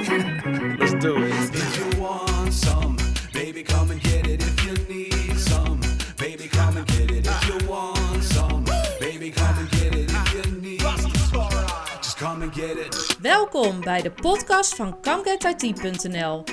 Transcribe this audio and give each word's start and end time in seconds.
Let's 0.00 0.94
do 0.94 1.22
it. 1.22 1.54
If 1.54 1.76
you 1.76 2.00
want 2.00 2.54
some, 2.54 2.96
baby, 3.34 3.62
come 3.62 3.90
and 3.90 4.00
get 4.00 4.26
it. 4.26 4.40
If 4.42 4.64
you 4.64 4.74
need 4.88 5.38
some, 5.38 5.80
baby, 6.16 6.48
come 6.48 6.78
and 6.78 6.86
get 6.86 7.10
it. 7.10 7.26
If 7.26 7.48
you 7.48 7.68
want 7.68 8.24
some, 8.24 8.64
baby, 8.98 9.30
come 9.30 9.58
and 9.58 9.70
get 9.70 9.94
it. 9.94 10.10
If 10.10 10.34
you 10.34 10.60
need 10.60 10.80
just 10.80 12.16
come 12.16 12.42
and 12.42 12.54
get 12.54 12.76
it. 12.76 13.16
Welkom 13.20 13.80
bij 13.80 14.02
de 14.02 14.10
podcast 14.10 14.74
van 14.74 15.00
ComeGetIT.nl 15.00 16.44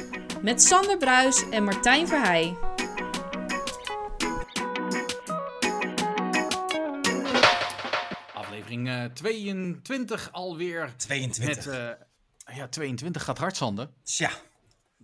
met 0.41 0.61
Sander 0.61 0.98
Bruis 0.98 1.50
en 1.50 1.64
Martijn 1.64 2.07
Verheij. 2.07 2.57
Aflevering 8.34 8.88
eh, 8.88 9.04
22 9.14 10.29
alweer. 10.32 10.93
22. 10.98 11.66
Met, 11.66 11.68
eh, 11.68 12.07
ja, 12.54 12.68
22 12.68 13.23
gaat 13.23 13.38
hard, 13.38 13.55
Sander. 13.55 13.89
Tja. 14.04 14.29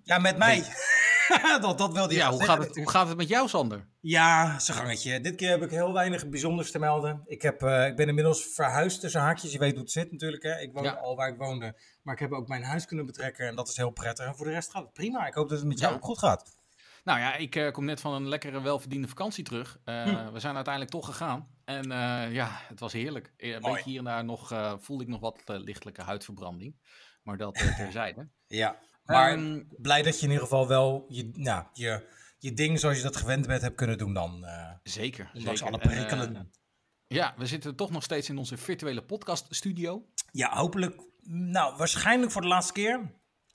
Ja, 0.04 0.18
met 0.18 0.38
mij. 0.38 0.58
dat, 1.62 1.78
dat 1.78 1.94
wilde 1.94 2.14
je 2.14 2.20
Ja, 2.20 2.30
hoe 2.32 2.44
gaat, 2.44 2.58
het, 2.58 2.76
hoe 2.76 2.90
gaat 2.90 3.08
het 3.08 3.18
met 3.18 3.28
jou, 3.28 3.48
Sander? 3.48 3.88
Ja, 4.00 4.60
zijn 4.60 4.78
gangetje. 4.78 5.20
Dit 5.22 5.36
keer 5.36 5.50
heb 5.50 5.62
ik 5.62 5.70
heel 5.70 5.94
weinig 5.94 6.30
bijzonders 6.30 6.72
te 6.72 6.80
melden. 6.80 7.22
Ik, 7.26 7.42
heb, 7.42 7.62
eh, 7.62 7.88
ik 7.88 7.96
ben 7.96 8.08
inmiddels 8.08 8.44
verhuisd 8.54 9.00
tussen 9.00 9.22
haakjes. 9.22 9.52
Je 9.52 9.60
weet 9.60 9.72
hoe 9.72 9.82
het 9.82 9.92
zit 9.92 10.12
natuurlijk. 10.12 10.44
Hè? 10.44 10.60
Ik 10.60 10.74
woon 10.74 10.84
Ja. 10.84 10.92
al 10.92 11.16
waar 11.16 11.30
ik 11.30 11.38
woonde. 11.38 11.80
Maar 12.02 12.14
ik 12.14 12.20
heb 12.20 12.32
ook 12.32 12.48
mijn 12.48 12.64
huis 12.64 12.86
kunnen 12.86 13.06
betrekken. 13.06 13.48
En 13.48 13.56
dat 13.56 13.68
is 13.68 13.78
heel 13.78 13.90
prettig. 13.92 14.26
En 14.26 14.36
voor 14.36 14.46
de 14.46 14.52
rest 14.52 14.72
gaat 14.72 14.84
het 14.84 14.94
prima. 14.94 15.28
Ik 15.28 15.34
hoop 15.34 15.50
dat 15.50 15.58
het 15.60 15.68
met 15.68 15.80
jou 15.80 15.92
Ja. 15.92 15.98
ook 15.98 16.06
goed 16.06 16.20
gaat. 16.20 16.56
Nou 17.04 17.20
ja, 17.20 17.36
ik 17.36 17.56
eh, 17.56 17.72
kom 17.72 17.86
net 17.86 18.02
van 18.02 18.14
een 18.14 18.28
lekkere, 18.28 18.62
welverdiende 18.62 19.08
vakantie 19.08 19.44
terug. 19.44 19.80
Eh, 19.84 20.04
Hm. 20.04 20.32
We 20.32 20.40
zijn 20.40 20.56
uiteindelijk 20.56 20.94
toch 20.94 21.06
gegaan. 21.06 21.48
En 21.66 21.90
ja, 22.32 22.50
het 22.68 22.80
was 22.80 22.94
heerlijk. 22.94 23.34
Een 23.38 23.62
Mooi. 23.62 23.74
beetje 23.74 23.90
hier 23.90 24.00
en 24.00 24.06
daar 24.06 24.26
nog 24.26 24.76
voelde 24.80 25.04
ik 25.04 25.10
nog 25.10 25.20
wat 25.20 25.42
lichtelijke 25.46 26.02
huidverbranding. 26.02 26.76
Maar 27.24 27.38
dat 27.38 27.56
eh, 27.56 27.76
terzijde. 27.78 28.28
Ja. 28.48 28.80
Maar 29.04 29.34
Ehm, 29.34 29.64
blij 29.78 30.02
dat 30.02 30.16
je 30.20 30.26
in 30.26 30.32
ieder 30.32 30.44
geval 30.48 30.68
wel 30.68 31.06
je, 31.08 31.30
nou, 31.34 31.66
je, 31.74 32.08
je 32.38 32.54
ding 32.54 32.80
zoals 32.80 32.98
je 32.98 33.04
dat 33.04 33.16
gewend 33.16 33.48
bent 33.48 33.62
hebt 33.62 33.76
kunnen 33.76 33.98
doen 33.98 34.14
dan. 34.14 34.46
eh 34.46 34.72
zeker. 34.84 35.32
ondanks 35.34 35.60
zeker. 35.60 35.74
alle 35.74 35.84
En, 35.84 35.90
eh, 35.90 35.96
prikkelen. 35.96 36.52
ja, 37.08 37.34
we 37.38 37.46
zitten 37.46 37.76
toch 37.76 37.92
nog 37.92 38.04
steeds 38.04 38.30
in 38.30 38.38
onze 38.38 38.58
virtuele 38.58 39.04
podcaststudio. 39.04 40.06
Ja, 40.32 40.56
hopelijk. 40.56 41.02
Nou, 41.26 41.78
waarschijnlijk 41.78 42.32
voor 42.32 42.42
de 42.42 42.48
laatste 42.48 42.74
keer. 42.74 43.12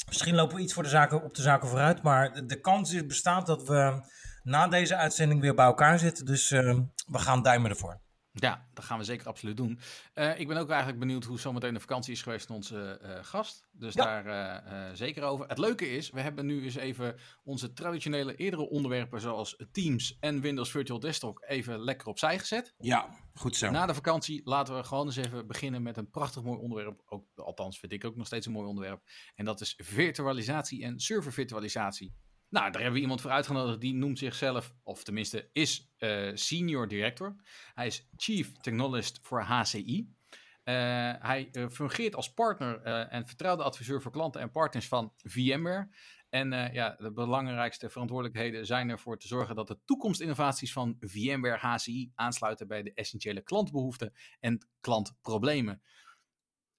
Misschien 0.06 0.34
lopen 0.34 0.56
we 0.56 0.62
iets 0.62 0.72
voor 0.72 0.82
de 0.82 0.88
zaken, 0.88 1.22
op 1.22 1.34
de 1.34 1.42
zaken 1.42 1.68
vooruit. 1.68 2.02
Maar 2.02 2.46
de, 2.46 2.60
kans 2.60 2.92
is, 2.92 3.06
bestaat 3.06 3.46
dat 3.46 3.66
we 3.68 4.02
na 4.42 4.68
deze 4.68 4.96
uitzending 4.96 5.40
weer 5.40 5.54
bij 5.54 5.64
elkaar 5.66 5.98
zitten. 5.98 6.24
Dus 6.24 6.50
eh, 6.50 6.78
we 7.06 7.18
gaan 7.18 7.42
duimen 7.42 7.70
ervoor. 7.70 8.00
Ja, 8.40 8.68
dat 8.74 8.84
gaan 8.84 8.98
we 8.98 9.04
zeker 9.04 9.26
absoluut 9.26 9.56
doen. 9.56 9.78
Eh, 10.14 10.40
ik 10.40 10.48
ben 10.48 10.56
ook 10.56 10.68
eigenlijk 10.68 10.98
benieuwd 10.98 11.24
hoe 11.24 11.38
zometeen 11.40 11.74
de 11.74 11.80
vakantie 11.80 12.12
is 12.12 12.22
geweest 12.22 12.46
van 12.46 12.56
onze 12.56 12.98
eh, 13.02 13.24
gast. 13.24 13.68
Dus 13.72 13.94
Ja. 13.94 14.04
daar 14.22 14.26
eh, 14.26 14.94
zeker 14.94 15.22
over. 15.22 15.46
Het 15.48 15.58
leuke 15.58 15.90
is, 15.96 16.10
we 16.10 16.20
hebben 16.20 16.46
nu 16.46 16.64
eens 16.64 16.74
even 16.74 17.16
onze 17.44 17.72
traditionele 17.72 18.34
eerdere 18.34 18.68
onderwerpen 18.68 19.20
zoals 19.20 19.56
Teams 19.72 20.16
en 20.20 20.40
Windows 20.40 20.70
Virtual 20.70 21.00
Desktop 21.00 21.44
even 21.46 21.80
lekker 21.80 22.06
opzij 22.08 22.38
gezet. 22.38 22.74
Ja, 22.78 23.08
goed 23.34 23.56
zo. 23.56 23.70
Na 23.70 23.86
de 23.86 23.94
vakantie 23.94 24.40
laten 24.44 24.76
we 24.76 24.84
gewoon 24.84 25.06
eens 25.06 25.16
even 25.16 25.46
beginnen 25.46 25.82
met 25.82 25.96
een 25.96 26.10
prachtig 26.10 26.42
mooi 26.42 26.58
onderwerp. 26.58 27.02
Ook, 27.06 27.24
althans 27.36 27.78
vind 27.78 27.92
ik 27.92 28.04
ook 28.04 28.16
nog 28.16 28.26
steeds 28.26 28.46
een 28.46 28.52
mooi 28.52 28.66
onderwerp. 28.68 29.02
En 29.34 29.44
dat 29.44 29.60
is 29.60 29.74
virtualisatie 29.82 30.82
en 30.84 31.00
servervirtualisatie. 31.00 32.14
Nou, 32.50 32.70
daar 32.70 32.80
hebben 32.82 32.92
we 32.92 33.00
iemand 33.00 33.20
voor 33.20 33.30
uitgenodigd 33.30 33.80
die 33.80 33.94
noemt 33.94 34.18
zichzelf, 34.18 34.74
of 34.82 35.04
tenminste 35.04 35.48
is 35.52 35.92
eh, 35.96 36.30
senior 36.34 36.88
director. 36.88 37.36
Hij 37.74 37.86
is 37.86 38.08
chief 38.16 38.52
technologist 38.52 39.18
voor 39.22 39.40
HCI. 39.40 40.16
Eh, 40.62 40.74
hij 41.18 41.48
eh, 41.52 41.68
fungeert 41.68 42.14
als 42.14 42.32
partner 42.34 42.82
en 42.82 43.26
vertrouwde 43.26 43.62
adviseur 43.62 44.02
voor 44.02 44.12
klanten 44.12 44.40
en 44.40 44.50
partners 44.50 44.88
van 44.88 45.12
VMware. 45.16 45.88
En 46.28 46.72
ja, 46.72 46.96
de 46.98 47.12
belangrijkste 47.12 47.90
verantwoordelijkheden 47.90 48.66
zijn 48.66 48.90
ervoor 48.90 49.18
te 49.18 49.26
zorgen 49.26 49.54
dat 49.54 49.66
de 49.66 49.78
toekomstinnovaties 49.84 50.72
van 50.72 50.96
VMware 51.00 51.58
HCI 51.58 52.12
aansluiten 52.14 52.68
bij 52.68 52.82
de 52.82 52.92
essentiële 52.94 53.42
klantbehoeften 53.42 54.12
en 54.40 54.68
klantproblemen. 54.80 55.82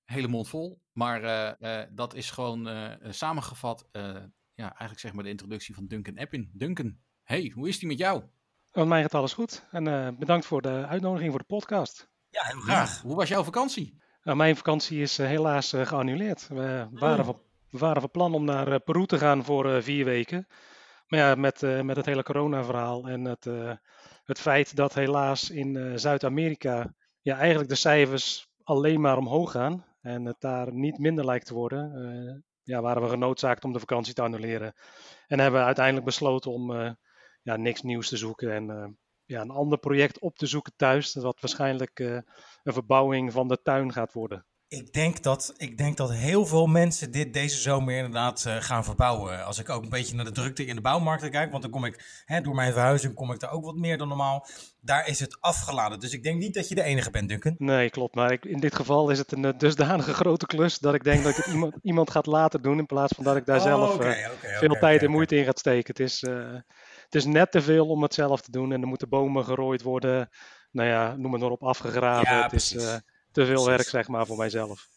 Hele 0.05 0.27
mond 0.27 0.49
vol, 0.49 0.81
maar 0.91 1.21
dat 1.91 2.13
is 2.13 2.31
gewoon 2.31 2.69
samengevat, 3.09 3.89
ja, 4.59 4.67
eigenlijk 4.67 4.99
zeg 4.99 5.13
maar 5.13 5.23
de 5.23 5.29
introductie 5.29 5.75
van 5.75 5.87
Duncan 5.87 6.15
Eppin. 6.15 6.49
Duncan, 6.53 6.97
hey, 7.23 7.51
hoe 7.55 7.67
is 7.67 7.79
die 7.79 7.87
met 7.87 7.97
jou? 7.97 8.23
Met 8.71 8.87
mij 8.87 9.01
gaat 9.01 9.13
alles 9.13 9.33
goed. 9.33 9.67
En 9.71 9.87
eh, 9.87 10.17
bedankt 10.17 10.45
voor 10.45 10.61
de 10.61 10.85
uitnodiging 10.87 11.29
voor 11.29 11.39
de 11.39 11.45
podcast. 11.45 12.09
Ja, 12.29 12.41
heel 12.43 12.59
graag. 12.59 13.01
Hoe 13.01 13.15
was 13.15 13.29
jouw 13.29 13.43
vakantie? 13.43 14.01
Nou, 14.23 14.37
mijn 14.37 14.55
vakantie 14.55 15.01
is 15.01 15.19
eh, 15.19 15.27
helaas 15.27 15.73
eh, 15.73 15.85
geannuleerd. 15.85 16.47
We 16.47 16.87
waren, 16.91 17.25
van, 17.25 17.41
we 17.69 17.77
waren 17.77 18.01
van 18.01 18.11
plan 18.11 18.33
om 18.33 18.45
naar 18.45 18.79
Peru 18.79 19.05
te 19.05 19.17
gaan 19.17 19.43
voor 19.43 19.73
eh, 19.73 19.81
vier 19.81 20.05
weken. 20.05 20.47
Maar 21.09 21.19
ja, 21.19 21.35
met, 21.35 21.63
eh, 21.63 21.81
met 21.81 21.95
het 21.95 22.05
hele 22.05 22.23
corona-verhaal 22.23 23.07
en 23.07 23.25
het, 23.25 23.45
eh, 23.45 23.71
het 24.23 24.39
feit 24.39 24.75
dat 24.75 24.93
helaas 24.93 25.49
in 25.49 25.77
eh, 25.77 25.91
Zuid-Amerika 25.95 26.93
ja, 27.21 27.37
eigenlijk 27.37 27.69
de 27.69 27.75
cijfers 27.75 28.49
alleen 28.63 29.01
maar 29.01 29.17
omhoog 29.17 29.51
gaan 29.51 29.85
en 30.01 30.25
het 30.25 30.39
daar 30.39 30.73
niet 30.73 30.97
minder 30.97 31.25
lijkt 31.25 31.45
te 31.45 31.53
worden, 31.53 31.93
eh, 31.93 32.48
ja, 32.69 32.81
waren 32.81 33.01
we 33.01 33.09
genoodzaakt 33.09 33.63
om 33.63 33.73
de 33.73 33.79
vakantie 33.79 34.13
te 34.13 34.21
annuleren. 34.21 34.73
En 35.27 35.39
hebben 35.39 35.59
we 35.59 35.65
uiteindelijk 35.65 36.05
besloten 36.05 36.51
om 36.51 36.75
eh, 36.75 36.91
ja, 37.41 37.55
niks 37.55 37.81
nieuws 37.81 38.09
te 38.09 38.17
zoeken 38.17 38.53
en 38.53 38.69
eh, 38.69 38.87
ja, 39.25 39.41
een 39.41 39.49
ander 39.49 39.77
project 39.77 40.19
op 40.19 40.35
te 40.35 40.45
zoeken 40.45 40.73
thuis, 40.75 41.13
wat 41.13 41.39
waarschijnlijk 41.41 41.99
eh, 41.99 42.19
een 42.63 42.73
verbouwing 42.73 43.31
van 43.31 43.47
de 43.47 43.61
tuin 43.61 43.93
gaat 43.93 44.13
worden. 44.13 44.45
Ik 44.69 44.93
denk, 44.93 45.23
dat, 45.23 45.53
ik 45.57 45.77
denk 45.77 45.97
dat 45.97 46.11
heel 46.11 46.45
veel 46.45 46.67
mensen 46.67 47.11
dit 47.11 47.33
deze 47.33 47.57
zomer 47.57 47.95
inderdaad 47.95 48.45
eh, 48.45 48.55
gaan 48.59 48.83
verbouwen. 48.83 49.45
Als 49.45 49.59
ik 49.59 49.69
ook 49.69 49.83
een 49.83 49.89
beetje 49.89 50.15
naar 50.15 50.25
de 50.25 50.31
drukte 50.31 50.65
in 50.65 50.75
de 50.75 50.81
bouwmarkten 50.81 51.31
kijk, 51.31 51.51
want 51.51 51.63
dan 51.63 51.71
kom 51.71 51.85
ik, 51.85 52.23
hè, 52.25 52.41
door 52.41 52.55
mijn 52.55 52.73
verhuizing 52.73 53.13
kom 53.13 53.31
ik 53.31 53.39
daar 53.39 53.51
ook 53.51 53.65
wat 53.65 53.75
meer 53.75 53.97
dan 53.97 54.07
normaal. 54.07 54.47
Daar 54.81 55.07
is 55.07 55.19
het 55.19 55.37
afgeladen. 55.39 55.99
Dus 55.99 56.13
ik 56.13 56.23
denk 56.23 56.39
niet 56.39 56.53
dat 56.53 56.67
je 56.67 56.75
de 56.75 56.83
enige 56.83 57.11
bent, 57.11 57.29
Duncan. 57.29 57.55
Nee, 57.57 57.89
klopt. 57.89 58.15
Maar 58.15 58.31
ik, 58.31 58.45
in 58.45 58.59
dit 58.59 58.75
geval 58.75 59.09
is 59.09 59.17
het 59.17 59.31
een 59.31 59.45
eh, 59.45 59.57
dusdanige 59.57 60.13
grote 60.13 60.45
klus 60.45 60.79
dat 60.79 60.93
ik 60.93 61.03
denk 61.03 61.23
dat 61.23 61.37
ik 61.37 61.43
het 61.43 61.53
iemand, 61.53 61.75
iemand 61.91 62.11
gaat 62.11 62.25
laten 62.25 62.61
doen 62.61 62.77
in 62.79 62.85
plaats 62.85 63.13
van 63.15 63.23
dat 63.23 63.35
ik 63.35 63.45
daar 63.45 63.57
Oh, 63.57 63.63
zelf 63.63 63.99
eh, 63.99 64.29
veel 64.41 64.77
tijd 64.79 65.03
en 65.03 65.11
moeite 65.11 65.35
in 65.35 65.45
gaat 65.45 65.59
steken. 65.59 65.87
Het 65.87 65.99
is, 65.99 66.21
het 67.03 67.15
is 67.15 67.25
net 67.25 67.51
te 67.51 67.61
veel 67.61 67.87
om 67.87 68.01
het 68.01 68.13
zelf 68.13 68.41
te 68.41 68.51
doen 68.51 68.71
en 68.71 68.81
er 68.81 68.87
moeten 68.87 69.09
bomen 69.09 69.45
gerooid 69.45 69.81
worden. 69.81 70.29
Nou 70.71 70.89
ja, 70.89 71.15
noem 71.15 71.31
het 71.31 71.41
maar 71.41 71.51
op, 71.51 71.63
afgegraven. 71.63 72.33
Ja, 72.35 72.43
het 72.43 72.53
is 72.53 72.75
te 73.39 73.45
veel 73.45 73.65
werk, 73.65 73.87
zeg 73.87 74.07
maar, 74.07 74.25
voor 74.25 74.37
mijzelf. 74.37 74.87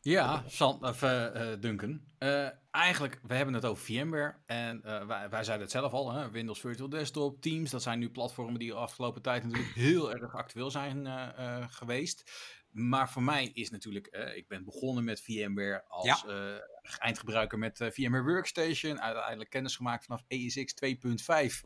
Ja, 0.00 0.44
San, 0.46 0.86
of, 0.86 1.02
eh, 1.02 1.52
eh, 1.52 1.60
Duncan. 1.60 2.00
Eh, 2.18 2.48
eigenlijk, 2.70 3.20
we 3.22 3.34
hebben 3.34 3.54
het 3.54 3.64
over 3.64 3.84
VMware. 3.84 4.34
En 4.46 4.82
eh, 4.82 5.06
wij, 5.06 5.28
wij 5.28 5.44
zeiden 5.44 5.66
het 5.66 5.70
zelf 5.70 5.92
al, 5.92 6.12
hè? 6.12 6.30
Windows 6.30 6.60
Virtual 6.60 6.88
Desktop, 6.88 7.42
Teams. 7.42 7.70
Dat 7.70 7.82
zijn 7.82 7.98
nu 7.98 8.10
platformen 8.10 8.58
die 8.58 8.70
de 8.70 8.76
afgelopen 8.76 9.22
tijd 9.22 9.44
natuurlijk 9.44 9.74
heel 9.74 10.12
erg 10.12 10.34
actueel 10.34 10.70
zijn 10.70 11.06
eh, 11.06 11.28
eh, 11.36 11.64
geweest. 11.70 12.30
Maar 12.70 13.10
voor 13.10 13.22
mij 13.22 13.50
is 13.52 13.70
natuurlijk, 13.70 14.06
eh, 14.06 14.36
ik 14.36 14.48
ben 14.48 14.64
begonnen 14.64 15.04
met 15.04 15.20
VMware 15.20 15.84
als 15.88 16.24
eh, 16.26 16.54
eindgebruiker 16.98 17.58
met 17.58 17.80
eh, 17.80 17.90
VMware 17.90 18.24
Workstation. 18.24 19.00
Uiteindelijk 19.00 19.50
kennis 19.50 19.76
gemaakt 19.76 20.04
vanaf 20.04 20.24
ESX 20.28 20.74
2.5. 20.74 21.64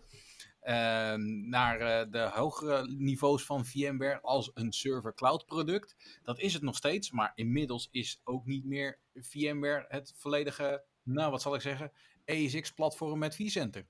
ehm, 0.64 1.48
naar 1.48 1.80
eh, 1.80 2.10
de 2.10 2.30
hogere 2.32 2.86
niveaus 2.98 3.44
van 3.44 3.66
VMware 3.66 4.20
als 4.20 4.50
een 4.54 4.72
server 4.72 5.14
cloud 5.14 5.46
product. 5.46 6.18
Dat 6.22 6.38
is 6.38 6.52
het 6.52 6.62
nog 6.62 6.76
steeds, 6.76 7.10
maar 7.10 7.32
inmiddels 7.34 7.88
is 7.90 8.20
ook 8.24 8.46
niet 8.46 8.64
meer 8.64 8.98
VMware 9.14 9.84
het 9.88 10.14
volledige, 10.16 10.84
nou 11.02 11.30
wat 11.30 11.42
zal 11.42 11.54
ik 11.54 11.60
zeggen, 11.60 11.92
ESX-platform 12.24 13.18
met 13.18 13.36
vCenter. 13.36 13.86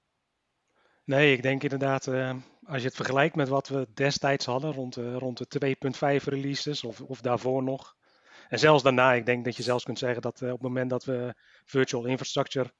Nee, 1.04 1.32
ik 1.32 1.42
denk 1.42 1.62
inderdaad, 1.62 2.06
eh, 2.06 2.34
als 2.64 2.80
je 2.80 2.86
het 2.86 2.96
vergelijkt 2.96 3.36
met 3.36 3.48
wat 3.48 3.68
we 3.68 3.88
destijds 3.94 4.46
hadden, 4.46 4.72
rond, 4.72 4.94
de 4.94 5.14
rond 5.14 5.38
de 5.38 5.46
2.5 5.46 6.24
releases 6.24 6.84
of, 6.84 7.00
of 7.00 7.20
daarvoor 7.20 7.62
nog. 7.62 7.96
En 8.48 8.58
zelfs 8.58 8.82
daarna, 8.82 9.12
ik 9.12 9.26
denk 9.26 9.44
dat 9.44 9.56
je 9.56 9.62
zelfs 9.62 9.84
kunt 9.84 9.98
zeggen 9.98 10.22
dat 10.22 10.42
op 10.42 10.48
het 10.48 10.62
moment 10.62 10.90
dat 10.90 11.04
we 11.04 11.34
virtual 11.64 12.04
infrastructure 12.04 12.72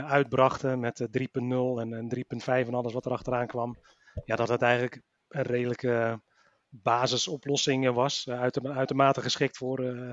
uitbrachten 0.00 0.80
met 0.80 1.00
eh, 1.00 1.06
3.0 1.06 1.80
en, 1.80 1.92
en 1.94 2.08
3.5 2.40 2.44
en 2.46 2.74
alles 2.74 2.92
wat 2.92 3.06
er 3.06 3.12
achteraan 3.12 3.46
kwam, 3.46 3.76
ja, 4.24 4.36
dat 4.36 4.48
het 4.48 4.62
eigenlijk 4.62 5.02
een 5.28 5.42
redelijke 5.42 6.20
basisoplossing 6.68 7.90
was. 7.90 8.26
eh, 8.26 8.40
uiter- 8.40 8.70
uitermate 8.72 9.20
geschikt 9.20 9.56
voor, 9.56 9.78
eh, 9.84 10.10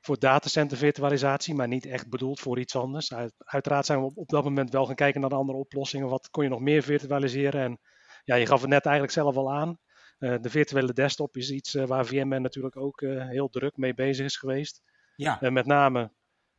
voor 0.00 0.18
datacenter 0.18 0.76
virtualisatie, 0.76 1.54
maar 1.54 1.68
niet 1.68 1.86
echt 1.86 2.08
bedoeld 2.08 2.40
voor 2.40 2.58
iets 2.58 2.76
anders. 2.76 3.14
Uit- 3.14 3.34
uiteraard 3.38 3.86
zijn 3.86 3.98
we 3.98 4.04
op, 4.04 4.16
op 4.16 4.28
dat 4.28 4.44
moment 4.44 4.70
wel 4.72 4.86
gaan 4.86 4.94
kijken 4.94 5.20
naar 5.20 5.30
de 5.30 5.36
andere 5.36 5.58
oplossingen. 5.58 6.08
Wat 6.08 6.30
kon 6.30 6.44
je 6.44 6.50
nog 6.50 6.60
meer 6.60 6.82
virtualiseren? 6.82 7.60
En 7.62 7.80
ja, 8.24 8.34
je 8.34 8.46
gaf 8.46 8.60
het 8.60 8.70
net 8.70 8.84
eigenlijk 8.84 9.14
zelf 9.14 9.36
al 9.36 9.52
aan. 9.52 9.78
Eh, 10.18 10.34
de 10.40 10.50
virtuele 10.50 10.92
desktop 10.92 11.36
is 11.36 11.50
iets 11.50 11.74
eh, 11.74 11.84
waar 11.86 12.06
VMware 12.06 12.40
natuurlijk 12.40 12.76
ook 12.76 13.02
eh, 13.02 13.28
heel 13.28 13.48
druk 13.48 13.76
mee 13.76 13.94
bezig 13.94 14.24
is 14.24 14.36
geweest. 14.36 14.82
Ja, 15.16 15.40
En 15.40 15.52
met 15.52 15.66
name 15.66 16.12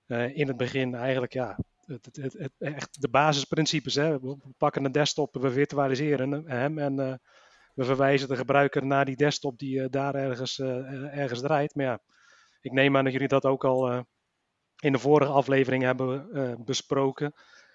eh, 0.06 0.38
in 0.38 0.48
het 0.48 0.57
begin 0.57 0.96
eigenlijk 0.96 1.34
ja, 1.34 1.57
het, 1.85 2.09
het, 2.12 2.33
het, 2.33 2.53
echt 2.57 3.01
de 3.01 3.09
basisprincipes. 3.09 3.95
Hè. 3.95 4.19
We 4.19 4.38
pakken 4.57 4.85
een 4.85 4.91
desktop, 4.91 5.33
we 5.33 5.51
virtualiseren 5.51 6.45
hem 6.45 6.80
en 6.80 7.00
eh, 7.00 7.13
we 7.74 7.83
verwijzen 7.83 8.27
de 8.27 8.35
gebruiker 8.35 8.85
naar 8.85 9.06
die 9.06 9.15
desktop 9.15 9.57
die 9.59 9.81
eh, 9.81 9.89
daar 9.89 10.15
ergens, 10.15 10.59
eh, 10.59 11.18
ergens 11.18 11.41
draait. 11.41 11.75
Maar 11.75 11.85
ja, 11.85 12.00
ik 12.62 12.71
neem 12.71 12.97
aan 12.97 13.03
dat 13.03 13.13
jullie 13.13 13.27
dat 13.27 13.45
ook 13.45 13.65
al, 13.65 14.06
in 14.83 14.91
de 14.91 15.00
vorige 15.00 15.31
aflevering 15.31 15.83
hebben 15.83 16.27
uh, 16.31 16.53
besproken, 16.57 17.33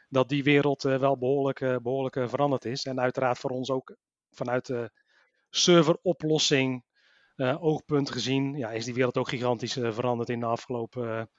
dat 0.08 0.28
die 0.28 0.42
wereld 0.42 0.84
uh, 0.84 0.98
wel 0.98 1.18
behoorlijk, 1.18 1.60
uh, 1.60 1.76
behoorlijk 1.82 2.28
veranderd 2.28 2.64
is. 2.64 2.84
En 2.84 3.00
uiteraard 3.00 3.38
voor 3.38 3.50
ons 3.50 3.70
ook 3.70 3.96
vanuit 4.30 4.66
de 4.66 4.90
serveroplossing 5.50 6.86
oogpunt 7.60 8.10
gezien, 8.10 8.56
ja, 8.56 8.70
is 8.70 8.84
die 8.84 8.94
wereld 8.94 9.16
ook 9.16 9.28
gigantisch 9.28 9.72
veranderd 9.72 10.28
in 10.28 10.40
de 10.40 10.46
afgelopen 10.46 11.30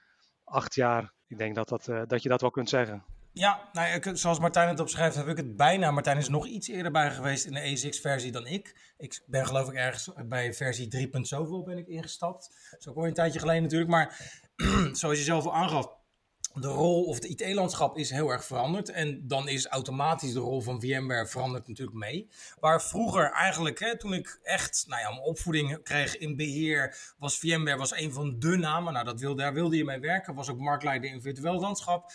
acht 0.44 0.74
jaar. 0.74 1.14
Ik 1.30 1.38
denk 1.38 1.54
dat, 1.54 1.68
dat, 1.68 2.08
dat 2.08 2.22
je 2.22 2.28
dat 2.28 2.40
wel 2.40 2.50
kunt 2.50 2.68
zeggen. 2.68 3.04
Ja, 3.32 3.68
nou, 3.72 4.16
zoals 4.16 4.38
Martijn 4.38 4.68
het 4.68 4.80
opschrijft, 4.80 5.16
heb 5.16 5.26
ik 5.26 5.36
het 5.36 5.56
bijna. 5.56 5.90
Martijn 5.90 6.16
is 6.16 6.28
nog 6.28 6.46
iets 6.46 6.68
eerder 6.68 6.92
bij 6.92 7.10
geweest 7.10 7.44
in 7.44 7.52
de 7.52 7.92
E6-versie 7.92 8.32
dan 8.32 8.46
ik. 8.46 8.92
Ik 8.96 9.22
ben 9.26 9.46
geloof 9.46 9.68
ik 9.68 9.74
ergens 9.74 10.10
bij 10.26 10.54
versie 10.54 10.88
3. 10.88 11.08
zoveel 11.12 11.62
ben 11.62 11.78
ik 11.78 11.86
ingestapt. 11.86 12.74
Zo 12.78 12.90
ook 12.90 13.04
een 13.04 13.14
tijdje 13.14 13.38
geleden 13.38 13.62
natuurlijk. 13.62 13.90
Maar 13.90 14.20
zoals 14.92 15.18
je 15.18 15.24
zelf 15.24 15.44
al 15.44 15.54
aangaf, 15.54 15.88
de 16.54 16.68
rol 16.68 17.04
of 17.04 17.14
het 17.14 17.24
IT-landschap 17.24 17.96
is 17.96 18.10
heel 18.10 18.30
erg 18.30 18.44
veranderd. 18.44 18.90
En 18.90 19.26
dan 19.26 19.48
is 19.48 19.66
automatisch 19.66 20.32
de 20.32 20.38
rol 20.38 20.60
van 20.60 20.80
VMware 20.80 21.26
veranderd 21.26 21.68
natuurlijk 21.68 21.96
mee. 21.96 22.28
Waar 22.60 22.82
vroeger 22.82 23.30
eigenlijk, 23.30 23.78
hè, 23.78 23.98
toen 23.98 24.14
ik 24.14 24.40
echt 24.42 24.84
nou 24.88 25.00
ja, 25.00 25.10
mijn 25.10 25.22
opvoeding 25.22 25.82
kreeg 25.82 26.16
in 26.16 26.36
beheer, 26.36 27.14
was 27.18 27.38
VMware 27.38 27.76
was 27.76 27.96
een 27.96 28.12
van 28.12 28.38
de 28.38 28.56
namen. 28.56 28.92
Nou, 28.92 29.04
dat 29.04 29.20
wilde, 29.20 29.42
daar 29.42 29.54
wilde 29.54 29.76
je 29.76 29.84
mee 29.84 30.00
werken. 30.00 30.34
Was 30.34 30.50
ook 30.50 30.58
marktleider 30.58 31.10
in 31.10 31.22
virtueel 31.22 31.60
landschap 31.60 32.12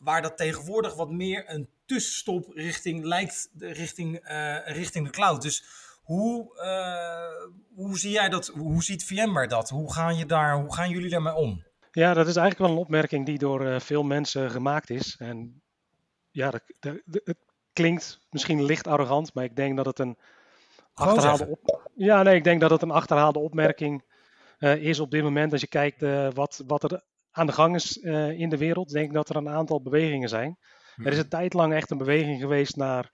waar 0.00 0.22
dat 0.22 0.36
tegenwoordig 0.36 0.94
wat 0.94 1.10
meer 1.10 1.44
een 1.46 1.68
tussenstop 1.86 2.52
richting 2.54 3.04
lijkt, 3.04 3.50
richting, 3.58 4.30
uh, 4.30 4.56
richting 4.66 5.06
de 5.06 5.12
cloud. 5.12 5.42
Dus 5.42 5.64
hoe, 6.02 6.56
uh, 6.56 7.54
hoe 7.74 7.98
zie 7.98 8.10
jij 8.10 8.28
dat? 8.28 8.46
Hoe 8.46 8.82
ziet 8.82 9.04
VMware 9.04 9.46
dat? 9.46 9.68
Hoe 9.68 9.92
gaan, 9.92 10.16
je 10.16 10.26
daar, 10.26 10.60
hoe 10.60 10.74
gaan 10.74 10.90
jullie 10.90 11.10
daarmee 11.10 11.34
om? 11.34 11.64
Ja, 11.90 12.14
dat 12.14 12.26
is 12.26 12.36
eigenlijk 12.36 12.58
wel 12.58 12.76
een 12.76 12.84
opmerking 12.84 13.26
die 13.26 13.38
door 13.38 13.62
uh, 13.62 13.80
veel 13.80 14.02
mensen 14.02 14.50
gemaakt 14.50 14.90
is. 14.90 15.16
En 15.18 15.62
ja, 16.30 16.50
dat, 16.50 16.62
dat, 16.78 17.00
dat, 17.04 17.20
het 17.24 17.38
klinkt 17.72 18.20
misschien 18.30 18.64
licht 18.64 18.86
arrogant, 18.86 19.34
maar 19.34 19.44
ik 19.44 19.56
denk 19.56 19.76
dat 19.76 19.86
het 19.86 19.98
een 19.98 20.18
achterhaalde 20.94 21.46
op... 21.46 21.90
Ja, 21.94 22.22
nee, 22.22 22.36
ik 22.36 22.44
denk 22.44 22.60
dat 22.60 22.70
het 22.70 22.82
een 22.82 22.90
achterhaalde 22.90 23.38
opmerking 23.38 24.04
is 24.58 25.00
op 25.00 25.10
dit 25.10 25.22
moment. 25.22 25.52
Als 25.52 25.60
je 25.60 25.66
kijkt 25.66 26.04
wat, 26.34 26.62
wat 26.66 26.82
er 26.82 27.02
aan 27.30 27.46
de 27.46 27.52
gang 27.52 27.74
is 27.74 27.96
uh, 27.96 28.30
in 28.30 28.48
de 28.48 28.56
wereld, 28.56 28.90
denk 28.90 29.06
ik 29.06 29.12
dat 29.12 29.28
er 29.28 29.36
een 29.36 29.48
aantal 29.48 29.82
bewegingen 29.82 30.28
zijn. 30.28 30.58
Er 30.96 31.06
is 31.06 31.12
mhm. 31.12 31.20
een 31.20 31.28
tijd 31.28 31.52
lang 31.52 31.74
echt 31.74 31.90
een 31.90 31.98
beweging 31.98 32.40
geweest 32.40 32.76
naar 32.76 33.12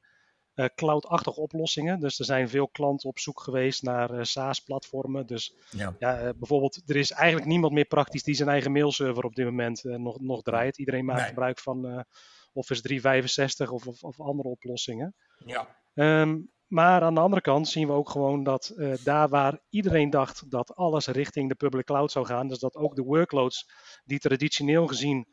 cloud-achtige 0.74 1.40
oplossingen. 1.40 2.00
Dus 2.00 2.18
er 2.18 2.24
zijn 2.24 2.48
veel 2.48 2.68
klanten 2.68 3.08
op 3.08 3.18
zoek 3.18 3.40
geweest 3.40 3.82
naar 3.82 4.14
uh, 4.14 4.22
SaaS-platformen. 4.22 5.26
Dus 5.26 5.54
ja. 5.70 5.96
ja 5.98 6.32
bijvoorbeeld, 6.36 6.82
er 6.86 6.96
is 6.96 7.10
eigenlijk 7.10 7.48
niemand 7.48 7.72
meer 7.72 7.84
praktisch 7.84 8.22
die 8.22 8.34
zijn 8.34 8.48
eigen 8.48 8.72
mailserver 8.72 9.24
op 9.24 9.34
dit 9.34 9.44
moment 9.44 9.84
nog, 9.84 10.20
nog 10.20 10.42
draait. 10.42 10.78
Iedereen 10.78 11.04
maakt 11.04 11.20
nee. 11.20 11.28
gebruik 11.28 11.58
van 11.58 12.04
Office 12.52 12.82
365 12.82 13.70
of, 13.70 13.86
of, 13.86 14.02
of, 14.02 14.20
andere 14.20 14.48
oplossingen. 14.48 15.14
Ja. 15.44 15.76
Um, 15.94 16.50
maar 16.66 17.02
aan 17.02 17.14
de 17.14 17.20
andere 17.20 17.42
kant 17.42 17.68
zien 17.68 17.86
we 17.86 17.92
ook 17.92 18.10
gewoon 18.10 18.42
dat 18.42 18.72
uh, 18.76 18.94
daar 19.04 19.28
waar 19.28 19.60
iedereen 19.70 20.10
dacht 20.10 20.50
dat 20.50 20.74
alles 20.74 21.06
richting 21.06 21.48
de 21.48 21.54
public 21.54 21.84
cloud 21.84 22.10
zou 22.10 22.26
gaan, 22.26 22.48
dus 22.48 22.58
dat 22.58 22.76
ook 22.76 22.96
de 22.96 23.02
workloads 23.02 23.70
die 24.04 24.18
traditioneel 24.18 24.86
gezien 24.86 25.26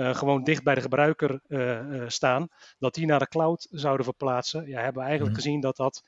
uh, 0.00 0.14
gewoon 0.14 0.44
dicht 0.44 0.62
bij 0.62 0.74
de 0.74 0.80
gebruiker 0.80 1.40
uh, 1.48 2.08
staan, 2.08 2.48
dat 2.78 2.94
die 2.94 3.06
naar 3.06 3.18
de 3.18 3.28
cloud 3.28 3.66
zouden 3.70 4.04
verplaatsen, 4.04 4.66
ja, 4.66 4.80
hebben 4.82 5.02
we 5.02 5.08
eigenlijk 5.08 5.36
mm. 5.36 5.42
gezien 5.42 5.60
dat 5.60 5.76
dat 5.76 6.02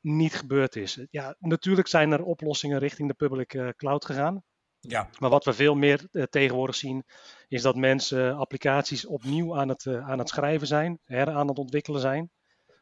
niet 0.00 0.34
gebeurd 0.34 0.76
is. 0.76 1.06
Ja, 1.10 1.36
natuurlijk 1.38 1.88
zijn 1.88 2.12
er 2.12 2.22
oplossingen 2.22 2.78
richting 2.78 3.08
de 3.08 3.14
public 3.14 3.74
cloud 3.76 4.04
gegaan. 4.04 4.42
Ja. 4.80 5.08
Maar 5.18 5.30
wat 5.30 5.44
we 5.44 5.52
veel 5.52 5.74
meer 5.74 6.08
tegenwoordig 6.30 6.76
zien, 6.76 7.04
is 7.48 7.62
dat 7.62 7.76
mensen 7.76 8.36
applicaties 8.36 9.06
opnieuw 9.06 9.56
aan 9.56 9.68
het, 9.68 9.86
aan 9.86 10.18
het 10.18 10.28
schrijven 10.28 10.66
zijn, 10.66 10.98
her 11.04 11.30
aan 11.30 11.48
het 11.48 11.58
ontwikkelen 11.58 12.00
zijn. 12.00 12.30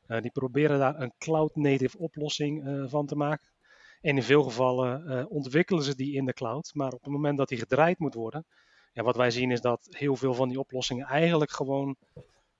Die 0.07 0.31
proberen 0.31 0.79
daar 0.79 1.01
een 1.01 1.13
cloud-native 1.19 1.99
oplossing 1.99 2.85
van 2.91 3.07
te 3.07 3.17
maken. 3.17 3.53
En 4.01 4.17
in 4.17 4.23
veel 4.23 4.43
gevallen 4.43 5.05
uh, 5.07 5.25
ontwikkelen 5.29 5.83
ze 5.83 5.97
die 5.97 6.15
in 6.15 6.25
de 6.25 6.33
cloud. 6.33 6.71
Maar 6.75 6.93
op 6.93 7.03
het 7.03 7.13
moment 7.13 7.39
dat 7.39 7.49
die 7.49 7.59
gedraaid 7.59 7.99
moet 7.99 8.15
worden, 8.15 8.47
ja, 8.95 9.03
wat 9.03 9.17
wij 9.17 9.31
zien 9.31 9.51
is 9.51 9.61
dat 9.61 9.87
heel 9.91 10.17
veel 10.17 10.35
van 10.35 10.49
die 10.49 10.59
oplossingen 10.59 11.07
eigenlijk 11.07 11.51
gewoon 11.51 11.97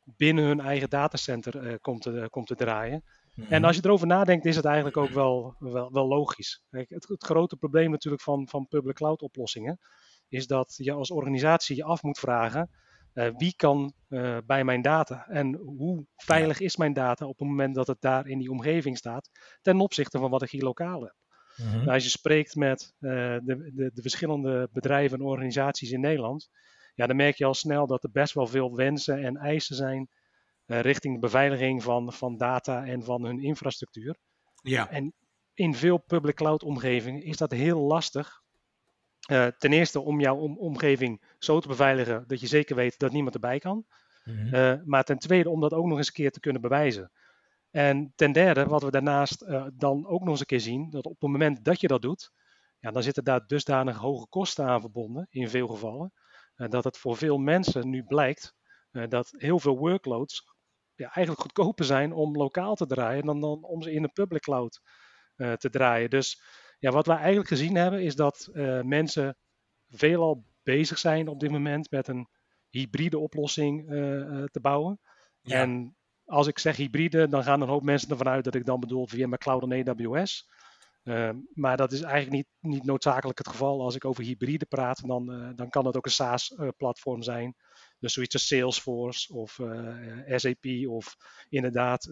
binnen 0.05 0.45
hun 0.45 0.61
eigen 0.61 0.91
datacenter 0.91 1.81
komt, 1.81 2.03
te, 2.03 2.27
komt 2.31 2.47
te 2.47 2.55
draaien. 2.55 3.03
Mm 3.05 3.45
-hmm. 3.45 3.53
En 3.53 3.65
als 3.65 3.77
je 3.77 3.83
erover 3.85 4.07
nadenkt, 4.07 4.45
is 4.45 4.57
het 4.57 4.65
eigenlijk 4.65 4.97
ook 4.97 5.11
wel, 5.11 5.55
wel, 5.59 5.93
wel 5.93 6.07
logisch. 6.07 6.63
Kijk, 6.71 6.89
het, 6.89 7.09
het, 7.09 7.25
grote 7.25 7.57
probleem 7.57 7.91
natuurlijk 7.91 8.23
van, 8.23 8.49
van 8.49 8.69
public 8.69 8.95
cloud 8.95 9.23
oplossingen 9.23 9.79
is 10.29 10.47
dat 10.47 10.75
je 10.77 10.93
als 10.93 11.11
organisatie 11.11 11.77
je 11.77 11.85
af 11.85 12.03
moet 12.03 12.19
vragen 12.19 12.71
uh, 13.15 13.29
wie 13.37 13.55
kan 13.57 13.93
uh, 14.09 14.39
bij 14.47 14.65
mijn 14.65 14.83
data 14.83 15.27
en 15.27 15.55
hoe 15.55 16.07
veilig 16.17 16.61
is 16.61 16.77
mijn 16.77 16.93
data 16.93 17.27
op 17.27 17.39
het 17.39 17.49
moment 17.49 17.75
dat 17.75 17.87
het 17.87 18.01
daar 18.01 18.27
in 18.27 18.39
die 18.39 18.51
omgeving 18.51 18.97
staat 18.97 19.31
ten 19.63 19.81
opzichte 19.81 20.19
van 20.19 20.31
wat 20.31 20.43
ik 20.43 20.51
hier 20.51 20.63
lokaal 20.63 21.01
heb. 21.01 21.15
Mm 21.57 21.67
-hmm. 21.67 21.77
nou, 21.77 21.91
als 21.91 22.03
je 22.03 22.11
spreekt 22.11 22.55
met 22.55 22.95
uh, 23.01 23.11
de, 23.43 23.73
de, 23.75 23.91
de, 23.95 24.03
verschillende 24.03 24.69
bedrijven 24.73 25.19
en 25.19 25.25
organisaties 25.25 25.91
in 25.91 26.01
Nederland, 26.01 26.51
ja, 26.95 27.07
dan 27.07 27.17
merk 27.17 27.37
je 27.37 27.45
al 27.45 27.55
snel 27.55 27.87
dat 27.87 28.05
er 28.05 28.11
best 28.11 28.35
wel 28.35 28.47
veel 28.47 28.77
wensen 28.77 29.25
en 29.25 29.37
eisen 29.37 29.77
zijn 29.77 30.09
richting 30.67 31.15
de 31.15 31.21
beveiliging 31.21 31.83
van, 31.83 32.13
van 32.13 32.37
data 32.37 32.87
en 32.87 33.05
van 33.05 33.25
hun 33.25 33.43
infrastructuur. 33.43 34.17
Ja. 34.63 34.91
En 34.91 35.15
in 35.55 35.75
veel 35.75 35.99
public 35.99 36.35
cloud 36.35 36.63
omgevingen 36.63 37.23
is 37.23 37.37
dat 37.37 37.51
heel 37.51 37.81
lastig 37.81 38.43
uh, 39.31 39.47
ten 39.47 39.73
eerste 39.73 40.01
om 40.01 40.21
jouw 40.21 40.37
om, 40.37 40.59
omgeving 40.59 41.35
zo 41.39 41.61
te 41.61 41.69
beveiligen 41.69 42.25
dat 42.27 42.41
je 42.41 42.47
zeker 42.47 42.77
weet 42.77 42.99
dat 42.99 43.13
niemand 43.13 43.35
erbij 43.35 43.59
kan. 43.59 43.87
Mm 44.25 44.37
-hmm. 44.37 44.55
uh, 44.55 44.75
maar 44.85 45.05
ten 45.05 45.19
tweede 45.19 45.51
om 45.51 45.61
dat 45.61 45.73
ook 45.73 45.87
nog 45.87 45.99
eens 45.99 46.07
een 46.07 46.13
keer 46.13 46.31
te 46.31 46.41
kunnen 46.41 46.63
bewijzen. 46.63 47.11
En 47.75 48.13
ten 48.15 48.33
derde, 48.33 48.67
wat 48.67 48.83
we 48.83 48.91
daarnaast 48.91 49.43
uh, 49.43 49.67
dan 49.73 50.07
ook 50.07 50.21
nog 50.21 50.29
eens 50.29 50.41
een 50.41 50.47
keer 50.47 50.61
zien, 50.61 50.91
dat 50.91 51.05
op 51.05 51.21
het 51.21 51.31
moment 51.31 51.65
dat 51.65 51.81
je 51.81 51.89
dat 51.89 52.03
doet, 52.03 52.33
ja, 52.79 52.91
dan 52.91 53.03
zitten 53.03 53.25
daar 53.25 53.47
dusdanig 53.47 53.97
hoge 53.97 54.27
kosten 54.29 54.65
aan 54.65 54.81
verbonden, 54.81 55.27
in 55.31 55.49
veel 55.49 55.67
gevallen, 55.67 56.13
dat 56.55 56.85
het 56.85 56.99
voor 56.99 57.17
veel 57.17 57.39
mensen 57.39 57.91
nu 57.91 58.05
blijkt 58.05 58.55
dat 58.91 59.35
heel 59.37 59.59
veel 59.59 59.79
workloads 59.79 60.43
ja, 60.95 61.05
eigenlijk 61.05 61.41
goedkoper 61.41 61.85
zijn 61.85 62.13
om 62.13 62.37
lokaal 62.37 62.75
te 62.75 62.87
draaien 62.87 63.27
dan, 63.27 63.41
dan 63.41 63.65
om 63.65 63.83
ze 63.83 63.93
in 63.93 64.03
de 64.03 64.09
public 64.09 64.43
cloud 64.43 64.81
te 65.37 65.71
draaien. 65.71 66.11
Dus 66.11 66.43
ja, 66.79 66.91
wat 66.91 67.07
wij 67.07 67.17
eigenlijk 67.17 67.49
gezien 67.49 67.75
hebben 67.75 68.03
is 68.03 68.17
dat 68.17 68.49
mensen 68.83 69.37
veelal 69.89 70.45
bezig 70.63 70.99
zijn 70.99 71.29
op 71.29 71.41
dit 71.41 71.51
moment 71.51 71.91
met 71.91 72.09
een 72.09 72.29
hybride 72.69 73.19
oplossing 73.19 73.87
te 74.51 74.59
bouwen. 74.61 75.01
Ja. 75.41 75.61
En 75.61 75.97
als 76.25 76.47
ik 76.47 76.59
zeg 76.59 76.77
hybride, 76.77 77.29
dan 77.29 77.43
gaan 77.43 77.61
een 77.61 77.69
hoop 77.69 77.83
mensen 77.83 78.11
ervan 78.11 78.29
uit 78.29 78.45
dat 78.45 78.55
ik 78.55 78.67
dan 78.67 78.81
bedoel 78.81 79.07
via 79.07 79.27
mijn 79.27 79.41
cloud 79.41 79.71
en 79.71 79.89
AWS. 79.89 80.49
Uh, 81.05 81.31
maar 81.55 81.77
dat 81.77 81.93
is 81.93 82.03
eigenlijk 82.03 82.33
niet, 82.33 82.73
niet 82.73 82.85
noodzakelijk 82.85 83.39
het 83.39 83.49
geval. 83.49 83.81
Als 83.81 83.95
ik 83.95 84.05
over 84.05 84.25
hybride 84.25 84.65
praat, 84.67 85.07
dan, 85.07 85.33
uh, 85.33 85.51
dan 85.55 85.71
kan 85.71 85.87
het 85.87 85.97
ook 85.97 86.05
een 86.05 86.11
SaaS-platform 86.11 87.19
uh, 87.19 87.25
zijn. 87.25 87.55
Dus 87.99 88.13
zoiets 88.13 88.35
als 88.35 88.47
Salesforce 88.47 89.35
of 89.35 89.61
SAP 90.27 90.67
of 90.87 91.17
inderdaad 91.49 92.11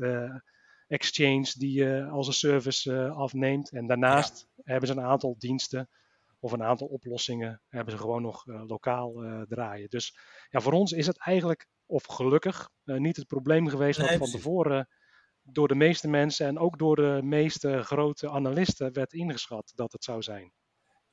Exchange 0.88 1.52
die 1.58 1.72
je 1.72 2.04
als 2.10 2.26
een 2.26 2.32
service 2.32 3.10
afneemt. 3.10 3.70
En 3.70 3.86
daarnaast 3.86 4.48
ja. 4.54 4.62
hebben 4.64 4.88
ze 4.88 4.94
een 4.94 5.04
aantal 5.04 5.34
diensten 5.38 5.88
of 6.40 6.52
een 6.52 6.62
aantal 6.62 6.86
oplossingen 6.86 7.62
hebben 7.68 7.92
ze 7.94 8.00
gewoon 8.00 8.22
nog 8.22 8.46
lokaal 8.46 9.12
draaien. 9.48 9.90
Dus 9.90 10.18
ja, 10.50 10.60
voor 10.60 10.72
ons 10.72 10.92
is 10.92 11.06
het 11.06 11.18
eigenlijk, 11.18 11.66
of 11.92 12.04
gelukkig, 12.04 12.68
uh, 12.84 12.96
niet 12.96 13.16
het 13.16 13.26
probleem 13.26 13.68
geweest 13.68 13.98
wat 13.98 14.12
van 14.12 14.30
tevoren 14.30 14.88
door 15.42 15.68
de 15.68 15.74
meeste 15.74 16.08
mensen 16.08 16.46
en 16.46 16.58
ook 16.58 16.78
door 16.78 16.96
de 16.96 17.20
meeste 17.22 17.82
grote 17.82 18.30
analisten 18.30 18.92
werd 18.92 19.12
ingeschat 19.12 19.72
dat 19.74 19.92
het 19.92 20.04
zou 20.04 20.22
zijn. 20.22 20.52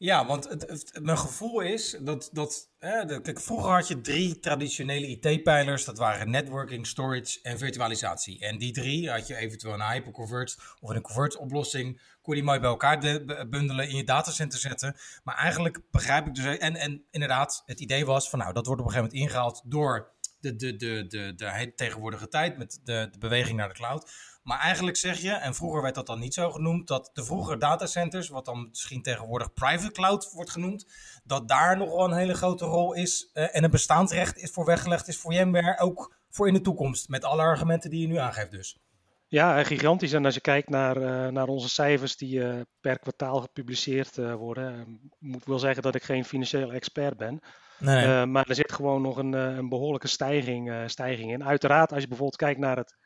Ja, 0.01 0.25
want 0.25 0.49
het, 0.49 0.61
het, 0.61 0.99
mijn 1.01 1.17
gevoel 1.17 1.59
is 1.59 1.97
dat, 2.01 2.29
dat 2.33 2.69
hè, 2.77 3.05
de, 3.05 3.21
kijk, 3.21 3.39
vroeger 3.39 3.71
had 3.71 3.87
je 3.87 4.01
drie 4.01 4.39
traditionele 4.39 5.07
IT-pijlers. 5.07 5.85
Dat 5.85 5.97
waren 5.97 6.29
networking, 6.29 6.87
storage 6.87 7.39
en 7.41 7.57
virtualisatie. 7.57 8.39
En 8.39 8.57
die 8.57 8.71
drie 8.71 9.09
had 9.09 9.27
je 9.27 9.35
eventueel 9.35 9.73
een 9.73 9.91
hyperconvert 9.91 10.57
of 10.79 10.89
een 10.89 11.01
convert 11.01 11.37
oplossing. 11.37 12.01
Kon 12.21 12.33
je 12.33 12.39
die 12.39 12.49
mooi 12.49 12.59
bij 12.59 12.69
elkaar 12.69 12.99
de, 12.99 13.45
bundelen 13.49 13.89
in 13.89 13.95
je 13.95 14.03
datacenter 14.03 14.59
zetten. 14.59 14.95
Maar 15.23 15.35
eigenlijk 15.35 15.81
begrijp 15.91 16.27
ik 16.27 16.35
dus, 16.35 16.57
en, 16.57 16.75
en 16.75 17.05
inderdaad, 17.11 17.63
het 17.65 17.79
idee 17.79 18.05
was 18.05 18.29
van 18.29 18.39
nou, 18.39 18.53
dat 18.53 18.65
wordt 18.65 18.81
op 18.81 18.87
een 18.87 18.93
gegeven 18.93 19.11
moment 19.15 19.31
ingehaald 19.31 19.61
door 19.65 20.11
de, 20.39 20.55
de, 20.55 20.75
de, 20.75 21.07
de, 21.07 21.33
de 21.35 21.71
tegenwoordige 21.75 22.27
tijd 22.27 22.57
met 22.57 22.79
de, 22.83 23.07
de 23.11 23.17
beweging 23.17 23.57
naar 23.57 23.67
de 23.67 23.73
cloud. 23.73 24.11
Maar 24.43 24.59
eigenlijk 24.59 24.97
zeg 24.97 25.19
je, 25.19 25.31
en 25.31 25.55
vroeger 25.55 25.81
werd 25.81 25.95
dat 25.95 26.07
dan 26.07 26.19
niet 26.19 26.33
zo 26.33 26.51
genoemd, 26.51 26.87
dat 26.87 27.09
de 27.13 27.23
vroegere 27.23 27.57
datacenters, 27.57 28.29
wat 28.29 28.45
dan 28.45 28.67
misschien 28.69 29.01
tegenwoordig 29.01 29.53
private 29.53 29.91
cloud 29.91 30.31
wordt 30.33 30.49
genoemd, 30.49 30.87
dat 31.23 31.47
daar 31.47 31.77
nog 31.77 31.89
wel 31.89 32.05
een 32.05 32.17
hele 32.17 32.33
grote 32.33 32.65
rol 32.65 32.93
is 32.93 33.29
uh, 33.33 33.55
en 33.55 33.63
een 33.63 33.71
bestaansrecht 33.71 34.37
is 34.37 34.51
voor 34.51 34.65
weggelegd 34.65 35.07
is 35.07 35.17
voor 35.17 35.33
VMware, 35.33 35.79
ook 35.79 36.15
voor 36.29 36.47
in 36.47 36.53
de 36.53 36.61
toekomst, 36.61 37.09
met 37.09 37.23
alle 37.23 37.41
argumenten 37.41 37.89
die 37.89 38.01
je 38.01 38.07
nu 38.07 38.15
aangeeft 38.15 38.51
dus. 38.51 38.79
Ja, 39.27 39.63
gigantisch. 39.63 40.13
En 40.13 40.25
als 40.25 40.33
je 40.33 40.41
kijkt 40.41 40.69
naar, 40.69 40.97
uh, 40.97 41.27
naar 41.27 41.47
onze 41.47 41.69
cijfers 41.69 42.17
die 42.17 42.39
uh, 42.39 42.59
per 42.81 42.99
kwartaal 42.99 43.41
gepubliceerd 43.41 44.15
worden, 44.15 44.99
moet 45.19 45.41
ik 45.41 45.47
wel 45.47 45.59
zeggen 45.59 45.83
dat 45.83 45.95
ik 45.95 46.03
geen 46.03 46.25
financieel 46.25 46.71
expert 46.71 47.17
ben. 47.17 47.41
Nee, 47.79 47.95
nee. 47.95 48.05
Eh, 48.05 48.25
maar 48.25 48.47
er 48.47 48.55
zit 48.55 48.71
gewoon 48.71 49.01
nog 49.01 49.17
een, 49.17 49.33
eh, 49.33 49.55
een 49.55 49.69
behoorlijke 49.69 50.07
stijging, 50.07 50.69
eh, 50.71 50.83
stijging 50.85 51.31
in. 51.31 51.43
Uiteraard, 51.43 51.91
als 51.91 52.01
je 52.01 52.07
bijvoorbeeld 52.07 52.41
kijkt 52.41 52.59
naar 52.59 52.77
het 52.77 52.97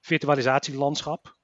virtualisatielandschap. 0.00 1.36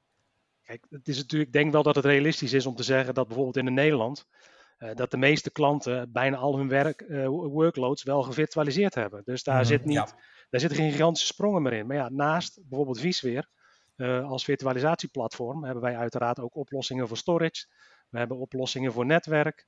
Kijk, 0.62 0.86
het 0.90 1.08
is 1.08 1.16
natuurlijk, 1.16 1.50
ik 1.50 1.56
denk 1.56 1.72
wel 1.72 1.82
dat 1.82 1.94
het 1.94 2.04
realistisch 2.04 2.52
is 2.52 2.66
om 2.66 2.74
te 2.74 2.82
zeggen 2.82 3.14
dat 3.14 3.26
bijvoorbeeld 3.26 3.56
in 3.66 3.74
Nederland. 3.74 4.26
dat 4.94 5.10
de 5.10 5.16
meeste 5.16 5.50
klanten 5.50 6.12
bijna 6.12 6.36
al 6.36 6.56
hun 6.56 6.68
werk, 6.68 7.04
workloads 7.28 8.02
wel 8.02 8.22
gevirtualiseerd 8.22 8.94
hebben. 8.94 9.22
Dus 9.24 9.42
daar, 9.42 9.56
Mhm, 9.56 9.64
zit 9.64 9.84
niet, 9.84 9.96
ja. 9.96 10.08
daar 10.50 10.60
zitten 10.60 10.78
geen 10.78 10.90
gigantische 10.90 11.26
sprongen 11.26 11.62
meer 11.62 11.72
in. 11.72 11.86
Maar 11.86 11.96
ja, 11.96 12.08
naast 12.08 12.60
bijvoorbeeld 12.68 12.98
eh, 14.00 14.30
als 14.30 14.44
virtualisatieplatform 14.44 15.64
hebben 15.64 15.82
wij 15.82 15.96
uiteraard 15.96 16.40
ook 16.40 16.54
oplossingen 16.54 17.08
voor 17.08 17.16
storage. 17.16 17.66
We 18.08 18.18
hebben 18.18 18.36
oplossingen 18.38 18.92
voor 18.92 19.06
netwerk, 19.06 19.66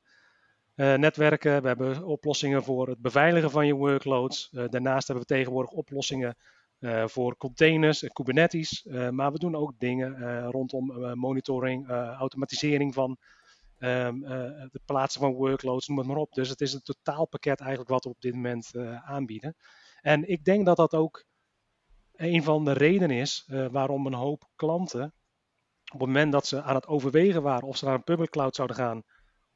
eh, 0.75 0.95
netwerken. 0.95 1.63
We 1.63 1.69
hebben 1.69 2.05
oplossingen 2.05 2.63
voor 2.63 2.89
het 2.89 2.99
beveiligen 2.99 3.51
van 3.51 3.67
je 3.67 3.75
workloads. 3.75 4.51
Eh, 4.53 4.65
daarnaast 4.69 5.07
hebben 5.07 5.27
we 5.27 5.35
tegenwoordig 5.35 5.71
oplossingen 5.71 6.37
eh, 6.79 7.07
voor 7.07 7.37
containers, 7.37 8.09
Kubernetes. 8.13 8.85
Maar 9.11 9.33
we 9.33 9.39
doen 9.39 9.57
ook 9.57 9.73
dingen 9.79 10.43
rondom 10.51 11.17
monitoring, 11.19 11.89
automatisering 11.91 12.95
van 12.95 13.19
ehm, 13.79 14.25
eh, 14.25 14.61
het 14.73 14.85
plaatsen 14.85 15.21
van 15.21 15.33
workloads, 15.33 15.89
noem 15.89 15.99
het 15.99 16.07
maar 16.07 16.17
op. 16.17 16.33
Dus 16.33 16.49
het 16.49 16.61
is 16.61 16.73
een 16.73 16.83
totaalpakket 16.83 17.61
eigenlijk 17.61 17.91
wat 17.91 18.05
we 18.05 18.11
op 18.11 18.21
dit 18.21 18.35
moment 18.35 18.73
aanbieden. 19.05 19.57
En 20.01 20.29
ik 20.29 20.45
denk 20.45 20.67
dat 20.67 20.77
dat 20.77 20.95
ook 20.95 21.25
een 22.13 22.43
van 22.43 22.65
de 22.65 22.73
redenen 22.73 23.11
is 23.11 23.49
waarom 23.71 24.07
een 24.07 24.15
hoop 24.15 24.49
klanten 24.57 25.15
op 25.93 25.99
het 26.01 26.09
moment 26.09 26.33
dat 26.33 26.47
ze 26.47 26.63
aan 26.63 26.75
het 26.75 26.87
overwegen 26.87 27.43
waren 27.43 27.69
of 27.69 27.77
ze 27.77 27.85
naar 27.85 27.95
een 27.95 28.05
public 28.05 28.31
cloud 28.31 28.55
zouden 28.55 28.77
gaan 28.77 29.03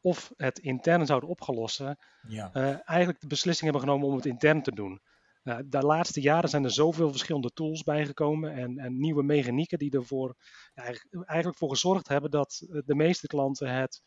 of 0.06 0.32
het 0.36 0.58
intern 0.58 1.06
zouden 1.06 1.28
opgelossen, 1.28 1.98
Ja. 2.28 2.50
eh, 2.52 2.64
eigenlijk 2.88 3.20
de 3.20 3.26
beslissing 3.26 3.70
hebben 3.70 3.88
genomen 3.88 4.08
om 4.08 4.14
het 4.16 4.26
intern 4.26 4.62
te 4.62 4.72
doen. 4.74 5.00
Nou, 5.42 5.68
de 5.68 5.82
laatste 5.82 6.20
jaren 6.20 6.48
zijn 6.48 6.64
er 6.64 6.70
zoveel 6.70 7.10
verschillende 7.10 7.50
tools 7.52 7.82
bijgekomen 7.82 8.52
en, 8.52 8.78
en 8.78 9.00
nieuwe 9.00 9.22
mechanieken 9.22 9.78
die 9.78 9.90
ervoor 9.90 10.34
ja, 10.74 10.82
eigenlijk- 10.82 11.56
voor 11.58 11.68
gezorgd 11.70 12.08
hebben 12.08 12.30
dat 12.30 12.66
eh, 12.70 12.80
de 12.84 12.94
meeste 12.94 13.26
klanten 13.26 13.74
het 13.74 14.00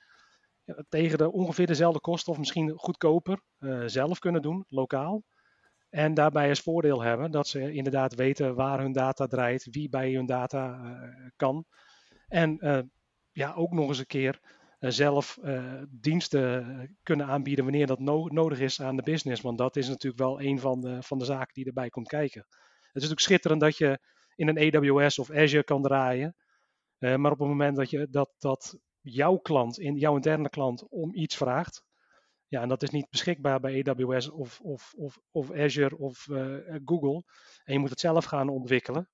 ja, 0.63 0.83
tegen 0.89 1.17
de 1.17 1.31
ongeveer 1.31 1.67
dezelfde 1.67 1.99
kosten 1.99 2.31
of 2.31 2.37
misschien 2.39 2.73
goedkoper 2.77 3.41
eh, 3.57 3.83
zelf 3.85 4.19
kunnen 4.19 4.41
doen, 4.41 4.65
lokaal. 4.69 5.23
En 5.89 6.13
daarbij 6.13 6.49
als 6.49 6.61
voordeel 6.61 7.01
hebben 7.01 7.31
dat 7.31 7.47
ze 7.47 7.73
inderdaad 7.73 8.15
weten 8.15 8.55
waar 8.55 8.79
hun 8.79 8.91
data 8.91 9.27
draait, 9.27 9.67
wie 9.71 9.89
bij 9.89 10.13
hun 10.13 10.25
data 10.25 10.79
eh, 10.83 11.29
kan. 11.35 11.65
En 12.27 12.59
eh, 12.59 12.79
ja, 13.31 13.53
ook 13.53 13.71
nog 13.71 13.87
eens 13.87 13.99
een 13.99 14.05
keer 14.05 14.39
eh, 14.41 14.49
zelf 14.79 15.37
eh, 15.37 15.81
diensten 15.89 16.97
kunnen 17.03 17.25
aanbieden 17.25 17.63
wanneer 17.63 17.87
dat 17.87 17.99
no- 17.99 18.27
nodig 18.27 18.59
is 18.59 18.81
aan 18.81 18.95
de 18.95 19.03
business. 19.03 19.41
Want 19.41 19.57
dat 19.57 19.75
is 19.75 19.87
natuurlijk 19.87 20.21
wel 20.21 20.41
een 20.41 20.59
van 20.59 20.81
de, 20.81 21.03
van 21.03 21.17
de 21.17 21.25
zaken 21.25 21.53
die 21.53 21.65
erbij 21.65 21.89
komt 21.89 22.07
kijken. 22.07 22.45
Het 22.49 23.03
is 23.03 23.09
natuurlijk 23.09 23.19
schitterend 23.19 23.61
dat 23.61 23.77
je 23.77 23.99
in 24.35 24.47
een 24.47 24.75
AWS 24.75 25.19
of 25.19 25.31
Azure 25.31 25.63
kan 25.63 25.81
draaien. 25.81 26.35
Eh, 26.97 27.15
maar 27.15 27.31
op 27.31 27.39
het 27.39 27.47
moment 27.47 27.75
dat, 27.75 27.89
je, 27.89 28.07
dat, 28.09 28.33
dat 28.37 28.79
jouw 29.01 29.37
klant, 29.37 29.79
in, 29.79 29.95
jouw 29.95 30.15
interne 30.15 30.49
klant, 30.49 30.87
om 30.89 31.15
iets 31.15 31.35
vraagt. 31.35 31.83
Ja, 32.47 32.61
en 32.61 32.69
dat 32.69 32.83
is 32.83 32.89
niet 32.89 33.09
beschikbaar 33.09 33.59
bij 33.59 33.85
AWS 33.85 34.29
of, 34.29 34.59
of, 34.61 34.93
of, 34.97 35.19
of 35.31 35.51
Azure 35.51 35.97
of 35.97 36.27
eh, 36.27 36.55
Google. 36.85 37.23
En 37.63 37.73
je 37.73 37.79
moet 37.79 37.89
het 37.89 37.99
zelf 37.99 38.25
gaan 38.25 38.49
ontwikkelen. 38.49 39.09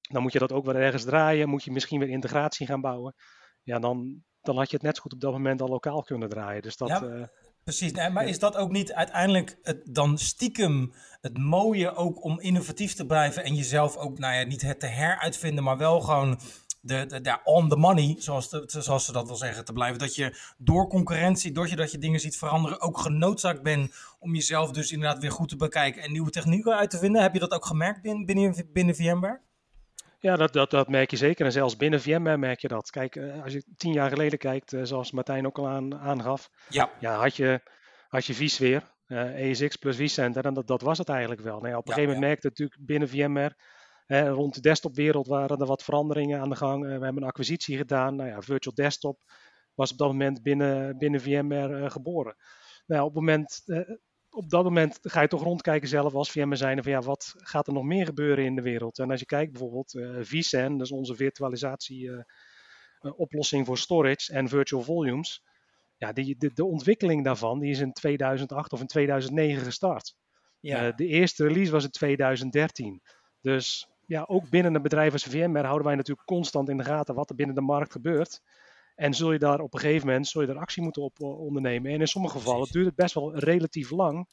Dan 0.00 0.22
moet 0.22 0.32
je 0.32 0.38
dat 0.38 0.52
ook 0.52 0.64
weer 0.64 0.76
ergens 0.76 1.04
draaien. 1.04 1.48
Moet 1.48 1.64
je 1.64 1.70
misschien 1.70 1.98
weer 1.98 2.08
integratie 2.08 2.66
gaan 2.66 2.80
bouwen. 2.80 3.14
Ja, 3.62 3.78
dan, 3.78 4.24
dan 4.44 4.56
had 4.56 4.70
je 4.70 4.76
het 4.76 4.84
net 4.84 4.96
zo 4.96 5.02
goed 5.02 5.12
op 5.12 5.20
dat 5.20 5.32
moment 5.32 5.60
al 5.60 5.68
lokaal 5.68 6.02
kunnen 6.02 6.28
draaien. 6.28 6.62
Dus 6.62 6.76
dat, 6.76 6.88
Ja. 6.88 7.02
eh, 7.02 7.22
Precies, 7.64 7.92
nee, 7.92 8.10
maar 8.10 8.26
is 8.26 8.38
dat 8.38 8.56
ook 8.56 8.70
niet 8.70 8.92
uiteindelijk 8.92 9.58
het, 9.62 9.80
dan 9.84 10.18
stiekem 10.18 10.92
het 11.20 11.38
mooie 11.38 11.94
ook 11.94 12.24
om 12.24 12.40
innovatief 12.40 12.94
te 12.94 13.06
blijven 13.06 13.44
en 13.44 13.54
jezelf 13.54 13.96
ook, 13.96 14.18
nou 14.18 14.34
ja, 14.34 14.44
niet 14.44 14.62
het 14.62 14.80
te 14.80 14.86
heruitvinden, 14.86 15.64
maar 15.64 15.76
wel 15.78 16.00
gewoon 16.00 16.38
de, 16.80 17.06
de, 17.06 17.20
de 17.20 17.38
on 17.44 17.68
the 17.68 17.76
money, 17.76 18.14
zoals, 18.18 18.50
de, 18.50 18.64
zoals 18.66 19.04
ze 19.04 19.12
dat 19.12 19.26
wil 19.26 19.36
zeggen, 19.36 19.64
te 19.64 19.72
blijven. 19.72 19.98
Dat 19.98 20.14
je 20.14 20.36
door 20.58 20.88
concurrentie, 20.88 21.52
doordat 21.52 21.90
je 21.90 21.98
dingen 21.98 22.20
ziet 22.20 22.36
veranderen, 22.38 22.80
ook 22.80 22.98
genoodzaakt 22.98 23.62
bent 23.62 23.94
om 24.18 24.34
jezelf 24.34 24.70
dus 24.70 24.92
inderdaad 24.92 25.18
weer 25.20 25.32
goed 25.32 25.48
te 25.48 25.56
bekijken 25.56 26.02
en 26.02 26.12
nieuwe 26.12 26.30
technieken 26.30 26.76
uit 26.76 26.90
te 26.90 26.98
vinden. 26.98 27.22
Heb 27.22 27.32
je 27.34 27.40
dat 27.40 27.52
ook 27.52 27.66
gemerkt 27.66 28.02
binnen, 28.02 28.26
binnen, 28.26 28.68
binnen 28.72 28.94
VMware? 28.94 29.40
Ja, 30.24 30.36
dat, 30.36 30.52
dat, 30.52 30.70
dat 30.70 30.88
merk 30.88 31.10
je 31.10 31.16
zeker. 31.16 31.44
En 31.46 31.52
zelfs 31.52 31.76
binnen 31.76 32.00
VMware 32.00 32.36
merk 32.36 32.60
je 32.60 32.68
dat. 32.68 32.90
Kijk, 32.90 33.16
eh, 33.16 33.42
als 33.42 33.52
je 33.52 33.64
tien 33.76 33.92
jaar 33.92 34.08
geleden 34.08 34.38
kijkt, 34.38 34.72
eh, 34.72 34.80
zoals 34.82 35.12
Martijn 35.12 35.46
ook 35.46 35.58
al 35.58 35.68
aan, 35.68 35.98
aangaf, 35.98 36.50
Ja. 36.68 36.90
ja, 37.00 37.14
had 37.20 37.36
je, 37.36 37.60
had 38.08 38.24
je 38.26 38.34
vSphere, 38.34 38.82
eh 39.06 39.50
ESX 39.50 39.76
plus 39.76 39.96
vCenter, 39.96 40.44
en 40.44 40.54
dat, 40.54 40.66
dat 40.66 40.82
was 40.82 40.98
het 40.98 41.08
eigenlijk 41.08 41.40
wel. 41.40 41.56
Nou 41.58 41.68
ja, 41.68 41.76
op 41.76 41.88
een 41.88 41.90
Ja, 41.90 41.94
gegeven 41.94 42.14
moment 42.14 42.26
merkte 42.30 42.48
het 42.48 42.58
natuurlijk 42.58 42.86
binnen 42.86 43.08
VMware, 43.08 43.56
eh, 44.06 44.28
rond 44.28 44.54
de 44.54 44.60
desktopwereld 44.60 45.26
waren 45.26 45.58
er 45.58 45.66
wat 45.66 45.82
veranderingen 45.84 46.40
aan 46.40 46.48
de 46.48 46.56
gang. 46.56 46.82
Eh, 46.84 46.98
we 46.98 47.04
hebben 47.04 47.22
een 47.22 47.28
acquisitie 47.28 47.76
gedaan. 47.76 48.16
Nou 48.16 48.28
ja, 48.28 48.40
Virtual 48.40 48.74
Desktop 48.74 49.18
was 49.74 49.92
op 49.92 49.98
dat 49.98 50.08
moment 50.08 50.42
binnen, 50.42 50.98
binnen 50.98 51.20
VMware 51.20 51.90
geboren. 51.90 52.36
Nou, 52.86 53.00
ja, 53.00 53.06
op, 53.06 53.14
het 53.14 53.24
moment, 53.24 53.62
op 54.34 54.50
dat 54.50 54.64
moment 54.64 54.98
ga 55.02 55.20
je 55.20 55.28
toch 55.28 55.42
rondkijken 55.42 55.88
zelf 55.88 56.14
als 56.14 56.30
VMware 56.30 56.56
zijn 56.56 56.82
van 56.82 56.92
ja, 56.92 57.00
wat 57.00 57.34
gaat 57.36 57.66
er 57.66 57.72
nog 57.72 57.84
meer 57.84 58.04
gebeuren 58.04 58.44
in 58.44 58.54
de 58.54 58.62
wereld? 58.62 58.98
En 58.98 59.10
als 59.10 59.20
je 59.20 59.26
kijkt 59.26 59.52
bijvoorbeeld 59.52 59.94
eh 59.94 60.18
vCen, 60.20 60.76
dat 60.76 60.86
is 60.86 60.92
onze 60.92 61.14
virtualisatie 61.14 62.10
eh, 62.10 62.22
eh, 62.98 63.18
oplossing 63.18 63.66
voor 63.66 63.78
storage 63.78 64.32
en 64.32 64.48
virtual 64.48 64.82
volumes. 64.82 65.42
Ja, 65.96 66.12
die, 66.12 66.36
de, 66.38 66.52
de 66.54 66.64
ontwikkeling 66.64 67.24
daarvan 67.24 67.58
die 67.58 67.70
is 67.70 67.80
in 67.80 67.92
2008 67.92 68.72
of 68.72 68.80
in 68.80 68.86
2009 68.86 69.64
gestart. 69.64 70.16
Ja. 70.60 70.92
De 70.92 71.06
eerste 71.06 71.46
release 71.46 71.72
was 71.72 71.84
in 71.84 71.90
2013. 71.90 73.02
Dus 73.40 73.88
ja, 74.06 74.24
ook 74.28 74.50
binnen 74.50 74.74
een 74.74 74.82
bedrijf 74.82 75.12
als 75.12 75.24
VMware 75.24 75.66
houden 75.66 75.86
wij 75.86 75.96
natuurlijk 75.96 76.26
constant 76.26 76.68
in 76.68 76.76
de 76.76 76.84
gaten 76.84 77.14
wat 77.14 77.30
er 77.30 77.36
binnen 77.36 77.54
de 77.54 77.60
markt 77.60 77.92
gebeurt. 77.92 78.40
En 78.94 79.14
zul 79.14 79.32
je 79.32 79.38
daar 79.38 79.60
op 79.60 79.74
een 79.74 79.80
gegeven 79.80 80.06
moment 80.06 80.26
zul 80.26 80.40
je 80.40 80.46
daar 80.46 80.58
actie 80.58 80.82
moeten 80.82 81.02
op 81.02 81.20
eh, 81.20 81.40
ondernemen. 81.40 81.92
En 81.92 82.00
in 82.00 82.06
sommige 82.06 82.38
gevallen 82.38 82.68
duurt 82.70 82.86
het 82.86 82.94
best 82.94 83.14
wel 83.14 83.38
relatief 83.38 83.90
lang 83.90 84.28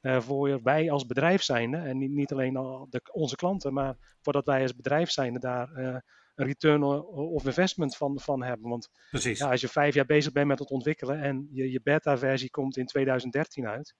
eh, 0.00 0.20
voor 0.20 0.62
wij 0.62 0.90
als 0.90 1.06
bedrijf 1.06 1.42
zijnde, 1.42 1.76
en 1.76 1.98
niet, 1.98 2.10
niet 2.10 2.32
alleen 2.32 2.56
al 2.56 2.86
de, 2.90 3.00
onze 3.12 3.36
klanten, 3.36 3.72
maar 3.72 3.96
voordat 4.20 4.46
wij 4.46 4.62
als 4.62 4.74
bedrijf 4.74 5.10
zijnde 5.10 5.38
daar 5.38 5.72
eh, 5.72 5.96
een 6.34 6.46
return 6.46 6.82
of 7.12 7.44
investment 7.44 7.96
van, 7.96 8.20
van 8.20 8.42
hebben. 8.42 8.68
Want 8.70 8.88
ja, 9.10 9.50
als 9.50 9.60
je 9.60 9.68
vijf 9.68 9.94
jaar 9.94 10.06
bezig 10.06 10.32
bent 10.32 10.46
met 10.46 10.58
het 10.58 10.70
ontwikkelen 10.70 11.20
en 11.20 11.48
je, 11.52 11.70
je 11.70 11.80
beta-versie 11.82 12.50
komt 12.50 12.76
in 12.76 12.86
2013 12.86 13.66
uit, 13.66 13.94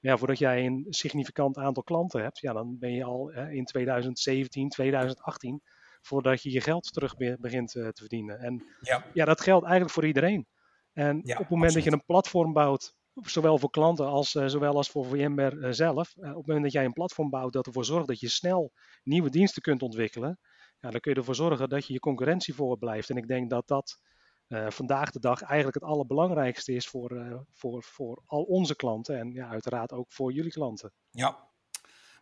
ja, 0.00 0.16
voordat 0.16 0.38
jij 0.38 0.66
een 0.66 0.86
significant 0.88 1.56
aantal 1.56 1.82
klanten 1.82 2.22
hebt, 2.22 2.38
ja, 2.38 2.52
dan 2.52 2.78
ben 2.78 2.92
je 2.92 3.04
al 3.04 3.30
in 3.30 3.64
2017, 3.64 4.68
2018, 4.68 5.62
voordat 6.02 6.42
je 6.42 6.50
je 6.50 6.60
geld 6.60 6.92
terug 6.92 7.16
be- 7.16 7.36
begint 7.40 7.74
eh, 7.74 7.82
te 7.88 8.00
verdienen. 8.00 8.38
En 8.38 8.64
Ja. 8.80 9.04
ja, 9.12 9.24
dat 9.24 9.40
geldt 9.40 9.64
eigenlijk 9.64 9.94
voor 9.94 10.06
iedereen. 10.06 10.46
En 10.92 11.20
Ja, 11.24 11.32
op 11.34 11.38
het 11.40 11.48
moment 11.48 11.72
dat 11.74 11.84
je 11.84 11.92
een 11.92 12.04
platform 12.04 12.52
bouwt, 12.52 12.96
zowel 13.14 13.58
voor 13.58 13.70
klanten 13.70 14.06
als, 14.06 14.34
eh, 14.34 14.46
zowel 14.46 14.74
als 14.74 14.90
voor 14.90 15.04
VMware 15.06 15.60
eh, 15.60 15.72
zelf, 15.72 16.14
op 16.16 16.22
het 16.24 16.46
moment 16.46 16.62
dat 16.62 16.72
jij 16.72 16.84
een 16.84 16.92
platform 16.92 17.30
bouwt 17.30 17.52
dat 17.52 17.66
ervoor 17.66 17.84
zorgt 17.84 18.06
dat 18.08 18.20
je 18.20 18.28
snel 18.28 18.72
nieuwe 19.02 19.30
diensten 19.30 19.62
kunt 19.62 19.82
ontwikkelen, 19.82 20.38
ja, 20.80 20.90
dan 20.90 21.00
kun 21.00 21.12
je 21.12 21.18
ervoor 21.18 21.34
zorgen 21.34 21.68
dat 21.68 21.86
je 21.86 21.92
je 21.92 21.98
concurrentie 21.98 22.54
voor 22.54 22.78
blijft. 22.78 23.10
En 23.10 23.16
ik 23.16 23.28
denk 23.28 23.50
dat 23.50 23.66
dat 23.66 24.00
vandaag 24.68 25.10
de 25.10 25.20
dag 25.20 25.42
eigenlijk 25.42 25.74
het 25.74 25.84
allerbelangrijkste 25.92 26.72
is 26.72 26.88
voor, 26.88 27.44
voor, 27.52 27.82
voor 27.82 28.22
al 28.26 28.42
onze 28.42 28.76
klanten 28.76 29.18
en 29.18 29.30
ja, 29.32 29.48
uiteraard 29.48 29.92
ook 29.92 30.12
voor 30.12 30.32
jullie 30.32 30.50
klanten. 30.52 30.92
ja. 31.10 31.47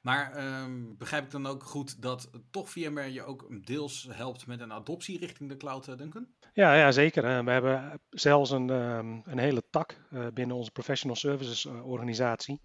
Maar 0.07 0.33
ehm, 0.33 0.97
begrijp 0.99 1.25
ik 1.25 1.31
dan 1.31 1.47
ook 1.47 1.63
goed 1.63 2.03
dat 2.03 2.31
toch 2.51 2.71
VMware 2.71 3.13
je 3.13 3.23
ook 3.23 3.67
deels 3.67 4.09
helpt 4.11 4.47
met 4.47 4.61
een 4.61 4.73
adoptie 4.73 5.19
richting 5.19 5.49
de 5.49 5.57
cloud, 5.57 5.89
eh, 5.89 5.97
Duncan? 5.97 6.27
Ja, 6.53 6.75
ja 6.75 6.93
zeker. 6.93 7.45
We 7.45 7.51
hebben 7.51 8.01
zelfs 8.11 8.51
een, 8.51 8.71
ehm, 8.71 9.21
een 9.25 9.39
hele 9.39 9.63
tak 9.71 10.01
eh, 10.11 10.27
binnen 10.35 10.57
onze 10.57 10.71
professional 10.71 11.17
services 11.17 11.65
eh, 11.67 11.87
organisatie 11.87 12.61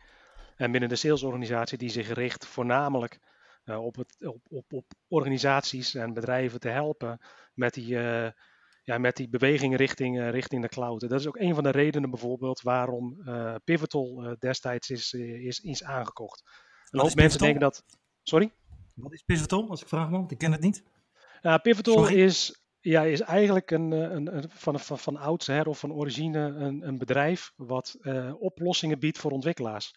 en 0.55 0.71
binnen 0.71 0.89
de 0.89 0.95
salesorganisatie 0.95 1.77
die 1.77 1.89
zich 1.89 2.13
richt 2.13 2.45
voornamelijk 2.45 3.19
op, 3.65 3.95
het, 3.95 4.25
op, 4.25 4.41
op, 4.49 4.73
op 4.73 4.85
organisaties 5.07 5.95
en 5.95 6.13
bedrijven 6.13 6.59
te 6.59 6.69
helpen 6.69 7.19
met 7.53 7.73
die, 7.73 7.87
ja, 8.83 8.97
met 8.97 9.15
die 9.15 9.29
beweging 9.29 9.75
richting, 9.75 10.29
richting 10.29 10.61
de 10.61 10.69
cloud. 10.69 10.99
Dat 10.99 11.19
is 11.19 11.27
ook 11.27 11.37
een 11.37 11.53
van 11.53 11.63
de 11.63 11.71
redenen 11.71 12.09
bijvoorbeeld 12.09 12.61
waarom 12.61 13.23
Pivotal 13.63 14.35
destijds 14.39 14.89
is, 14.89 15.13
is, 15.13 15.59
is 15.59 15.83
aangekocht. 15.83 16.43
Een 16.91 16.99
hoop 16.99 17.07
is 17.09 17.15
mensen 17.15 17.39
denken 17.39 17.59
dat... 17.59 17.83
Sorry? 18.23 18.51
Wat 18.95 19.13
is 19.13 19.21
Pivotal, 19.21 19.69
als 19.69 19.81
ik 19.81 19.87
vraag 19.87 20.09
mag? 20.09 20.19
want 20.19 20.31
Ik 20.31 20.37
ken 20.37 20.51
het 20.51 20.61
niet. 20.61 20.83
Ja, 21.41 21.57
Pivotal 21.57 21.93
Sorry? 21.97 22.23
is, 22.23 22.63
ja, 22.79 23.03
is 23.03 23.21
eigenlijk 23.21 23.71
een, 23.71 23.93
eh, 23.93 23.99
een, 23.99 24.35
een, 24.37 24.49
van, 24.49 24.79
van, 24.79 24.99
van 24.99 25.17
oudsher 25.17 25.67
of 25.67 25.79
van 25.79 25.93
origine 25.93 26.39
een, 26.39 26.87
een 26.87 26.97
bedrijf 26.97 27.53
wat 27.55 27.97
eh, 28.01 28.33
oplossingen 28.39 28.99
biedt 28.99 29.17
voor 29.17 29.31
ontwikkelaars. 29.31 29.95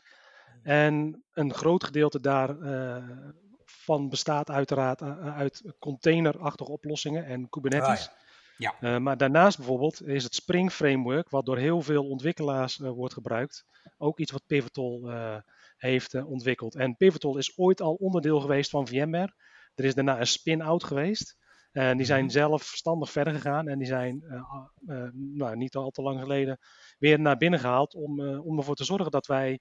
En 0.63 1.25
een 1.33 1.55
groot 1.55 1.85
gedeelte 1.85 2.21
daarvan 2.21 4.09
bestaat 4.09 4.51
uiteraard 4.51 5.01
eh, 5.01 5.37
uit 5.37 5.63
containerachtige 5.79 6.71
oplossingen 6.71 7.27
en 7.27 7.49
Kubernetes. 7.49 8.09
Ah, 8.09 8.15
Ja. 8.57 8.75
Eh, 8.81 8.97
maar 8.99 9.17
daarnaast 9.17 9.57
bijvoorbeeld 9.57 10.07
is 10.07 10.25
het 10.25 10.35
Spring 10.35 10.73
Framework, 10.73 11.31
wat 11.31 11.47
door 11.47 11.59
heel 11.59 11.83
veel 11.83 12.09
ontwikkelaars 12.09 12.81
eh, 12.81 12.91
wordt 12.91 13.15
gebruikt, 13.15 13.65
ook 13.99 14.19
iets 14.19 14.33
wat 14.33 14.47
Pivotal 14.47 15.11
eh, 15.11 15.37
heeft 15.77 16.15
eh, 16.15 16.31
ontwikkeld. 16.31 16.75
En 16.75 16.97
Pivotal 16.97 17.39
is 17.39 17.59
ooit 17.59 17.81
al 17.81 17.95
onderdeel 17.95 18.41
geweest 18.41 18.71
van 18.71 18.87
VMware. 18.89 19.35
Er 19.75 19.85
is 19.85 19.95
daarna 19.95 20.21
een 20.21 20.27
spin-out 20.27 20.85
geweest. 20.85 21.37
En 21.73 21.97
die 21.97 22.07
zijn 22.07 22.25
Mhm. 22.25 22.33
zelf 22.33 22.63
verstandig 22.63 23.11
verder 23.11 23.35
gegaan 23.35 23.69
en 23.69 23.79
die 23.79 23.87
zijn 23.87 24.23
eh, 24.23 24.37
eh, 24.87 25.09
nou, 25.13 25.57
niet 25.57 25.75
al 25.75 25.91
te 25.91 26.03
lang 26.03 26.21
geleden 26.21 26.59
weer 26.99 27.21
naar 27.21 27.37
binnen 27.37 27.61
gehaald 27.61 27.95
om, 27.95 28.21
eh, 28.21 28.47
om 28.47 28.59
ervoor 28.59 28.75
te 28.75 28.85
zorgen 28.85 29.11
dat 29.11 29.27
wij 29.27 29.61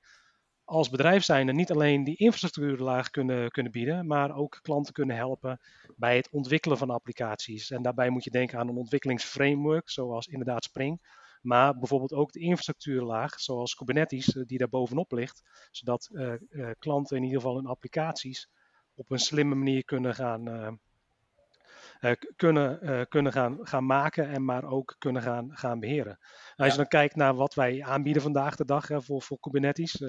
als 0.63 0.89
bedrijf 0.89 1.23
zijnde 1.23 1.53
niet 1.53 1.71
alleen 1.71 2.03
die 2.03 2.17
infrastructuurlaag 2.17 3.09
kunnen, 3.09 3.49
kunnen 3.51 3.71
bieden, 3.71 4.07
maar 4.07 4.35
ook 4.35 4.59
klanten 4.61 4.93
kunnen 4.93 5.15
helpen 5.15 5.59
bij 5.95 6.15
het 6.15 6.29
ontwikkelen 6.31 6.77
van 6.77 6.89
applicaties. 6.89 7.71
En 7.71 7.81
daarbij 7.81 8.09
moet 8.09 8.23
je 8.23 8.29
denken 8.29 8.59
aan 8.59 8.67
een 8.67 8.75
ontwikkelingsframework, 8.77 9.89
zoals 9.89 10.27
inderdaad 10.27 10.63
Spring. 10.63 11.21
Maar 11.43 11.77
bijvoorbeeld 11.77 12.13
ook 12.13 12.31
de 12.31 12.39
infrastructuurlaag, 12.39 13.39
zoals 13.39 13.75
Kubernetes, 13.75 14.35
eh, 14.35 14.43
die 14.45 14.57
daar 14.57 14.69
bovenop 14.69 15.11
ligt. 15.11 15.43
Zodat 15.71 16.09
eh, 16.13 16.33
eh, 16.33 16.69
klanten 16.79 17.17
in 17.17 17.23
ieder 17.23 17.39
geval 17.39 17.55
hun 17.55 17.65
applicaties 17.65 18.49
op 18.95 19.11
een 19.11 19.19
slimme 19.19 19.55
manier 19.55 19.85
kunnen 19.85 20.15
gaan, 20.15 20.79
kunnen, 22.35 23.07
kunnen 23.07 23.31
gaan, 23.31 23.57
gaan 23.61 23.85
maken 23.85 24.29
en 24.29 24.45
maar 24.45 24.63
ook 24.63 24.95
kunnen 24.97 25.21
gaan, 25.21 25.57
gaan 25.57 25.79
beheren. 25.79 26.17
Nou, 26.19 26.53
als 26.55 26.71
je 26.71 26.77
dan 26.77 26.87
kijkt 26.87 27.15
naar 27.15 27.35
wat 27.35 27.53
wij 27.53 27.83
aanbieden 27.83 28.21
vandaag 28.21 28.55
de 28.55 28.65
dag 28.65 28.87
hè, 28.87 29.01
voor, 29.01 29.21
voor 29.21 29.39
Kubernetes. 29.39 30.03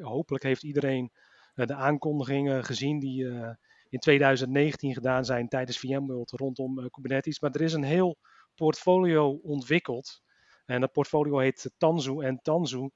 hopelijk 0.00 0.44
heeft 0.44 0.62
iedereen 0.62 1.12
de 1.54 1.74
aankondigingen 1.74 2.64
gezien 2.64 2.98
die 2.98 3.24
in 3.88 3.98
2019 3.98 4.94
gedaan 4.94 5.24
zijn 5.24 5.48
tijdens 5.48 5.78
VMworld 5.78 6.30
rondom 6.30 6.90
Kubernetes. 6.90 7.40
Maar 7.40 7.50
er 7.50 7.60
is 7.60 7.72
een 7.72 7.82
heel 7.82 8.18
portfolio 8.54 9.30
ontwikkeld. 9.42 10.22
En 10.68 10.80
dat 10.80 10.92
portfolio 10.92 11.38
heet 11.38 11.70
Tanzu. 11.76 12.20
En 12.20 12.40
Tanzu 12.42 12.88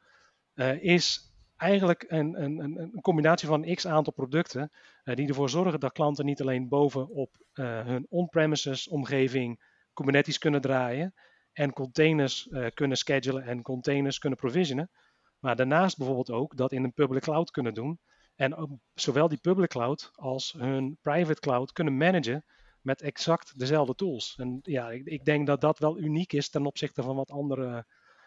eh, 0.55 0.83
is 0.83 1.33
eigenlijk 1.57 2.05
een, 2.09 2.43
een, 2.43 2.59
een, 2.59 3.01
combinatie 3.01 3.49
van 3.49 3.75
x 3.75 3.87
aantal 3.87 4.13
producten 4.13 4.71
eh, 5.05 5.17
die 5.17 5.29
ervoor 5.29 5.51
zorgen 5.51 5.81
dat 5.81 5.93
klanten 5.93 6.25
niet 6.25 6.41
alleen 6.41 6.69
bovenop 6.69 7.37
eh, 7.53 7.87
hun 7.87 8.07
on-premises 8.09 8.89
omgeving 8.89 9.71
Kubernetes 9.93 10.39
kunnen 10.39 10.61
draaien 10.61 11.15
en 11.53 11.73
containers 11.73 12.49
kunnen 12.75 12.97
schedulen 12.97 13.43
en 13.43 13.63
containers 13.63 14.19
kunnen 14.19 14.39
provisionen, 14.39 14.91
maar 15.39 15.57
daarnaast 15.57 15.97
bijvoorbeeld 15.97 16.31
ook 16.31 16.57
dat 16.57 16.73
in 16.73 16.85
een 16.85 16.93
public 16.93 17.23
cloud 17.23 17.51
kunnen 17.51 17.75
doen 17.75 17.99
en 18.35 18.81
zowel 18.95 19.29
die 19.29 19.39
public 19.39 19.69
cloud 19.69 20.11
als 20.15 20.55
hun 20.59 20.99
private 21.03 21.41
cloud 21.41 21.73
kunnen 21.73 21.97
managen 21.97 22.45
met 22.83 23.03
exact 23.03 23.59
dezelfde 23.59 23.95
tools. 23.95 24.35
En 24.39 24.59
ja, 24.63 24.91
ik, 24.91 25.07
ik 25.07 25.25
denk 25.25 25.47
dat 25.47 25.61
dat 25.61 25.79
wel 25.79 25.99
uniek 25.99 26.33
is 26.33 26.51
ten 26.51 26.67
opzichte 26.67 27.03
van 27.03 27.17
wat 27.17 27.31
andere 27.31 27.87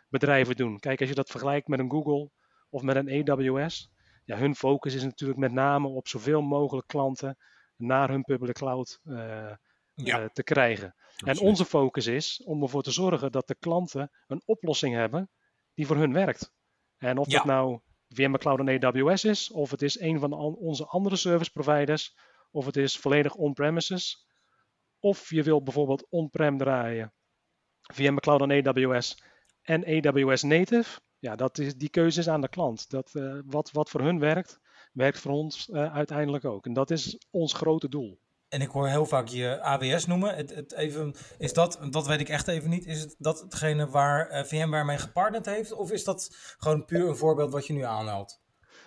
bedrijven 0.09 0.55
doen. 0.55 0.79
Kijk, 0.79 0.99
als 0.99 1.09
je 1.09 1.15
dat 1.15 1.29
vergelijkt 1.29 1.67
met 1.67 1.79
een 1.79 1.91
Google 1.91 2.29
of 2.69 2.81
met 2.81 2.95
een 2.95 3.29
AWS, 3.29 3.89
ja, 4.25 4.37
hun 4.37 4.55
focus 4.55 4.93
is 4.93 5.03
natuurlijk 5.03 5.39
met 5.39 5.51
name 5.51 5.87
op 5.87 6.07
zoveel 6.07 6.41
mogelijk 6.41 6.87
klanten 6.87 7.37
naar 7.75 8.09
hun 8.09 8.23
public 8.23 8.53
cloud 8.55 8.99
eh, 9.03 9.51
Ja. 9.93 10.19
eh, 10.21 10.25
te 10.33 10.43
krijgen. 10.43 10.95
En 11.25 11.39
onze 11.39 11.65
focus 11.65 12.07
is 12.07 12.43
om 12.45 12.61
ervoor 12.61 12.81
te 12.83 12.91
zorgen 12.91 13.31
dat 13.31 13.47
de 13.47 13.55
klanten 13.59 14.11
een 14.27 14.41
oplossing 14.45 14.95
hebben 14.95 15.29
die 15.73 15.87
voor 15.87 15.95
hun 15.97 16.13
werkt. 16.13 16.51
En 16.97 17.17
of 17.17 17.27
Ja. 17.29 17.37
dat 17.37 17.45
nou 17.45 17.79
VMware 18.09 18.37
Cloud 18.37 18.59
en 18.59 18.83
AWS 18.83 19.23
is, 19.23 19.51
of 19.51 19.71
het 19.71 19.81
is 19.81 19.99
een 19.99 20.19
van 20.19 20.29
de 20.29 20.35
onze 20.35 20.85
andere 20.85 21.15
service 21.15 21.51
providers, 21.51 22.15
of 22.51 22.65
het 22.65 22.77
is 22.77 22.97
volledig 22.97 23.35
on-premises, 23.35 24.25
of 25.05 25.29
je 25.29 25.43
wilt 25.43 25.63
bijvoorbeeld 25.63 26.07
on-prem 26.09 26.57
draaien, 26.57 27.13
VMware 27.93 28.19
Cloud 28.19 28.41
en 28.41 28.67
AWS 28.67 29.17
en 29.61 29.85
AWS 29.85 30.43
Native, 30.43 30.99
ja, 31.19 31.35
dat 31.35 31.57
is, 31.57 31.75
die 31.75 31.89
keuze 31.89 32.19
is 32.19 32.29
aan 32.29 32.41
de 32.41 32.49
klant. 32.49 32.89
Dat, 32.89 33.15
eh, 33.15 33.39
wat, 33.45 33.71
wat 33.71 33.89
voor 33.89 34.01
hun 34.01 34.19
werkt, 34.19 34.59
werkt 34.93 35.19
voor 35.19 35.31
ons 35.31 35.69
eh, 35.69 35.93
uiteindelijk 35.93 36.45
ook. 36.45 36.65
En 36.65 36.73
dat 36.73 36.91
is 36.91 37.25
ons 37.29 37.53
grote 37.53 37.89
doel. 37.89 38.19
En 38.47 38.61
ik 38.61 38.69
hoor 38.69 38.87
heel 38.87 39.05
vaak 39.05 39.27
je 39.27 39.61
AWS 39.61 40.05
noemen. 40.05 40.35
Het, 40.35 40.55
het 40.55 40.73
even, 40.73 41.15
is 41.37 41.53
dat, 41.53 41.79
dat 41.89 42.07
weet 42.07 42.19
ik 42.19 42.29
echt 42.29 42.47
even 42.47 42.69
niet, 42.69 42.85
is 42.85 43.01
het 43.01 43.15
dat 43.17 43.41
hetgene 43.41 43.87
waar 43.87 44.29
eh, 44.29 44.43
VMware 44.43 44.85
mee 44.85 44.97
gepartnerd 44.97 45.45
heeft? 45.45 45.71
Of 45.73 45.91
is 45.91 46.03
dat 46.03 46.35
gewoon 46.57 46.85
puur 46.85 47.07
een 47.07 47.15
voorbeeld 47.15 47.51
wat 47.51 47.67
je 47.67 47.73
nu 47.73 47.81
aanhaalt? 47.81 48.43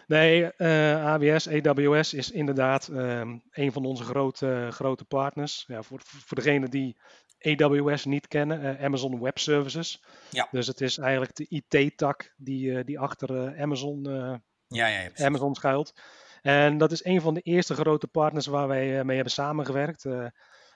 Nee, 0.09 0.53
eh, 0.53 1.07
AWS, 1.07 1.49
AWS 1.49 2.15
is 2.15 2.31
inderdaad 2.31 2.89
ehm, 2.89 3.39
een 3.51 3.73
van 3.73 3.85
onze 3.85 4.05
grote, 4.05 4.69
grote 4.71 5.05
partners. 5.05 5.65
Ja, 5.67 5.83
voor, 5.83 6.01
voor 6.05 6.37
degenen 6.37 6.71
die 6.71 6.97
AWS 7.41 8.05
niet 8.05 8.29
kennen, 8.29 8.79
eh, 8.79 8.85
Amazon 8.85 9.21
Web 9.21 9.39
Services. 9.39 10.03
Ja. 10.31 10.49
Dus 10.51 10.67
het 10.67 10.81
is 10.81 10.99
eigenlijk 10.99 11.37
de 11.37 11.47
IT-tak 11.49 12.33
die, 12.37 12.77
eh, 12.77 12.85
die 12.85 12.99
achter 12.99 13.59
Amazon, 13.61 14.03
Ja, 14.69 14.87
ja. 14.87 15.11
Amazon 15.15 15.55
schuilt. 15.55 16.01
En 16.43 16.79
dat 16.79 16.93
is 16.93 17.05
een 17.05 17.21
van 17.21 17.35
de 17.35 17.41
eerste 17.41 17.75
grote 17.75 18.07
partners 18.07 18.47
waar 18.47 18.69
wij 18.69 19.05
mee 19.05 19.15
hebben 19.15 19.35
samengewerkt. 19.35 20.03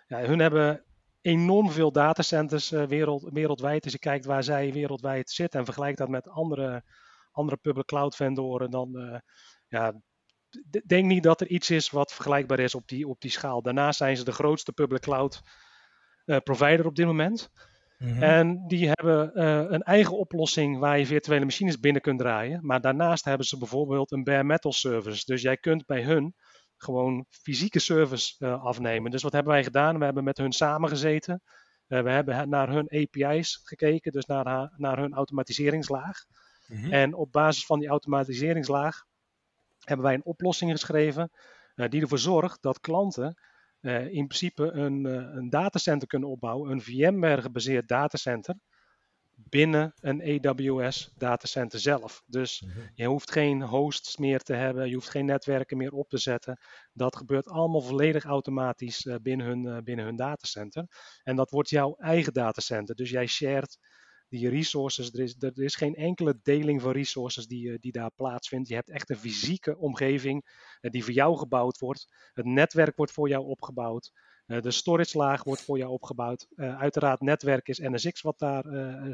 Ja, 0.06 0.20
hun 0.20 0.38
hebben 0.38 0.84
enorm 1.20 1.70
veel 1.70 1.92
datacenters 1.92 2.70
wereld, 2.70 3.28
wereldwijd. 3.32 3.84
Als 3.84 3.92
je 3.92 3.98
kijkt 3.98 4.24
waar 4.24 4.44
zij 4.44 4.72
wereldwijd 4.72 5.30
zitten 5.30 5.58
en 5.58 5.64
vergelijkt 5.64 5.98
dat 5.98 6.08
met 6.08 6.28
andere, 6.28 6.84
andere 7.32 7.56
public 7.56 7.86
cloud 7.86 8.16
vendoren, 8.16 8.70
dan 8.70 8.98
eh, 8.98 9.18
ja, 9.68 10.00
denk 10.86 11.06
niet 11.06 11.22
dat 11.22 11.40
er 11.40 11.46
iets 11.46 11.70
is 11.70 11.90
wat 11.90 12.12
vergelijkbaar 12.12 12.58
is 12.58 12.74
op 12.74 12.88
die, 12.88 13.08
op 13.08 13.20
die 13.20 13.30
schaal. 13.30 13.62
Daarnaast 13.62 13.98
zijn 13.98 14.16
ze 14.16 14.24
de 14.24 14.32
grootste 14.32 14.72
public 14.72 15.00
cloud 15.00 15.42
eh, 16.24 16.36
provider 16.36 16.86
op 16.86 16.96
dit 16.96 17.06
moment. 17.06 17.50
Mhm. 17.98 18.22
En 18.22 18.66
die 18.66 18.88
hebben 18.88 19.34
eh, 19.34 19.64
een 19.68 19.82
eigen 19.82 20.18
oplossing 20.18 20.78
waar 20.78 20.98
je 20.98 21.06
virtuele 21.06 21.44
machines 21.44 21.80
binnen 21.80 22.02
kunt 22.02 22.18
draaien. 22.18 22.66
Maar 22.66 22.80
daarnaast 22.80 23.24
hebben 23.24 23.46
ze 23.46 23.58
bijvoorbeeld 23.58 24.12
een 24.12 24.24
bare 24.24 24.44
metal 24.44 24.72
service. 24.72 25.24
Dus 25.24 25.42
jij 25.42 25.56
kunt 25.56 25.86
bij 25.86 26.02
hun 26.02 26.34
gewoon 26.76 27.26
fysieke 27.30 27.78
service 27.78 28.46
afnemen. 28.46 29.10
Dus 29.10 29.22
wat 29.22 29.32
hebben 29.32 29.52
wij 29.52 29.64
gedaan? 29.64 29.98
We 29.98 30.04
hebben 30.04 30.24
met 30.24 30.36
hun 30.36 30.52
samengezeten. 30.52 31.42
We 31.86 32.10
hebben 32.10 32.48
naar 32.48 32.68
hun 32.68 32.88
API's 32.90 33.60
gekeken, 33.64 34.12
dus 34.12 34.26
naar, 34.26 34.72
naar 34.76 34.98
hun 34.98 35.14
automatiseringslaag. 35.14 36.24
Mhm. 36.68 36.92
En 36.92 37.14
op 37.14 37.32
basis 37.32 37.66
van 37.66 37.78
die 37.78 37.88
automatiseringslaag 37.88 39.04
hebben 39.78 40.06
wij 40.06 40.14
een 40.14 40.24
oplossing 40.24 40.70
geschreven 40.70 41.30
eh, 41.74 41.88
die 41.88 42.00
ervoor 42.00 42.18
zorgt 42.18 42.62
dat 42.62 42.80
klanten 42.80 43.40
eh, 43.80 44.06
in 44.06 44.26
principe 44.26 44.70
een, 44.72 45.06
eh, 45.06 45.12
een 45.12 45.50
datacenter 45.50 46.08
kunnen 46.08 46.28
opbouwen, 46.28 46.70
een 46.70 46.82
VMware-gebaseerd 46.82 47.88
datacenter 47.88 48.54
binnen 49.34 49.92
een 50.00 50.22
AWS 50.22 51.12
datacenter 51.16 51.80
zelf. 51.80 52.22
Dus 52.26 52.60
Mhm. 52.60 52.78
je 52.94 53.06
hoeft 53.06 53.30
geen 53.30 53.62
hosts 53.62 54.16
meer 54.16 54.40
te 54.40 54.54
hebben, 54.54 54.88
je 54.88 54.94
hoeft 54.94 55.10
geen 55.10 55.24
netwerken 55.24 55.76
meer 55.76 55.92
op 55.92 56.08
te 56.08 56.18
zetten. 56.18 56.60
Dat 56.92 57.16
gebeurt 57.16 57.48
allemaal 57.48 57.80
volledig 57.80 58.24
automatisch 58.24 59.08
binnen, 59.22 59.46
hun, 59.46 59.84
binnen 59.84 60.04
hun 60.04 60.16
datacenter. 60.16 60.86
En 61.22 61.36
dat 61.36 61.50
wordt 61.50 61.70
jouw 61.70 61.96
eigen 61.96 62.32
datacenter. 62.32 62.94
Dus 62.94 63.10
jij 63.10 63.26
shared 63.26 63.78
die 64.32 64.48
resources. 64.48 65.12
Er 65.12 65.20
is, 65.20 65.34
er 65.38 65.62
is 65.62 65.74
geen 65.74 65.94
enkele 65.94 66.38
deling 66.42 66.82
van 66.82 66.92
resources 66.92 67.46
die, 67.46 67.72
eh, 67.72 67.78
die 67.80 67.92
daar 67.92 68.10
plaatsvindt. 68.10 68.68
Je 68.68 68.74
hebt 68.74 68.90
echt 68.90 69.10
een 69.10 69.16
fysieke 69.16 69.78
omgeving 69.78 70.44
eh, 70.80 70.90
die 70.90 71.04
voor 71.04 71.12
jou 71.12 71.38
gebouwd 71.38 71.78
wordt. 71.78 72.06
Het 72.32 72.44
netwerk 72.44 72.96
wordt 72.96 73.12
voor 73.12 73.28
jou 73.28 73.44
opgebouwd. 73.44 74.12
Eh, 74.46 74.60
de 74.60 74.70
storage 74.70 75.18
laag 75.18 75.44
wordt 75.44 75.62
voor 75.62 75.78
jou 75.78 75.90
opgebouwd. 75.90 76.46
Uiteraard 76.56 77.20
netwerk 77.20 77.68
is 77.68 77.78
NSX 77.78 78.20
wat 78.20 78.38
daar 78.38 78.64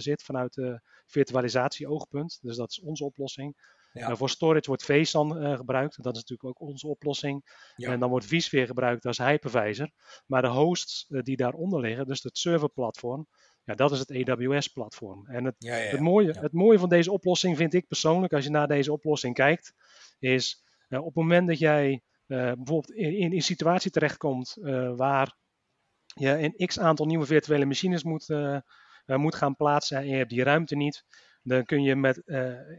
zit 0.01 0.23
vanuit 0.23 0.55
de 0.55 0.81
virtualisatie 1.07 1.89
oogpunt. 1.89 2.39
Dus 2.43 2.57
dat 2.57 2.71
is 2.71 2.81
onze 2.81 3.05
oplossing. 3.05 3.77
Ja. 3.93 4.17
Voor 4.17 4.31
storage 4.31 4.67
wordt 4.67 4.85
vSAN 4.85 5.57
gebruikt. 5.57 6.03
Dat 6.03 6.17
is 6.17 6.21
natuurlijk 6.21 6.49
ook 6.49 6.69
onze 6.69 6.87
oplossing. 6.87 7.43
Ja. 7.77 7.93
En 7.93 8.01
dan 8.01 8.11
wordt 8.11 8.27
vSphere 8.27 8.67
gebruikt 8.67 9.07
als 9.07 9.19
hypervisor. 9.19 9.91
Maar 10.27 10.43
de 10.43 10.49
hosts 10.49 11.07
die 11.09 11.37
daaronder 11.37 11.81
liggen, 11.81 12.07
dus 12.07 12.23
het 12.23 12.39
serverplatform, 12.39 13.27
ja, 13.69 13.75
dat 13.75 13.93
is 13.93 13.99
het 13.99 14.29
AWS-platform. 14.29 15.27
En 15.27 15.45
het, 15.45 15.55
Ja, 15.59 15.77
ja, 15.77 15.83
ja. 15.83 15.91
het, 15.91 16.01
mooie, 16.01 16.33
het 16.39 16.53
mooie 16.53 16.79
van 16.79 16.89
deze 16.89 17.13
oplossing 17.13 17.57
vind 17.57 17.75
ik 17.75 17.87
persoonlijk, 17.87 18.33
als 18.33 18.45
je 18.45 18.51
naar 18.51 18.69
deze 18.69 18.93
oplossing 18.93 19.35
kijkt, 19.35 19.75
is 20.19 20.65
eh, 20.89 20.99
op 20.99 21.05
het 21.05 21.15
moment 21.15 21.49
dat 21.49 21.59
jij 21.59 22.03
eh, 22.27 22.39
bijvoorbeeld 22.39 22.91
in, 22.91 23.17
in 23.17 23.33
een 23.33 23.43
situatie 23.43 23.91
terechtkomt 23.91 24.57
eh, 24.63 24.97
waar 24.97 25.37
je 26.15 26.53
een 26.57 26.67
x 26.67 26.79
aantal 26.79 27.07
nieuwe 27.07 27.27
virtuele 27.27 27.65
machines 27.65 28.03
moet, 28.03 28.29
moet 29.07 29.35
gaan 29.35 29.57
plaatsen 29.57 29.97
en 29.97 30.07
je 30.07 30.17
hebt 30.17 30.31
die 30.31 30.43
ruimte 30.43 30.77
niet, 30.77 31.05
dan 31.43 31.65
kun 31.65 31.83
je 31.83 31.97
met 31.97 32.23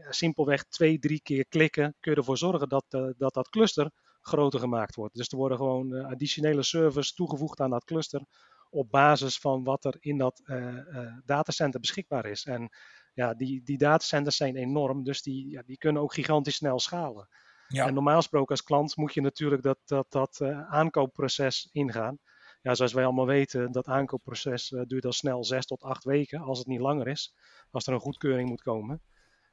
simpelweg 0.08 0.64
twee, 0.64 0.98
drie 0.98 1.20
keer 1.22 1.46
klikken, 1.48 1.94
kun 2.00 2.12
je 2.12 2.18
ervoor 2.18 2.38
zorgen 2.38 2.68
dat 2.68 2.84
dat, 2.88 3.32
dat 3.34 3.48
cluster 3.48 3.90
groter 4.20 4.60
gemaakt 4.60 4.94
wordt. 4.94 5.14
Dus 5.14 5.28
er 5.28 5.36
worden 5.36 5.58
gewoon 5.58 6.04
additionele 6.04 6.62
servers 6.62 7.12
toegevoegd 7.14 7.60
aan 7.60 7.70
dat 7.70 7.84
cluster 7.84 8.22
op 8.70 8.90
basis 8.90 9.38
van 9.38 9.64
wat 9.64 9.84
er 9.84 9.96
in 10.00 10.18
dat 10.18 10.40
eh, 10.44 10.78
eh, 10.78 11.12
datacenter 11.24 11.80
beschikbaar 11.80 12.26
is. 12.26 12.44
En 12.44 12.70
ja, 13.14 13.34
die, 13.34 13.62
die 13.62 13.78
datacenters 13.78 14.36
zijn 14.36 14.56
enorm, 14.56 15.04
dus 15.04 15.22
die, 15.22 15.50
ja, 15.50 15.62
die 15.62 15.78
kunnen 15.78 16.02
ook 16.02 16.14
gigantisch 16.14 16.54
snel 16.54 16.78
schalen. 16.78 17.28
Ja. 17.68 17.86
En 17.86 17.94
normaal 17.94 18.16
gesproken 18.16 18.50
als 18.50 18.62
klant 18.62 18.96
moet 18.96 19.14
je 19.14 19.20
natuurlijk 19.20 19.62
dat, 19.62 19.78
dat, 19.84 20.06
dat 20.08 20.40
eh, 20.40 20.72
aankoopproces 20.72 21.68
ingaan. 21.72 22.18
ja, 22.62 22.74
zoals 22.74 22.92
wij 22.92 23.04
allemaal 23.04 23.26
weten, 23.26 23.72
dat 23.72 23.86
aankoopproces 23.86 24.74
duurt 24.86 25.04
al 25.04 25.12
snel 25.12 25.44
zes 25.44 25.66
tot 25.66 25.82
acht 25.82 26.04
weken, 26.04 26.40
als 26.40 26.58
het 26.58 26.66
niet 26.66 26.80
langer 26.80 27.08
is, 27.08 27.34
als 27.70 27.86
er 27.86 27.92
een 27.92 28.00
goedkeuring 28.00 28.48
moet 28.48 28.62
komen. 28.62 29.02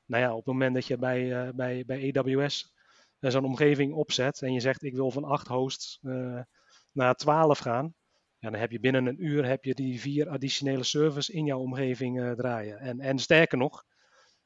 Nou 0.06 0.24
ja, 0.24 0.32
op 0.32 0.38
het 0.38 0.46
moment 0.46 0.74
dat 0.74 0.88
je 0.88 0.98
bij, 0.98 1.52
bij, 1.56 1.84
bij 1.86 2.14
AWS 2.16 2.74
zo'n 3.20 3.46
omgeving 3.46 3.94
opzet 3.94 4.42
en 4.42 4.54
je 4.54 4.60
zegt 4.60 4.84
ik 4.84 4.96
wil 4.96 5.12
van 5.12 5.24
acht 5.24 5.48
hosts 5.48 6.00
naar 6.92 7.16
12 7.16 7.58
gaan, 7.58 7.96
ja, 8.40 8.50
dan 8.50 8.60
heb 8.60 8.72
je 8.72 8.80
binnen 8.80 9.06
een 9.06 9.26
uur 9.26 9.46
heb 9.46 9.64
je 9.64 9.74
die 9.74 10.00
vier 10.00 10.30
additionele 10.30 10.84
servers 10.84 11.30
in 11.30 11.46
jouw 11.46 11.60
omgeving 11.60 12.22
eh, 12.22 12.32
draaien. 12.32 12.80
En, 12.80 13.00
en 13.00 13.20
sterker 13.20 13.58
nog, 13.58 13.84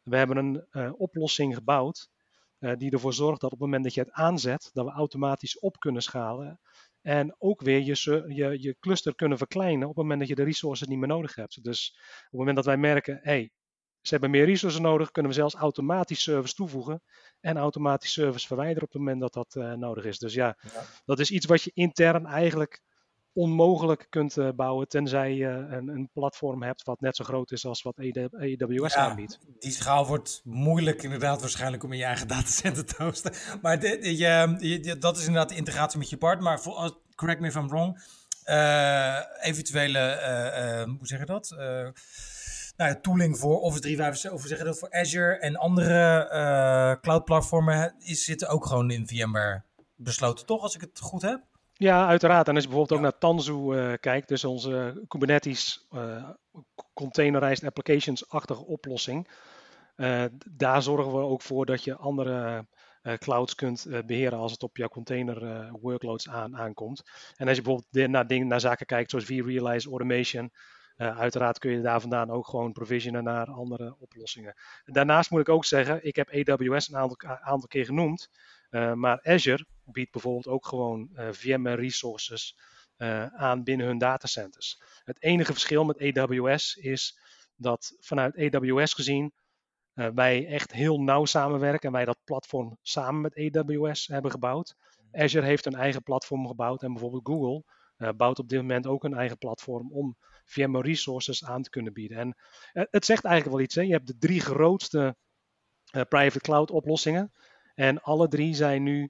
we 0.03 0.17
hebben 0.17 0.37
een 0.37 0.65
eh, 0.69 0.91
oplossing 0.97 1.55
gebouwd 1.55 2.09
eh, 2.57 2.75
die 2.77 2.91
ervoor 2.91 3.13
zorgt 3.13 3.41
dat 3.41 3.51
op 3.51 3.59
het 3.59 3.65
moment 3.65 3.83
dat 3.83 3.93
je 3.93 4.01
het 4.01 4.11
aanzet, 4.11 4.69
dat 4.73 4.85
we 4.85 4.91
automatisch 4.91 5.59
op 5.59 5.77
kunnen 5.77 6.01
schalen. 6.01 6.59
En 7.01 7.35
ook 7.37 7.61
weer 7.61 7.79
je, 7.79 8.23
je, 8.27 8.61
je 8.61 8.75
cluster 8.79 9.15
kunnen 9.15 9.37
verkleinen 9.37 9.87
op 9.87 9.95
het 9.95 10.03
moment 10.03 10.19
dat 10.19 10.29
je 10.29 10.35
de 10.35 10.43
resources 10.43 10.87
niet 10.87 10.99
meer 10.99 11.07
nodig 11.07 11.35
hebt. 11.35 11.63
Dus 11.63 11.91
op 11.95 12.29
het 12.29 12.39
moment 12.39 12.55
dat 12.55 12.65
wij 12.65 12.77
merken, 12.77 13.19
hey, 13.21 13.51
ze 14.01 14.11
hebben 14.11 14.31
meer 14.31 14.45
resources 14.45 14.81
nodig, 14.81 15.11
kunnen 15.11 15.31
we 15.31 15.37
zelfs 15.37 15.55
automatisch 15.55 16.21
servers 16.21 16.53
toevoegen 16.53 17.01
en 17.39 17.57
automatisch 17.57 18.11
servers 18.11 18.47
verwijderen 18.47 18.83
op 18.83 18.91
het 18.91 19.01
moment 19.01 19.21
dat 19.21 19.33
dat 19.33 19.77
nodig 19.77 20.05
is. 20.05 20.19
Dus 20.19 20.33
ja, 20.33 20.57
Ja. 20.61 20.83
dat 21.05 21.19
is 21.19 21.31
iets 21.31 21.45
wat 21.45 21.63
je 21.63 21.71
intern 21.73 22.25
eigenlijk 22.25 22.81
onmogelijk 23.33 24.05
kunt 24.09 24.37
eh, 24.37 24.49
bouwen, 24.55 24.87
tenzij 24.87 25.33
je 25.33 25.47
een, 25.47 25.87
een 25.87 26.09
platform 26.13 26.63
hebt 26.63 26.83
wat 26.83 26.99
net 27.01 27.15
zo 27.15 27.23
groot 27.23 27.51
is 27.51 27.65
als 27.65 27.81
wat 27.81 27.97
AWS 27.97 28.93
Ja, 28.93 28.95
aanbiedt. 28.95 29.39
Die 29.59 29.71
schaal 29.71 30.07
wordt 30.07 30.41
moeilijk 30.43 31.03
inderdaad 31.03 31.41
waarschijnlijk 31.41 31.83
om 31.83 31.91
in 31.91 31.97
je 31.97 32.03
eigen 32.03 32.27
datacenter 32.27 32.85
te 32.85 33.03
hosten. 33.03 33.33
Maar 33.61 33.79
de- 33.79 34.17
je, 34.17 34.55
je- 34.83 34.97
dat 34.97 35.17
is 35.17 35.25
inderdaad 35.25 35.49
de 35.49 35.55
integratie 35.55 35.99
met 35.99 36.09
je 36.09 36.17
partner. 36.17 36.43
Maar 36.43 36.61
voor, 36.61 36.99
correct 37.15 37.39
me 37.41 37.47
if 37.47 37.55
I'm 37.55 37.67
wrong. 37.67 38.03
eh, 38.43 39.17
eventuele, 39.41 39.99
eh, 39.99 40.81
eh, 40.81 40.87
hoe 40.97 41.07
zeg 41.07 41.19
je 41.19 41.25
dat? 41.25 41.51
Eh, 41.51 41.57
nou 42.77 42.89
ja, 42.93 42.95
tooling 43.01 43.37
voor 43.37 43.59
Office 43.59 43.81
365, 43.81 44.31
of 44.31 44.39
hoe 44.39 44.49
zeg 44.49 44.57
je 44.57 44.63
dat, 44.63 44.79
voor 44.79 44.91
Azure 44.91 45.37
en 45.39 45.55
andere 45.55 46.27
eh 46.29 47.01
cloud 47.01 47.25
platformen 47.25 47.95
is, 47.99 48.23
zitten 48.25 48.47
ook 48.47 48.65
gewoon 48.65 48.91
in 48.91 49.07
VMware 49.07 49.63
besloten, 49.95 50.45
toch? 50.45 50.61
Als 50.61 50.75
ik 50.75 50.81
het 50.81 50.99
goed 50.99 51.21
heb? 51.21 51.41
Ja, 51.81 52.07
uiteraard. 52.07 52.47
En 52.47 52.53
als 52.55 52.63
je 52.63 52.69
bijvoorbeeld 52.69 52.99
ook 52.99 53.05
naar 53.05 53.17
Tanzu 53.17 53.71
eh, 53.73 53.93
kijkt, 53.99 54.27
dus 54.27 54.43
onze 54.43 55.03
Kubernetes 55.07 55.87
eh, 55.89 56.29
containerized 56.93 57.63
applications-achtige 57.67 58.65
oplossing. 58.65 59.27
eh, 59.95 60.25
daar 60.51 60.81
zorgen 60.81 61.11
we 61.11 61.17
ook 61.19 61.41
voor 61.41 61.65
dat 61.65 61.83
je 61.83 61.95
andere 61.95 62.67
eh, 63.01 63.13
clouds 63.13 63.55
kunt 63.55 63.85
eh, 63.85 63.99
beheren 64.05 64.39
als 64.39 64.51
het 64.51 64.63
op 64.63 64.77
jouw 64.77 64.87
container 64.87 65.43
eh, 65.45 65.71
workloads 65.81 66.29
aan, 66.29 66.57
aankomt. 66.57 67.03
En 67.35 67.47
als 67.47 67.57
je 67.57 67.63
bijvoorbeeld 67.63 68.09
naar, 68.09 68.27
dingen, 68.27 68.47
naar 68.47 68.59
zaken 68.59 68.85
kijkt 68.85 69.09
zoals 69.09 69.25
vRealize, 69.25 69.89
Automation, 69.89 70.51
eh, 70.95 71.19
uiteraard 71.19 71.59
kun 71.59 71.71
je 71.71 71.81
daar 71.81 72.01
vandaan 72.01 72.31
ook 72.31 72.47
gewoon 72.47 72.71
provisionen 72.71 73.23
naar 73.23 73.47
andere 73.47 73.95
oplossingen. 73.99 74.53
Daarnaast 74.85 75.31
moet 75.31 75.41
ik 75.41 75.49
ook 75.49 75.65
zeggen, 75.65 76.05
ik 76.05 76.15
heb 76.15 76.29
AWS 76.49 76.89
een 76.89 76.97
aantal, 76.97 77.17
aantal 77.41 77.67
keer 77.67 77.85
genoemd. 77.85 78.29
Uh, 78.71 78.93
maar 78.93 79.19
Azure 79.23 79.65
biedt 79.85 80.11
bijvoorbeeld 80.11 80.47
ook 80.47 80.65
gewoon 80.65 81.09
uh, 81.13 81.27
VMware 81.31 81.81
resources 81.81 82.57
uh, 82.97 83.25
aan 83.25 83.63
binnen 83.63 83.85
hun 83.87 83.97
datacenters. 83.97 84.81
Het 85.03 85.21
enige 85.21 85.51
verschil 85.51 85.83
met 85.83 86.17
AWS 86.17 86.75
is 86.75 87.19
dat 87.55 87.95
vanuit 87.99 88.37
AWS 88.37 88.93
gezien 88.93 89.33
uh, 89.95 90.07
wij 90.13 90.47
echt 90.47 90.71
heel 90.71 91.01
nauw 91.01 91.25
samenwerken 91.25 91.87
en 91.87 91.93
wij 91.95 92.05
dat 92.05 92.17
platform 92.23 92.77
samen 92.81 93.21
met 93.21 93.55
AWS 93.55 94.07
hebben 94.07 94.31
gebouwd. 94.31 94.75
Azure 95.11 95.45
heeft 95.45 95.65
een 95.65 95.75
eigen 95.75 96.03
platform 96.03 96.47
gebouwd 96.47 96.83
en 96.83 96.91
bijvoorbeeld 96.91 97.27
Google 97.27 97.63
uh, 97.97 98.09
bouwt 98.17 98.39
op 98.39 98.49
dit 98.49 98.59
moment 98.59 98.87
ook 98.87 99.03
een 99.03 99.13
eigen 99.13 99.37
platform 99.37 99.91
om 99.91 100.17
VMware 100.45 100.87
resources 100.87 101.45
aan 101.45 101.61
te 101.61 101.69
kunnen 101.69 101.93
bieden. 101.93 102.17
En 102.17 102.37
uh, 102.73 102.83
het 102.89 103.05
zegt 103.05 103.23
eigenlijk 103.23 103.55
wel 103.55 103.65
iets. 103.65 103.75
Hè? 103.75 103.81
Je 103.81 103.91
hebt 103.91 104.07
de 104.07 104.17
drie 104.17 104.39
grootste 104.39 105.15
private 106.09 106.39
cloud 106.39 106.71
oplossingen. 106.71 107.31
En 107.81 108.01
alle 108.01 108.27
drie 108.27 108.53
zijn 108.53 108.83
nu 108.83 109.09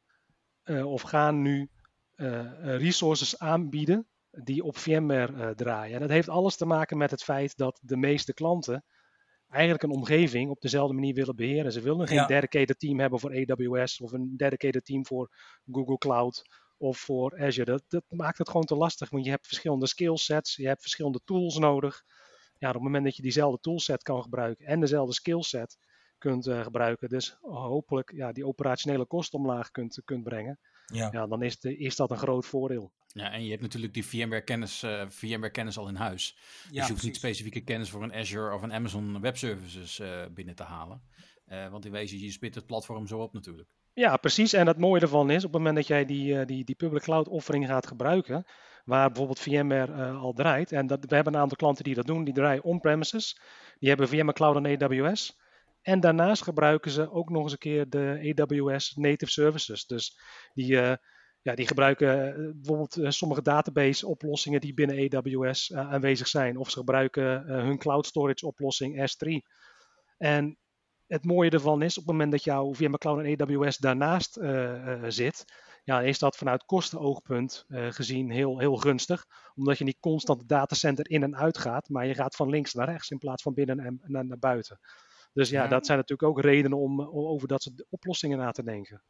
uh, 0.63 0.91
of 0.91 1.01
gaan 1.01 1.41
nu 1.41 1.69
uh, 2.15 2.77
resources 2.77 3.39
aanbieden 3.39 4.07
die 4.29 4.63
op 4.63 4.77
VMware 4.77 5.33
uh, 5.33 5.49
draaien. 5.49 5.93
En 5.93 5.99
dat 5.99 6.09
heeft 6.09 6.29
alles 6.29 6.55
te 6.55 6.65
maken 6.65 6.97
met 6.97 7.11
het 7.11 7.23
feit 7.23 7.57
dat 7.57 7.79
de 7.81 7.97
meeste 7.97 8.33
klanten 8.33 8.85
eigenlijk 9.47 9.83
een 9.83 9.91
omgeving 9.91 10.49
op 10.49 10.61
dezelfde 10.61 10.93
manier 10.93 11.13
willen 11.13 11.35
beheren. 11.35 11.71
Ze 11.71 11.81
willen 11.81 12.07
geen 12.07 12.17
ja. 12.17 12.25
dedicated 12.25 12.79
team 12.79 12.99
hebben 12.99 13.19
voor 13.19 13.45
AWS 13.47 13.99
of 13.99 14.11
een 14.11 14.33
dedicated 14.37 14.85
team 14.85 15.05
voor 15.05 15.29
Google 15.71 15.97
Cloud 15.97 16.41
of 16.77 16.97
voor 16.97 17.39
Azure. 17.39 17.71
Dat, 17.71 17.83
dat 17.87 18.03
maakt 18.07 18.37
het 18.37 18.49
gewoon 18.49 18.65
te 18.65 18.75
lastig, 18.75 19.09
want 19.09 19.25
je 19.25 19.31
hebt 19.31 19.47
verschillende 19.47 19.87
skillsets, 19.87 20.55
je 20.55 20.67
hebt 20.67 20.81
verschillende 20.81 21.21
tools 21.25 21.57
nodig. 21.57 22.03
Ja, 22.57 22.67
op 22.67 22.73
het 22.73 22.83
moment 22.83 23.03
dat 23.03 23.15
je 23.15 23.21
diezelfde 23.21 23.59
toolset 23.59 24.03
kan 24.03 24.21
gebruiken 24.21 24.65
en 24.65 24.79
dezelfde 24.79 25.13
skillset, 25.13 25.77
kunt 26.21 26.47
uh, 26.47 26.61
gebruiken. 26.63 27.09
Dus 27.09 27.37
hopelijk 27.41 28.11
ja, 28.15 28.31
die 28.31 28.47
operationele 28.47 29.05
kosten 29.05 29.39
omlaag 29.39 29.71
kunt, 29.71 30.01
kunt 30.05 30.23
brengen. 30.23 30.59
Ja. 30.85 31.09
ja 31.11 31.27
dan 31.27 31.43
is, 31.43 31.59
de, 31.59 31.77
is 31.77 31.95
dat 31.95 32.11
een 32.11 32.17
groot 32.17 32.45
voordeel. 32.45 32.91
Ja, 33.07 33.31
en 33.31 33.43
je 33.43 33.49
hebt 33.49 33.61
natuurlijk 33.61 33.93
die 33.93 34.05
VMware 34.05 34.43
kennis, 34.43 34.83
uh, 34.83 35.03
VMware 35.07 35.51
kennis 35.51 35.77
al 35.77 35.87
in 35.87 35.95
huis. 35.95 36.35
Ja, 36.35 36.41
dus 36.41 36.71
je 36.71 36.79
hoeft 36.79 36.87
precies. 36.87 37.03
niet 37.03 37.15
specifieke 37.15 37.61
kennis 37.61 37.89
voor 37.89 38.03
een 38.03 38.13
Azure 38.13 38.53
of 38.53 38.61
een 38.61 38.73
Amazon 38.73 39.21
Web 39.21 39.37
Services 39.37 39.99
uh, 39.99 40.25
binnen 40.33 40.55
te 40.55 40.63
halen. 40.63 41.01
Uh, 41.47 41.69
want 41.69 41.85
in 41.85 41.91
wezen, 41.91 42.19
je 42.19 42.31
spit 42.31 42.55
het 42.55 42.65
platform 42.65 43.07
zo 43.07 43.19
op 43.19 43.33
natuurlijk. 43.33 43.69
Ja, 43.93 44.17
precies. 44.17 44.53
En 44.53 44.67
het 44.67 44.77
mooie 44.77 45.01
ervan 45.01 45.29
is, 45.29 45.45
op 45.45 45.53
het 45.53 45.61
moment 45.61 45.75
dat 45.75 45.87
jij 45.87 46.05
die, 46.05 46.45
die, 46.45 46.63
die 46.63 46.75
public 46.75 47.01
cloud 47.01 47.27
offering 47.27 47.67
gaat 47.67 47.87
gebruiken, 47.87 48.45
waar 48.85 49.07
bijvoorbeeld 49.07 49.39
VMware 49.39 49.91
uh, 49.91 50.21
al 50.21 50.33
draait, 50.33 50.71
en 50.71 50.87
dat, 50.87 51.05
we 51.05 51.15
hebben 51.15 51.33
een 51.33 51.39
aantal 51.39 51.57
klanten 51.57 51.83
die 51.83 51.95
dat 51.95 52.05
doen, 52.05 52.23
die 52.23 52.33
draaien 52.33 52.63
on-premises, 52.63 53.39
die 53.79 53.89
hebben 53.89 54.07
VMware 54.07 54.33
Cloud 54.33 54.55
en 54.55 54.81
AWS, 54.81 55.39
en 55.81 55.99
daarnaast 55.99 56.43
gebruiken 56.43 56.91
ze 56.91 57.11
ook 57.11 57.29
nog 57.29 57.43
eens 57.43 57.51
een 57.51 57.57
keer 57.57 57.89
de 57.89 58.33
AWS 58.35 58.95
Native 58.95 59.31
Services. 59.31 59.85
Dus 59.85 60.19
die, 60.53 60.71
uh, 60.71 60.93
ja, 61.41 61.55
die 61.55 61.67
gebruiken 61.67 62.27
uh, 62.27 62.51
bijvoorbeeld 62.53 62.97
uh, 62.97 63.09
sommige 63.09 63.41
database 63.41 64.07
oplossingen 64.07 64.61
die 64.61 64.73
binnen 64.73 65.13
AWS 65.13 65.73
aanwezig 65.73 66.27
zijn. 66.27 66.57
Of 66.57 66.69
ze 66.69 66.77
gebruiken 66.77 67.45
hun 67.45 67.77
cloud 67.77 68.05
storage 68.05 68.45
oplossing 68.45 69.11
S3. 69.11 69.47
En 70.17 70.57
het 71.07 71.25
mooie 71.25 71.49
ervan 71.49 71.81
is, 71.81 71.97
op 71.97 72.03
het 72.03 72.11
moment 72.11 72.31
dat 72.31 72.43
jouw 72.43 72.73
VMware 72.73 72.97
Cloud 72.97 73.19
en 73.19 73.41
AWS 73.41 73.77
daarnaast 73.77 74.39
zit, 75.07 75.45
ja, 75.83 76.01
is 76.01 76.19
dat 76.19 76.37
vanuit 76.37 76.65
kostenoogpunt 76.65 77.65
gezien 77.67 78.31
heel, 78.31 78.59
heel 78.59 78.75
gunstig. 78.75 79.25
Omdat 79.55 79.77
je 79.77 79.83
niet 79.83 79.99
constant 79.99 80.39
het 80.39 80.49
datacenter 80.49 81.09
in 81.09 81.23
en 81.23 81.35
uit 81.35 81.57
gaat, 81.57 81.89
maar 81.89 82.07
je 82.07 82.13
gaat 82.13 82.35
van 82.35 82.49
links 82.49 82.73
naar 82.73 82.89
rechts 82.89 83.09
in 83.09 83.17
plaats 83.17 83.43
van 83.43 83.53
binnen 83.53 83.79
en 83.79 83.99
naar 84.27 84.39
buiten. 84.39 84.79
Dus 85.33 85.49
ja, 85.49 85.63
ja, 85.63 85.69
dat 85.69 85.85
zijn 85.85 85.97
natuurlijk 85.97 86.29
ook 86.29 86.43
redenen 86.43 86.77
om, 86.77 86.99
om 86.99 87.25
over 87.25 87.47
dat 87.47 87.61
soort 87.61 87.85
oplossingen 87.89 88.37
na 88.37 88.51
te 88.51 88.63
denken. 88.63 89.03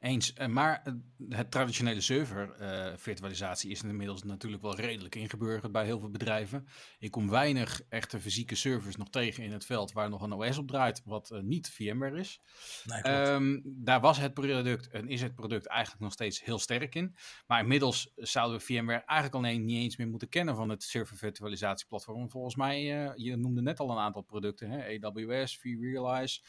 Eens, 0.00 0.32
eh, 0.32 0.46
maar 0.46 0.82
het 1.28 1.50
traditionele 1.50 2.00
server 2.00 2.54
uh, 2.60 2.92
virtualisatie 2.96 3.70
is 3.70 3.82
inmiddels 3.82 4.22
natuurlijk 4.22 4.62
wel 4.62 4.76
redelijk 4.76 5.14
ingeburgerd 5.14 5.72
bij 5.72 5.84
heel 5.84 5.98
veel 5.98 6.10
bedrijven. 6.10 6.66
Ik 6.98 7.10
kom 7.10 7.30
weinig 7.30 7.82
echte 7.88 8.20
fysieke 8.20 8.54
servers 8.54 8.96
nog 8.96 9.10
tegen 9.10 9.44
in 9.44 9.52
het 9.52 9.64
veld 9.64 9.92
waar 9.92 10.08
nog 10.08 10.22
een 10.22 10.32
OS 10.32 10.58
op 10.58 10.68
draait, 10.68 11.02
wat 11.04 11.30
uh, 11.30 11.40
niet 11.40 11.70
VMware 11.70 12.18
is. 12.18 12.40
Nee, 12.84 13.30
um, 13.32 13.62
daar 13.64 14.00
was 14.00 14.18
het 14.18 14.34
product 14.34 14.88
en 14.88 15.08
is 15.08 15.20
het 15.20 15.34
product 15.34 15.66
eigenlijk 15.66 16.02
nog 16.02 16.12
steeds 16.12 16.44
heel 16.44 16.58
sterk 16.58 16.94
in. 16.94 17.16
Maar 17.46 17.60
inmiddels 17.60 18.12
zouden 18.16 18.58
we 18.58 18.64
VMware 18.64 19.04
eigenlijk 19.04 19.34
alleen 19.34 19.64
niet 19.64 19.82
eens 19.82 19.96
meer 19.96 20.08
moeten 20.08 20.28
kennen 20.28 20.56
van 20.56 20.68
het 20.68 20.82
server 20.82 21.16
virtualisatieplatform. 21.16 22.30
Volgens 22.30 22.56
mij, 22.56 23.04
uh, 23.04 23.12
je 23.14 23.36
noemde 23.36 23.62
net 23.62 23.80
al 23.80 23.90
een 23.90 23.98
aantal 23.98 24.22
producten, 24.22 24.70
hè? 24.70 24.98
AWS, 25.00 25.58
vRealize. 25.58 26.40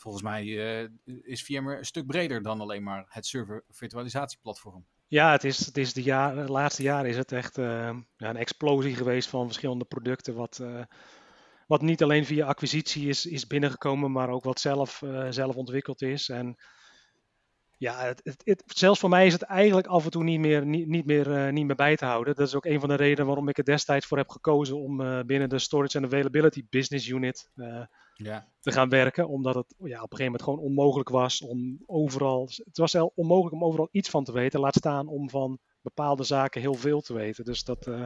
Volgens 0.00 0.22
mij 0.22 0.44
uh, 0.44 0.88
is 1.22 1.42
VMware 1.42 1.78
een 1.78 1.84
stuk 1.84 2.06
breder 2.06 2.42
dan 2.42 2.60
alleen 2.60 2.82
maar 2.82 3.04
het 3.08 3.26
server 3.26 3.64
virtualisatieplatform. 3.68 4.86
Ja, 5.06 5.32
het 5.32 5.44
is, 5.44 5.66
het 5.66 5.76
is 5.76 5.92
de, 5.92 6.02
laatste 6.46 6.82
jaren 6.82 7.10
is 7.10 7.16
het 7.16 7.32
echt 7.32 7.58
uh, 7.58 7.66
ja, 8.16 8.28
een 8.28 8.36
explosie 8.36 8.94
geweest 8.94 9.28
van 9.28 9.46
verschillende 9.46 9.84
producten. 9.84 10.34
Wat, 10.34 10.58
uh, 10.62 10.82
wat 11.66 11.82
niet 11.82 12.02
alleen 12.02 12.24
via 12.24 12.46
acquisitie 12.46 13.08
is, 13.08 13.26
is 13.26 13.46
binnengekomen, 13.46 14.12
maar 14.12 14.28
ook 14.28 14.44
wat 14.44 14.60
zelf, 14.60 15.02
zelf 15.30 15.56
ontwikkeld 15.56 16.02
is. 16.02 16.28
En 16.28 16.56
ja, 17.78 18.04
het, 18.04 18.40
het, 18.44 18.62
zelfs 18.66 19.00
voor 19.00 19.08
mij 19.08 19.26
is 19.26 19.32
het 19.32 19.42
eigenlijk 19.42 19.86
af 19.86 20.04
en 20.04 20.10
toe 20.10 20.24
niet 20.24 20.40
meer, 20.40 20.66
niet, 20.66 20.88
niet, 20.88 21.06
meer, 21.06 21.52
niet 21.52 21.66
meer 21.66 21.76
bij 21.76 21.96
te 21.96 22.04
houden. 22.04 22.34
Dat 22.34 22.46
is 22.46 22.54
ook 22.54 22.64
een 22.64 22.80
van 22.80 22.88
de 22.88 22.94
redenen 22.94 23.26
waarom 23.26 23.48
ik 23.48 23.58
er 23.58 23.64
destijds 23.64 24.06
voor 24.06 24.18
heb 24.18 24.28
gekozen 24.28 24.80
om 24.80 25.26
binnen 25.26 25.48
de 25.48 25.58
Storage 25.58 25.96
and 25.96 26.06
Availability 26.06 26.62
Business 26.70 27.08
Unit 27.08 27.50
ja. 28.22 28.48
te 28.60 28.72
gaan 28.72 28.88
werken. 28.88 29.28
Omdat 29.28 29.54
het 29.54 29.74
ja, 29.78 30.02
op 30.02 30.12
een 30.12 30.16
gegeven 30.16 30.24
moment 30.24 30.42
gewoon 30.42 30.58
onmogelijk 30.58 31.08
was 31.08 31.40
om 31.42 31.82
overal. 31.86 32.48
Het 32.64 32.78
was 32.78 32.92
wel 32.92 33.12
onmogelijk 33.14 33.54
om 33.54 33.64
overal 33.64 33.88
iets 33.90 34.10
van 34.10 34.24
te 34.24 34.32
weten. 34.32 34.60
Laat 34.60 34.74
staan 34.74 35.08
om 35.08 35.30
van 35.30 35.58
bepaalde 35.82 36.24
zaken 36.24 36.60
heel 36.60 36.74
veel 36.74 37.00
te 37.00 37.14
weten. 37.14 37.44
Dus 37.44 37.64
dat. 37.64 37.86
Uh, 37.86 38.04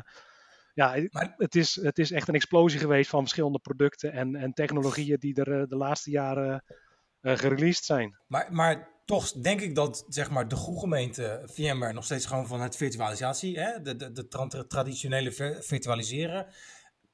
ja, 0.74 1.06
maar, 1.10 1.34
het, 1.36 1.54
is, 1.54 1.74
het 1.74 1.98
is 1.98 2.10
echt 2.10 2.28
een 2.28 2.34
explosie 2.34 2.80
geweest 2.80 3.10
van 3.10 3.20
verschillende 3.20 3.58
producten 3.58 4.12
en, 4.12 4.34
en 4.36 4.52
technologieën 4.52 5.18
die 5.18 5.34
er 5.34 5.60
uh, 5.60 5.68
de 5.68 5.76
laatste 5.76 6.10
jaren 6.10 6.64
uh, 7.20 7.36
gereleased 7.36 7.84
zijn. 7.84 8.18
Maar, 8.26 8.48
maar 8.52 8.88
toch 9.04 9.32
denk 9.32 9.60
ik 9.60 9.74
dat 9.74 10.04
zeg 10.08 10.30
maar, 10.30 10.48
de 10.48 10.56
goede 10.56 10.80
gemeente 10.80 11.42
VMware 11.44 11.92
nog 11.92 12.04
steeds 12.04 12.26
gewoon 12.26 12.46
van 12.46 12.60
het 12.60 12.76
virtualisatie, 12.76 13.58
hè, 13.58 13.82
de, 13.82 13.96
de, 13.96 14.12
de 14.12 14.28
tra- 14.28 14.64
traditionele 14.68 15.32
vir- 15.32 15.62
virtualiseren, 15.62 16.46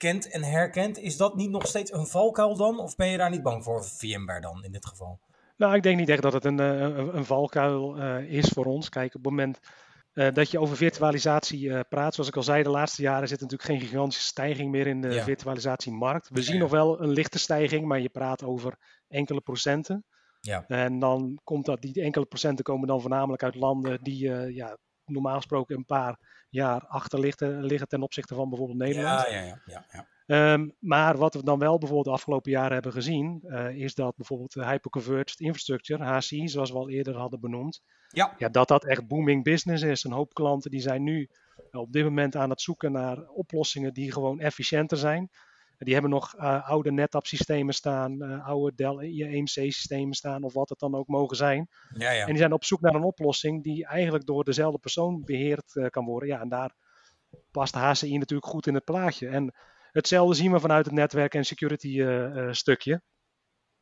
kent 0.00 0.30
en 0.30 0.42
herkent. 0.42 0.98
Is 0.98 1.16
dat 1.16 1.36
niet 1.36 1.50
nog 1.50 1.66
steeds 1.66 1.92
een 1.92 2.06
valkuil 2.06 2.56
dan? 2.56 2.78
Of 2.78 2.96
ben 2.96 3.08
je 3.08 3.16
daar 3.16 3.30
niet 3.30 3.42
bang 3.42 3.64
voor 3.64 3.84
VMware 3.84 4.40
dan 4.40 4.64
in 4.64 4.72
dit 4.72 4.86
geval? 4.86 5.20
Nou, 5.56 5.74
ik 5.74 5.82
denk 5.82 5.98
niet 5.98 6.08
echt 6.08 6.22
dat 6.22 6.32
het 6.32 6.44
een, 6.44 6.60
eh, 6.60 6.80
een, 6.80 7.16
een 7.16 7.24
valkuil 7.24 7.96
eh, 7.96 8.32
is 8.32 8.48
voor 8.48 8.64
ons. 8.64 8.88
Kijk, 8.88 9.06
op 9.06 9.12
het 9.12 9.30
moment 9.30 9.58
eh, 10.12 10.32
dat 10.32 10.50
je 10.50 10.58
over 10.58 10.76
virtualisatie 10.76 11.84
praat, 11.84 12.14
zoals 12.14 12.28
ik 12.28 12.36
al 12.36 12.42
zei, 12.42 12.62
de 12.62 12.70
laatste 12.70 13.02
jaren 13.02 13.28
zit 13.28 13.40
natuurlijk 13.40 13.68
geen 13.70 13.88
gigantische 13.88 14.24
stijging 14.24 14.70
meer 14.70 14.86
in 14.86 15.00
de 15.00 15.08
Ja. 15.08 15.22
virtualisatiemarkt. 15.22 16.28
We 16.28 16.42
zien 16.42 16.58
nog 16.58 16.70
wel 16.70 17.02
een 17.02 17.10
lichte 17.10 17.38
stijging, 17.38 17.86
maar 17.86 18.00
je 18.00 18.08
praat 18.08 18.44
over 18.44 18.76
enkele 19.08 19.40
procenten. 19.40 20.04
Ja. 20.40 20.64
En 20.66 20.98
dan 20.98 21.40
komt 21.44 21.64
dat, 21.66 21.80
die 21.80 22.02
enkele 22.02 22.24
procenten 22.24 22.64
komen 22.64 22.88
dan 22.88 23.00
voornamelijk 23.00 23.42
uit 23.42 23.54
landen 23.54 24.02
die 24.02 24.30
ja, 24.54 24.76
normaal 25.10 25.36
gesproken 25.36 25.76
een 25.76 25.84
paar 25.84 26.18
jaar 26.48 26.86
achter 26.86 27.20
liggen, 27.20 27.64
liggen 27.64 27.88
ten 27.88 28.02
opzichte 28.02 28.34
van 28.34 28.48
bijvoorbeeld 28.48 28.78
Nederland. 28.78 29.20
Ja, 29.20 29.34
ja, 29.34 29.42
ja. 29.42 29.60
ja, 29.64 29.84
ja. 29.92 30.06
Ehm, 30.30 30.68
maar 30.78 31.16
wat 31.16 31.34
we 31.34 31.44
dan 31.44 31.58
wel 31.58 31.78
bijvoorbeeld 31.78 32.06
de 32.06 32.12
afgelopen 32.12 32.50
jaren 32.50 32.72
hebben 32.72 32.92
gezien, 32.92 33.42
eh, 33.42 33.68
is 33.68 33.94
dat 33.94 34.16
bijvoorbeeld 34.16 34.52
de 34.52 34.66
hyperconverged 34.66 35.40
infrastructure, 35.40 36.04
HCI, 36.04 36.48
zoals 36.48 36.70
we 36.70 36.76
al 36.78 36.90
eerder 36.90 37.16
hadden 37.16 37.40
benoemd, 37.40 37.82
Ja. 38.08 38.34
ja, 38.38 38.48
dat 38.48 38.68
dat 38.68 38.84
echt 38.84 39.06
booming 39.06 39.44
business 39.44 39.82
is. 39.82 40.04
Een 40.04 40.12
hoop 40.12 40.34
klanten 40.34 40.70
die 40.70 40.80
zijn 40.80 41.02
nu 41.02 41.28
eh, 41.70 41.80
op 41.80 41.92
dit 41.92 42.04
moment 42.04 42.36
aan 42.36 42.50
het 42.50 42.60
zoeken 42.60 42.92
naar 42.92 43.28
oplossingen 43.28 43.94
die 43.94 44.12
gewoon 44.12 44.40
efficiënter 44.40 44.96
zijn. 44.96 45.30
Die 45.84 45.92
hebben 45.92 46.10
nog 46.10 46.34
eh, 46.36 46.68
oude 46.68 46.92
NetApp 46.92 47.26
systemen 47.26 47.74
staan, 47.74 48.22
eh, 48.22 48.46
oude 48.46 48.74
Dell 48.74 48.96
EMC 48.98 49.48
systemen 49.48 50.14
staan 50.14 50.42
of 50.42 50.52
wat 50.52 50.68
het 50.68 50.78
dan 50.78 50.94
ook 50.94 51.06
mogen 51.08 51.36
zijn. 51.36 51.68
ja, 51.94 52.10
ja. 52.10 52.20
En 52.20 52.26
die 52.28 52.36
zijn 52.36 52.52
op 52.52 52.64
zoek 52.64 52.80
naar 52.80 52.94
een 52.94 53.02
oplossing 53.02 53.62
die 53.62 53.86
eigenlijk 53.86 54.26
door 54.26 54.44
dezelfde 54.44 54.78
persoon 54.78 55.24
beheerd 55.24 55.76
eh, 55.76 55.86
kan 55.86 56.04
worden. 56.04 56.28
Ja, 56.28 56.40
en 56.40 56.48
daar 56.48 56.74
past 57.50 57.74
HCI 57.74 58.18
natuurlijk 58.18 58.50
goed 58.50 58.66
in 58.66 58.74
het 58.74 58.84
plaatje. 58.84 59.28
En 59.28 59.54
hetzelfde 59.92 60.34
zien 60.34 60.52
we 60.52 60.60
vanuit 60.60 60.84
het 60.86 60.94
netwerk- 60.94 61.34
en 61.34 61.44
security 61.44 62.04
stukje. 62.50 63.02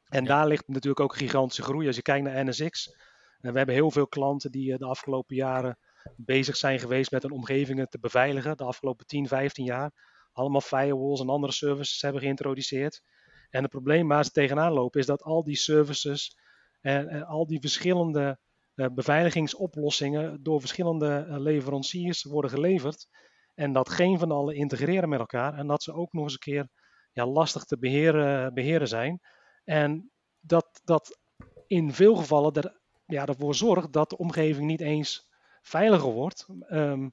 En 0.09 0.23
Ja. 0.23 0.29
daar 0.29 0.47
ligt 0.47 0.69
natuurlijk 0.69 1.01
ook 1.01 1.17
gigantische 1.17 1.63
groei. 1.63 1.87
Als 1.87 1.97
je 1.97 2.03
kijkt 2.03 2.25
naar 2.25 2.45
NSX, 2.45 2.93
eh, 3.41 3.51
we 3.51 3.57
hebben 3.57 3.75
heel 3.75 3.91
veel 3.91 4.07
klanten 4.09 4.51
die 4.51 4.79
de 4.79 4.85
afgelopen 4.87 5.37
jaren 5.37 5.79
bezig 6.17 6.57
zijn 6.57 6.79
geweest 6.79 7.11
met 7.11 7.23
hun 7.23 7.33
omgevingen 7.33 7.89
te 7.89 7.99
beveiligen. 7.99 8.57
De 8.57 8.65
afgelopen 8.65 9.07
10, 9.07 9.27
15 9.29 9.65
jaar. 9.65 9.91
Allemaal 10.39 10.61
firewalls 10.61 11.21
en 11.21 11.29
andere 11.29 11.53
services 11.53 12.03
hebben 12.03 12.21
geïntroduceerd. 12.21 13.03
En 13.51 13.63
het 13.63 13.71
probleem 13.71 14.09
waar 14.09 14.25
ze 14.25 14.31
tegenaan 14.31 14.73
lopen 14.73 15.01
is 15.01 15.07
dat 15.07 15.23
al 15.23 15.45
die 15.45 15.57
services 15.57 16.37
en, 16.81 17.09
en 17.09 17.25
al 17.25 17.47
die 17.47 17.61
verschillende 17.61 18.39
eh, 18.75 18.87
beveiligingsoplossingen 18.93 20.43
door 20.43 20.61
verschillende 20.61 21.27
eh, 21.29 21.39
leveranciers 21.39 22.23
worden 22.23 22.51
geleverd. 22.51 23.09
En 23.55 23.73
dat 23.73 23.89
geen 23.89 24.19
van 24.19 24.31
allen 24.31 24.55
integreren 24.55 25.09
met 25.09 25.19
elkaar. 25.19 25.55
En 25.55 25.67
dat 25.67 25.83
ze 25.83 25.93
ook 25.93 26.13
nog 26.13 26.23
eens 26.23 26.33
een 26.33 26.39
keer 26.39 26.69
ja, 27.13 27.27
lastig 27.27 27.65
te 27.65 27.79
beheren, 27.79 28.55
beheren 28.55 28.89
zijn. 28.89 29.21
En 29.65 30.11
dat 30.41 30.81
dat 30.85 31.19
in 31.67 31.93
veel 31.93 32.17
gevallen 32.17 32.53
er, 32.53 32.81
ja, 33.07 33.27
ervoor 33.27 33.55
zorgt 33.55 33.93
dat 33.93 34.11
de 34.11 34.19
omgeving 34.19 34.67
niet 34.67 34.81
eens 34.81 35.29
veiliger 35.63 36.13
wordt. 36.13 36.47
ehm, 36.69 37.03
eh, 37.03 37.09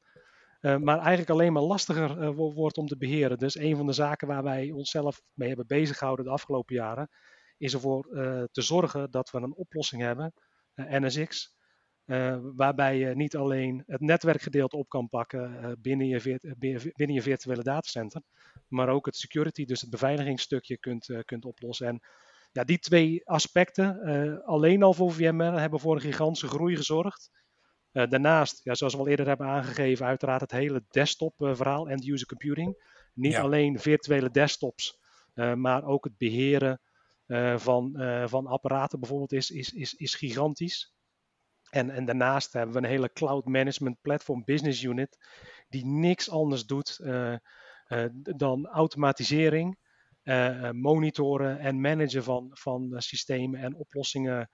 maar 0.76 0.98
eigenlijk 0.98 1.30
alleen 1.30 1.54
maar 1.54 1.62
lastiger 1.64 2.22
eh, 2.22 2.30
wo- 2.36 2.54
wordt 2.54 2.78
om 2.78 2.88
te 2.88 2.98
beheren. 2.98 3.38
Dus 3.38 3.56
een 3.58 3.76
van 3.76 3.86
de 3.86 3.94
zaken 3.94 4.28
waar 4.28 4.44
wij 4.44 4.72
onszelf 4.72 5.22
mee 5.34 5.48
hebben 5.48 5.68
bezig 5.68 5.98
gehouden 5.98 6.26
de 6.26 6.32
afgelopen 6.32 6.76
jaren, 6.76 7.10
is 7.58 7.74
ervoor 7.74 8.06
eh, 8.16 8.44
te 8.52 8.62
zorgen 8.62 9.12
dat 9.12 9.30
we 9.32 9.38
een 9.38 9.56
oplossing 9.56 10.02
hebben, 10.02 10.34
eh, 10.74 10.86
NSX, 11.00 11.54
eh, 12.06 12.38
waarbij 12.56 12.98
je 12.98 13.16
niet 13.16 13.36
alleen 13.36 13.84
het 13.86 14.02
netwerkgedeelte 14.02 14.78
op 14.78 14.90
kan 14.90 15.10
pakken 15.10 15.60
eh, 15.64 15.72
binnen, 15.80 16.08
je 16.08 16.40
eh, 16.42 16.52
binnen 16.96 17.16
je 17.16 17.22
virtuele 17.22 17.64
datacenter, 17.64 18.22
maar 18.68 18.90
ook 18.90 19.06
het 19.06 19.16
security, 19.16 19.66
dus 19.66 19.82
het 19.82 19.90
beveiligingsstukje 19.90 20.78
kunt, 20.78 21.10
eh, 21.10 21.20
kunt 21.26 21.46
oplossen. 21.46 21.88
En 21.88 22.00
ja, 22.52 22.64
die 22.64 22.80
twee 22.80 23.28
aspecten, 23.28 24.02
eh, 24.02 24.48
alleen 24.48 24.84
al 24.84 24.94
voor 24.94 25.12
VMware, 25.14 25.60
hebben 25.60 25.80
voor 25.80 25.96
een 25.96 26.02
gigantische 26.02 26.48
groei 26.48 26.76
gezorgd. 26.76 27.30
Eh, 27.96 28.08
daarnaast, 28.10 28.64
ja, 28.64 28.74
zoals 28.76 28.94
we 28.94 29.00
al 29.00 29.08
eerder 29.08 29.28
hebben 29.28 29.48
aangegeven, 29.48 30.06
uiteraard 30.06 30.42
het 30.42 30.52
hele 30.52 30.84
desktop-verhaal, 30.90 31.90
end-user 31.90 32.28
computing. 32.28 32.84
Niet 33.14 33.32
Ja. 33.32 33.42
alleen 33.42 33.80
virtuele 33.80 34.32
desktops, 34.32 35.00
eh, 35.34 35.54
maar 35.54 35.84
ook 35.84 36.04
het 36.04 36.18
beheren 36.18 36.80
eh, 37.26 37.58
van, 37.58 37.96
eh, 38.00 38.28
van 38.28 38.48
apparaten 38.48 39.00
bijvoorbeeld 39.00 39.32
is, 39.34 39.50
is, 39.52 39.74
is, 39.74 39.94
is 39.94 40.16
gigantisch. 40.16 40.94
En, 41.70 41.90
en 41.90 42.06
daarnaast 42.06 42.54
hebben 42.54 42.76
we 42.76 42.82
een 42.82 42.90
hele 42.94 43.12
cloud 43.14 43.46
management 43.46 44.02
platform 44.02 44.44
business 44.44 44.84
unit 44.84 45.18
die 45.70 45.86
niks 45.86 46.30
anders 46.30 46.66
doet 46.66 47.00
eh, 47.00 47.34
eh, 47.34 48.06
dan 48.14 48.68
automatisering, 48.68 49.78
eh, 50.24 50.68
eh, 50.68 50.74
monitoren 50.74 51.60
en 51.60 51.82
managen 51.82 52.24
van, 52.24 52.50
van 52.54 52.94
eh, 52.94 53.00
systemen 53.00 53.60
en 53.60 53.76
oplossingen 53.76 54.50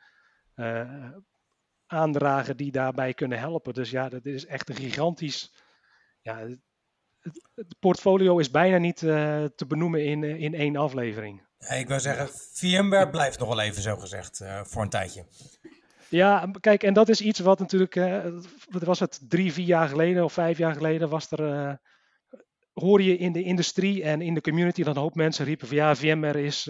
eh, 0.53 1.09
aandragen 1.91 2.57
die 2.57 2.71
daarbij 2.71 3.13
kunnen 3.13 3.39
helpen. 3.39 3.73
Dus 3.73 3.89
ja, 3.89 4.09
dat 4.09 4.25
is 4.25 4.45
echt 4.45 4.69
een 4.69 4.75
gigantisch. 4.75 5.53
Ja, 6.21 6.37
het, 7.19 7.47
het 7.55 7.75
portfolio 7.79 8.37
is 8.37 8.51
bijna 8.51 8.77
niet 8.77 9.03
eh, 9.03 9.43
te 9.55 9.65
benoemen 9.67 10.05
in, 10.05 10.23
eh, 10.23 10.41
in 10.41 10.53
één 10.53 10.75
aflevering. 10.75 11.41
Ja, 11.57 11.69
ik 11.69 11.87
wil 11.87 11.99
zeggen, 11.99 12.29
VMware 12.53 13.09
blijft 13.09 13.39
nog 13.39 13.47
wel 13.47 13.59
even 13.59 13.81
zo 13.81 13.97
gezegd 13.97 14.39
eh, 14.39 14.63
voor 14.63 14.81
een 14.81 14.89
tijdje. 14.89 15.25
Ja, 16.09 16.51
kijk, 16.59 16.83
en 16.83 16.93
dat 16.93 17.09
is 17.09 17.21
iets 17.21 17.39
wat 17.39 17.59
natuurlijk, 17.59 17.95
wat 18.69 18.83
was 18.83 18.99
het, 18.99 19.19
drie, 19.29 19.53
vier 19.53 19.65
jaar 19.65 19.87
geleden 19.87 20.23
of 20.23 20.33
vijf 20.33 20.57
jaar 20.57 20.73
geleden 20.73 21.09
was 21.09 21.31
er, 21.31 21.79
hoorde 22.73 23.05
je 23.05 23.17
in 23.17 23.31
de 23.31 23.43
industrie 23.43 24.03
en 24.03 24.21
in 24.21 24.33
de 24.33 24.41
community 24.41 24.83
dat 24.83 24.95
een 24.95 25.01
hoop 25.01 25.15
mensen 25.15 25.45
riepen 25.45 25.67
van 25.67 25.77
ja, 25.77 25.95
VMware 25.95 26.43
is, 26.43 26.69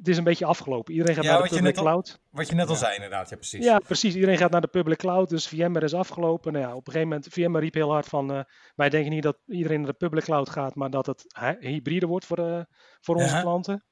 het 0.00 0.08
is 0.08 0.16
een 0.18 0.24
beetje 0.24 0.44
afgelopen. 0.44 0.92
Iedereen 0.92 1.14
gaat 1.14 1.24
Ja, 1.24 1.30
naar 1.38 1.48
de 1.48 1.54
public 1.54 1.76
al- 1.76 1.82
cloud. 1.82 2.20
Wat 2.30 2.48
je 2.48 2.54
net 2.54 2.66
al 2.68 2.72
Ja. 2.72 2.78
zei 2.78 2.94
inderdaad, 2.94 3.28
ja 3.30 3.36
precies. 3.36 3.64
Ja, 3.64 3.78
precies. 3.78 4.14
Iedereen 4.14 4.36
gaat 4.36 4.50
naar 4.50 4.60
de 4.60 4.66
public 4.68 4.98
cloud, 4.98 5.28
dus 5.28 5.48
VMware 5.48 5.84
is 5.84 5.94
afgelopen. 5.94 6.52
Nou 6.52 6.64
ja, 6.64 6.70
op 6.74 6.86
een 6.86 6.92
gegeven 6.92 7.08
moment, 7.08 7.32
VMware 7.32 7.64
riep 7.64 7.74
heel 7.74 7.90
hard 7.92 8.06
van, 8.06 8.32
eh, 8.32 8.40
wij 8.74 8.88
denken 8.88 9.10
niet 9.12 9.22
dat 9.22 9.38
iedereen 9.46 9.80
naar 9.80 9.90
de 9.90 9.96
public 9.96 10.24
cloud 10.24 10.48
gaat, 10.50 10.74
maar 10.74 10.90
dat 10.90 11.06
het 11.06 11.24
hy- 11.40 11.56
hybride 11.68 12.06
wordt 12.06 12.26
voor, 12.26 12.38
eh, 12.38 12.60
voor 13.00 13.14
onze 13.14 13.34
Ja. 13.34 13.40
klanten. 13.40 13.84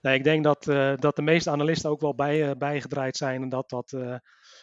Nou, 0.00 0.16
ik 0.16 0.24
denk 0.24 0.44
dat, 0.44 0.68
eh, 0.68 0.92
dat 0.96 1.16
de 1.16 1.22
meeste 1.22 1.50
analisten 1.50 1.90
ook 1.90 2.00
wel 2.00 2.14
bij, 2.14 2.56
bijgedraaid 2.56 3.16
zijn 3.16 3.42
en 3.42 3.48
dat 3.48 3.68
dat 3.70 3.92
eh, 3.92 4.16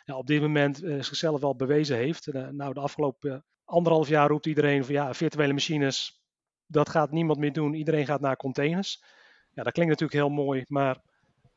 ja, 0.04 0.16
op 0.18 0.28
dit 0.28 0.42
moment 0.42 0.78
zichzelf 1.00 1.42
wel 1.42 1.56
bewezen 1.56 1.98
heeft. 1.98 2.28
Nou, 2.52 2.74
de 2.74 2.80
afgelopen 2.80 3.46
anderhalf 3.66 4.08
jaar 4.08 4.28
roept 4.30 4.46
iedereen 4.46 4.86
van 4.86 4.94
ja, 4.94 5.14
virtuele 5.14 5.54
machines, 5.54 6.24
dat 6.66 6.90
gaat 6.90 7.12
niemand 7.12 7.40
meer 7.40 7.54
doen. 7.54 7.74
Iedereen 7.74 8.06
gaat 8.06 8.22
naar 8.22 8.36
containers. 8.36 9.04
Ja, 9.56 9.64
dat 9.64 9.74
klinkt 9.74 9.92
natuurlijk 9.92 10.20
heel 10.20 10.44
mooi, 10.44 10.64
maar 10.68 10.98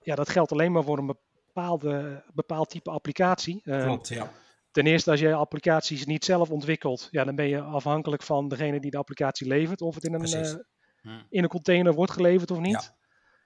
ja, 0.01 0.15
dat 0.15 0.29
geldt 0.29 0.53
alleen 0.53 0.73
maar 0.73 0.83
voor 0.85 0.99
een 0.99 1.07
bepaalde, 1.07 2.25
bepaald 2.33 2.71
type 2.71 2.91
applicatie. 2.91 3.61
Eh, 3.65 3.83
Klopt, 3.85 4.09
ja. 4.09 4.31
Ten 4.71 4.87
eerste, 4.87 5.11
als 5.11 5.21
je 5.21 5.35
applicaties 5.35 6.07
niet 6.07 6.25
zelf 6.25 6.51
ontwikkelt, 6.51 7.09
ja, 7.11 7.25
dan 7.25 7.35
ben 7.35 7.49
je 7.49 7.61
afhankelijk 7.61 8.23
van 8.23 8.49
degene 8.49 8.81
die 8.81 8.91
de 8.91 8.97
applicatie 8.99 9.47
levert. 9.47 9.81
Of 9.81 9.95
het 9.95 10.05
in 10.05 10.15
een, 10.15 10.25
eh, 10.25 10.55
Hm. 11.03 11.09
in 11.29 11.43
een 11.43 11.49
container 11.49 11.95
wordt 11.95 12.13
geleverd 12.13 12.51
of 12.51 12.59
niet. 12.59 12.73
Ja. 12.73 12.97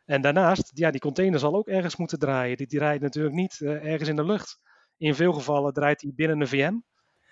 En 0.05 0.21
daarnaast, 0.23 0.71
ja, 0.75 0.91
die 0.91 1.01
container 1.01 1.39
zal 1.39 1.55
ook 1.55 1.69
ergens 1.69 1.97
moeten 1.97 2.19
draaien. 2.19 2.57
Die, 2.57 2.67
die 2.67 2.79
draait 2.79 3.01
natuurlijk 3.01 3.35
niet 3.35 3.61
eh, 3.61 3.85
ergens 3.93 4.09
in 4.09 4.17
de 4.17 4.25
lucht. 4.25 4.59
In 4.97 5.15
veel 5.15 5.33
gevallen 5.33 5.73
draait 5.73 6.01
die 6.01 6.15
binnen 6.15 6.41
een 6.41 6.47
VM. 6.49 6.81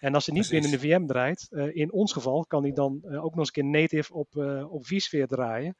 En 0.00 0.14
als 0.14 0.26
hij 0.26 0.34
niet 0.34 0.48
Precies. 0.48 0.70
binnen 0.70 0.72
een 0.72 1.00
VM 1.00 1.06
draait, 1.06 1.48
in 1.72 1.92
ons 1.92 2.12
geval 2.12 2.46
kan 2.46 2.62
die 2.62 2.72
dan 2.72 3.04
ook 3.04 3.34
nog 3.34 3.38
eens 3.38 3.46
een 3.46 3.52
keer 3.52 3.64
native 3.64 4.14
op, 4.14 4.36
op 4.70 4.86
vSphere 4.86 5.26
draaien. 5.26 5.76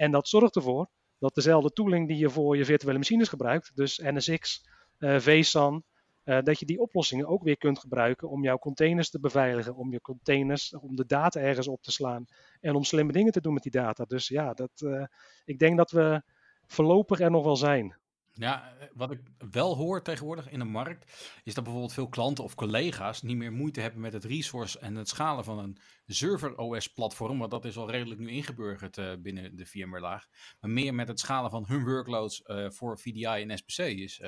En 0.00 0.10
dat 0.10 0.28
zorgt 0.28 0.56
ervoor 0.56 0.88
dat 1.18 1.34
dezelfde 1.34 1.72
tooling 1.72 2.08
die 2.08 2.16
je 2.16 2.30
voor 2.30 2.56
je 2.56 2.64
virtuele 2.64 2.98
machines 2.98 3.28
gebruikt, 3.28 3.76
dus 3.76 3.98
NSX, 3.98 4.68
eh 4.98 5.18
vSAN, 5.18 5.84
eh, 6.22 6.42
dat 6.42 6.58
je 6.58 6.66
die 6.66 6.80
oplossingen 6.80 7.26
ook 7.26 7.42
weer 7.42 7.56
kunt 7.56 7.78
gebruiken 7.78 8.28
om 8.28 8.42
jouw 8.42 8.58
containers 8.58 9.10
te 9.10 9.20
beveiligen, 9.20 9.74
om 9.74 9.92
je 9.92 10.00
containers, 10.00 10.74
om 10.76 10.96
de 10.96 11.06
data 11.06 11.40
ergens 11.40 11.68
op 11.68 11.82
te 11.82 11.90
slaan 11.90 12.24
en 12.60 12.74
om 12.74 12.84
slimme 12.84 13.12
dingen 13.12 13.32
te 13.32 13.40
doen 13.40 13.52
met 13.52 13.62
die 13.62 13.72
data. 13.72 14.04
Dus 14.04 14.28
ja, 14.28 14.52
dat, 14.52 14.70
eh, 14.74 15.04
ik 15.44 15.58
denk 15.58 15.76
dat 15.76 15.90
we 15.90 16.22
voorlopig 16.66 17.20
er 17.20 17.30
nog 17.30 17.44
wel 17.44 17.56
zijn. 17.56 17.99
Ja, 18.40 18.76
eh, 18.78 18.86
wat 18.94 19.10
ik 19.10 19.20
wel 19.50 19.76
hoor 19.76 20.02
tegenwoordig 20.02 20.50
in 20.50 20.58
de 20.58 20.64
markt, 20.64 21.12
is 21.44 21.54
dat 21.54 21.64
bijvoorbeeld 21.64 21.92
veel 21.92 22.08
klanten 22.08 22.44
of 22.44 22.54
collega's 22.54 23.22
niet 23.22 23.36
meer 23.36 23.52
moeite 23.52 23.80
hebben 23.80 24.00
met 24.00 24.12
het 24.12 24.24
resource 24.24 24.78
en 24.78 24.94
het 24.94 25.08
schalen 25.08 25.44
van 25.44 25.58
een 25.58 25.78
server 26.06 26.56
OS 26.56 26.88
platform, 26.88 27.38
want 27.38 27.50
dat 27.50 27.64
is 27.64 27.76
al 27.76 27.90
redelijk 27.90 28.20
nu 28.20 28.30
ingeburgerd 28.30 28.98
eh, 28.98 29.12
binnen 29.18 29.56
de 29.56 29.66
VMware 29.66 30.00
laag, 30.00 30.26
maar 30.60 30.70
meer 30.70 30.94
met 30.94 31.08
het 31.08 31.20
schalen 31.20 31.50
van 31.50 31.64
hun 31.66 31.84
workloads 31.84 32.42
eh, 32.42 32.70
voor 32.70 32.98
VDI 32.98 33.24
en 33.24 33.58
SPC 33.58 33.78
is. 33.78 34.20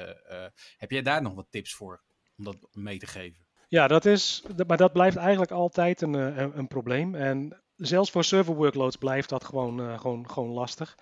heb 0.76 0.90
jij 0.90 1.02
daar 1.02 1.22
nog 1.22 1.34
wat 1.34 1.46
tips 1.50 1.74
voor 1.74 2.02
om 2.36 2.44
dat 2.44 2.68
mee 2.72 2.98
te 2.98 3.06
geven? 3.06 3.46
Ja, 3.68 3.88
dat 3.88 4.04
is, 4.04 4.44
maar 4.66 4.76
dat 4.76 4.92
blijft 4.92 5.16
eigenlijk 5.16 5.50
altijd 5.50 6.00
een, 6.00 6.14
een, 6.14 6.58
een 6.58 6.68
probleem. 6.68 7.14
En 7.14 7.62
zelfs 7.76 8.10
voor 8.10 8.24
server 8.24 8.54
workloads 8.54 8.96
blijft 8.96 9.28
dat 9.28 9.44
gewoon, 9.44 9.98
gewoon, 10.00 10.30
gewoon 10.30 10.50
lastig. 10.50 10.98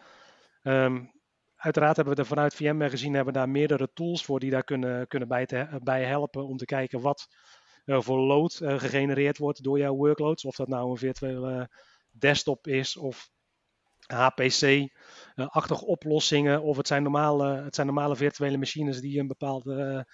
Ehm, 0.63 1.05
uiteraard 1.61 1.97
hebben 1.97 2.15
we 2.15 2.21
er 2.21 2.27
vanuit 2.27 2.55
VMware 2.55 2.91
gezien, 2.91 3.15
hebben 3.15 3.33
daar 3.33 3.49
meerdere 3.49 3.91
tools 3.93 4.25
voor 4.25 4.41
die 4.41 4.51
daar 4.51 4.65
kunnen, 4.65 5.07
kunnen 5.09 5.29
bij, 5.29 5.47
te, 5.47 5.81
bij 5.83 6.05
helpen 6.05 6.47
om 6.47 6.57
te 6.57 6.65
kijken 6.65 7.01
wat 7.01 7.27
uh, 7.85 8.01
voor 8.01 8.19
load 8.19 8.61
uh, 8.63 8.79
gegenereerd 8.79 9.39
wordt 9.39 9.63
door 9.63 9.79
jouw 9.79 9.95
workloads. 9.95 10.45
Of 10.45 10.57
dat 10.57 10.69
nou 10.69 10.91
een 10.91 10.97
virtuele 10.97 11.71
desktop 12.11 12.67
is 12.67 12.97
of 12.97 13.31
HPC-achtige 14.07 15.87
oplossingen. 15.87 16.63
Of 16.63 16.77
het 16.77 16.87
zijn, 16.87 17.03
normale, 17.03 17.63
het 17.63 17.75
zijn 17.75 17.87
normale 17.87 18.17
virtuele 18.17 18.57
machines 18.57 19.01
die 19.01 19.21
een 19.21 19.27
bepaalde 19.27 20.07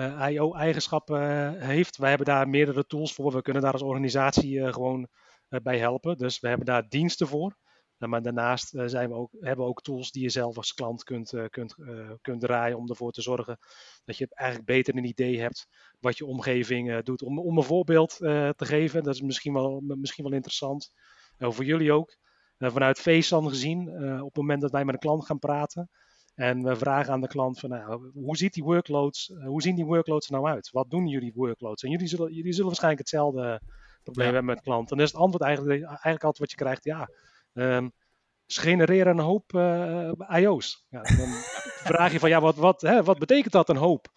I.O.-eigenschappen 0.00 1.58
heeft. 1.60 1.96
Wij 1.96 2.08
hebben 2.08 2.26
daar 2.26 2.48
meerdere 2.48 2.86
tools 2.86 3.12
voor. 3.12 3.32
We 3.32 3.42
kunnen 3.42 3.62
daar 3.62 3.72
als 3.72 3.82
organisatie 3.82 4.72
gewoon 4.72 5.08
bij 5.48 5.78
helpen. 5.78 6.16
Dus 6.16 6.40
we 6.40 6.48
hebben 6.48 6.66
daar 6.66 6.88
diensten 6.88 7.26
voor. 7.26 7.56
Nou, 7.98 8.10
maar 8.10 8.22
daarnaast 8.22 8.74
uh, 8.74 8.82
zijn 8.86 9.08
we 9.08 9.14
ook, 9.14 9.30
hebben 9.40 9.64
we 9.64 9.70
ook 9.70 9.82
tools 9.82 10.10
die 10.10 10.22
je 10.22 10.28
zelf 10.28 10.56
als 10.56 10.74
klant 10.74 11.04
kunt, 11.04 11.32
uh, 11.32 11.44
kunt, 11.50 11.74
uh, 11.78 12.10
kunt 12.20 12.40
draaien 12.40 12.76
om 12.76 12.88
ervoor 12.88 13.12
te 13.12 13.22
zorgen 13.22 13.58
dat 14.04 14.16
je 14.16 14.26
eigenlijk 14.30 14.68
beter 14.68 14.96
een 14.96 15.04
idee 15.04 15.40
hebt 15.40 15.66
wat 16.00 16.18
je 16.18 16.26
omgeving 16.26 17.02
doet. 17.02 17.22
Om, 17.22 17.38
om 17.38 17.56
een 17.56 17.62
voorbeeld 17.62 18.16
te 18.16 18.64
geven, 18.64 19.02
dat 19.02 19.14
is 19.14 19.20
misschien 19.20 19.52
wel, 19.52 19.80
misschien 19.80 20.24
wel 20.24 20.32
interessant 20.32 20.90
voor 21.38 21.64
jullie 21.64 21.92
ook. 21.92 22.16
vanuit 22.58 22.98
FaceTime 22.98 23.48
gezien, 23.48 23.88
op 24.20 24.26
het 24.26 24.36
moment 24.36 24.60
dat 24.60 24.70
wij 24.70 24.84
met 24.84 24.94
een 24.94 25.00
klant 25.00 25.26
gaan 25.26 25.38
praten 25.38 25.90
en 26.34 26.62
we 26.62 26.76
vragen 26.76 27.12
aan 27.12 27.20
de 27.20 27.28
klant 27.28 27.58
van 27.58 27.70
nou, 27.70 28.10
hoe, 28.14 28.36
ziet 28.36 28.52
die 28.52 28.64
workloads, 28.64 29.32
hoe 29.44 29.62
zien 29.62 29.74
die 29.74 29.84
workloads 29.84 30.28
nou 30.28 30.46
uit? 30.46 30.70
Wat 30.70 30.90
doen 30.90 31.06
jullie 31.06 31.32
workloads? 31.34 31.82
En 31.82 31.90
jullie 31.90 32.06
zullen, 32.06 32.32
jullie 32.32 32.52
zullen 32.52 32.66
waarschijnlijk 32.66 33.02
hetzelfde 33.02 33.60
probleem 34.02 34.26
ja. 34.26 34.32
hebben 34.32 34.54
met 34.54 34.64
klanten. 34.64 34.90
En 34.90 34.96
dan 34.96 35.06
is 35.06 35.12
het 35.12 35.20
antwoord 35.20 35.42
eigenlijk, 35.42 35.82
eigenlijk 35.82 36.24
altijd 36.24 36.38
wat 36.38 36.50
je 36.50 36.56
krijgt, 36.56 36.84
ja 36.84 37.08
Um, 37.58 37.92
ze 38.46 38.60
genereren 38.60 39.18
een 39.18 39.24
hoop 39.24 39.52
uh, 39.52 40.10
IO's. 40.28 40.86
Ja, 40.88 41.02
dan 41.02 41.28
vraag 41.92 42.12
je 42.12 42.18
van 42.18 42.28
ja, 42.28 42.40
wat, 42.40 42.56
wat, 42.56 42.80
hè, 42.80 43.02
wat 43.02 43.18
betekent 43.18 43.52
dat 43.52 43.68
een 43.68 43.76
hoop? 43.76 44.08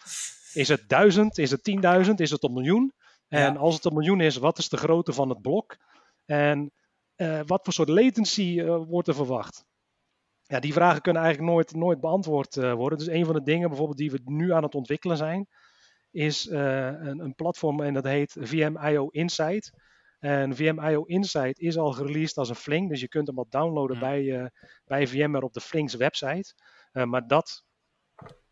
Is 0.54 0.68
het 0.68 0.90
duizend? 0.90 1.38
Is 1.38 1.52
het 1.52 1.64
tienduizend? 1.64 2.20
Is 2.20 2.32
het 2.32 2.44
een 2.44 2.54
miljoen? 2.54 2.94
En 3.28 3.54
ja. 3.54 3.60
als 3.60 3.76
het 3.76 3.86
een 3.86 3.94
miljoen 3.94 4.22
is, 4.22 4.38
wat 4.38 4.58
is 4.58 4.70
de 4.70 4.78
grootte 4.78 5.14
van 5.14 5.30
het 5.30 5.42
blok? 5.42 5.78
En 6.26 6.72
uh, 7.16 7.40
wat 7.46 7.64
voor 7.64 7.74
soort 7.74 7.90
latency 7.90 8.42
uh, 8.42 8.78
wordt 8.88 9.08
er 9.08 9.16
verwacht? 9.16 9.66
Ja, 10.44 10.60
die 10.60 10.74
vragen 10.74 11.02
kunnen 11.02 11.22
eigenlijk 11.22 11.54
nooit, 11.54 11.74
nooit 11.74 12.00
beantwoord 12.00 12.56
worden. 12.56 12.98
Dus 12.98 13.08
een 13.08 13.26
van 13.26 13.34
de 13.34 13.44
dingen 13.44 13.68
bijvoorbeeld 13.68 13.98
die 13.98 14.12
we 14.12 14.22
nu 14.26 14.54
aan 14.54 14.64
het 14.64 14.76
ontwikkelen 14.76 15.18
zijn, 15.18 15.48
is 16.12 16.50
een, 16.50 17.20
een 17.20 17.36
platform 17.36 17.82
en 17.82 17.94
dat 17.94 18.04
heet 18.04 18.36
VMIO 18.40 19.08
Insight. 19.08 19.72
En 20.22 20.56
VMIO 20.56 21.04
Insight 21.04 21.60
is 21.60 21.78
al 21.78 21.92
gereleased 21.92 22.38
als 22.38 22.50
een 22.50 22.56
Fling, 22.56 22.90
dus 22.90 23.00
je 23.00 23.08
kunt 23.08 23.28
hem 23.28 23.38
al 23.38 23.46
downloaden 23.50 24.00
bij, 24.00 24.22
uh, 24.22 24.46
bij 24.86 25.08
VMware 25.08 25.46
op 25.46 25.54
de 25.54 25.62
Flings 25.62 25.96
website. 25.96 26.54
Uh, 26.94 27.04
maar 27.04 27.28
dat, 27.28 27.66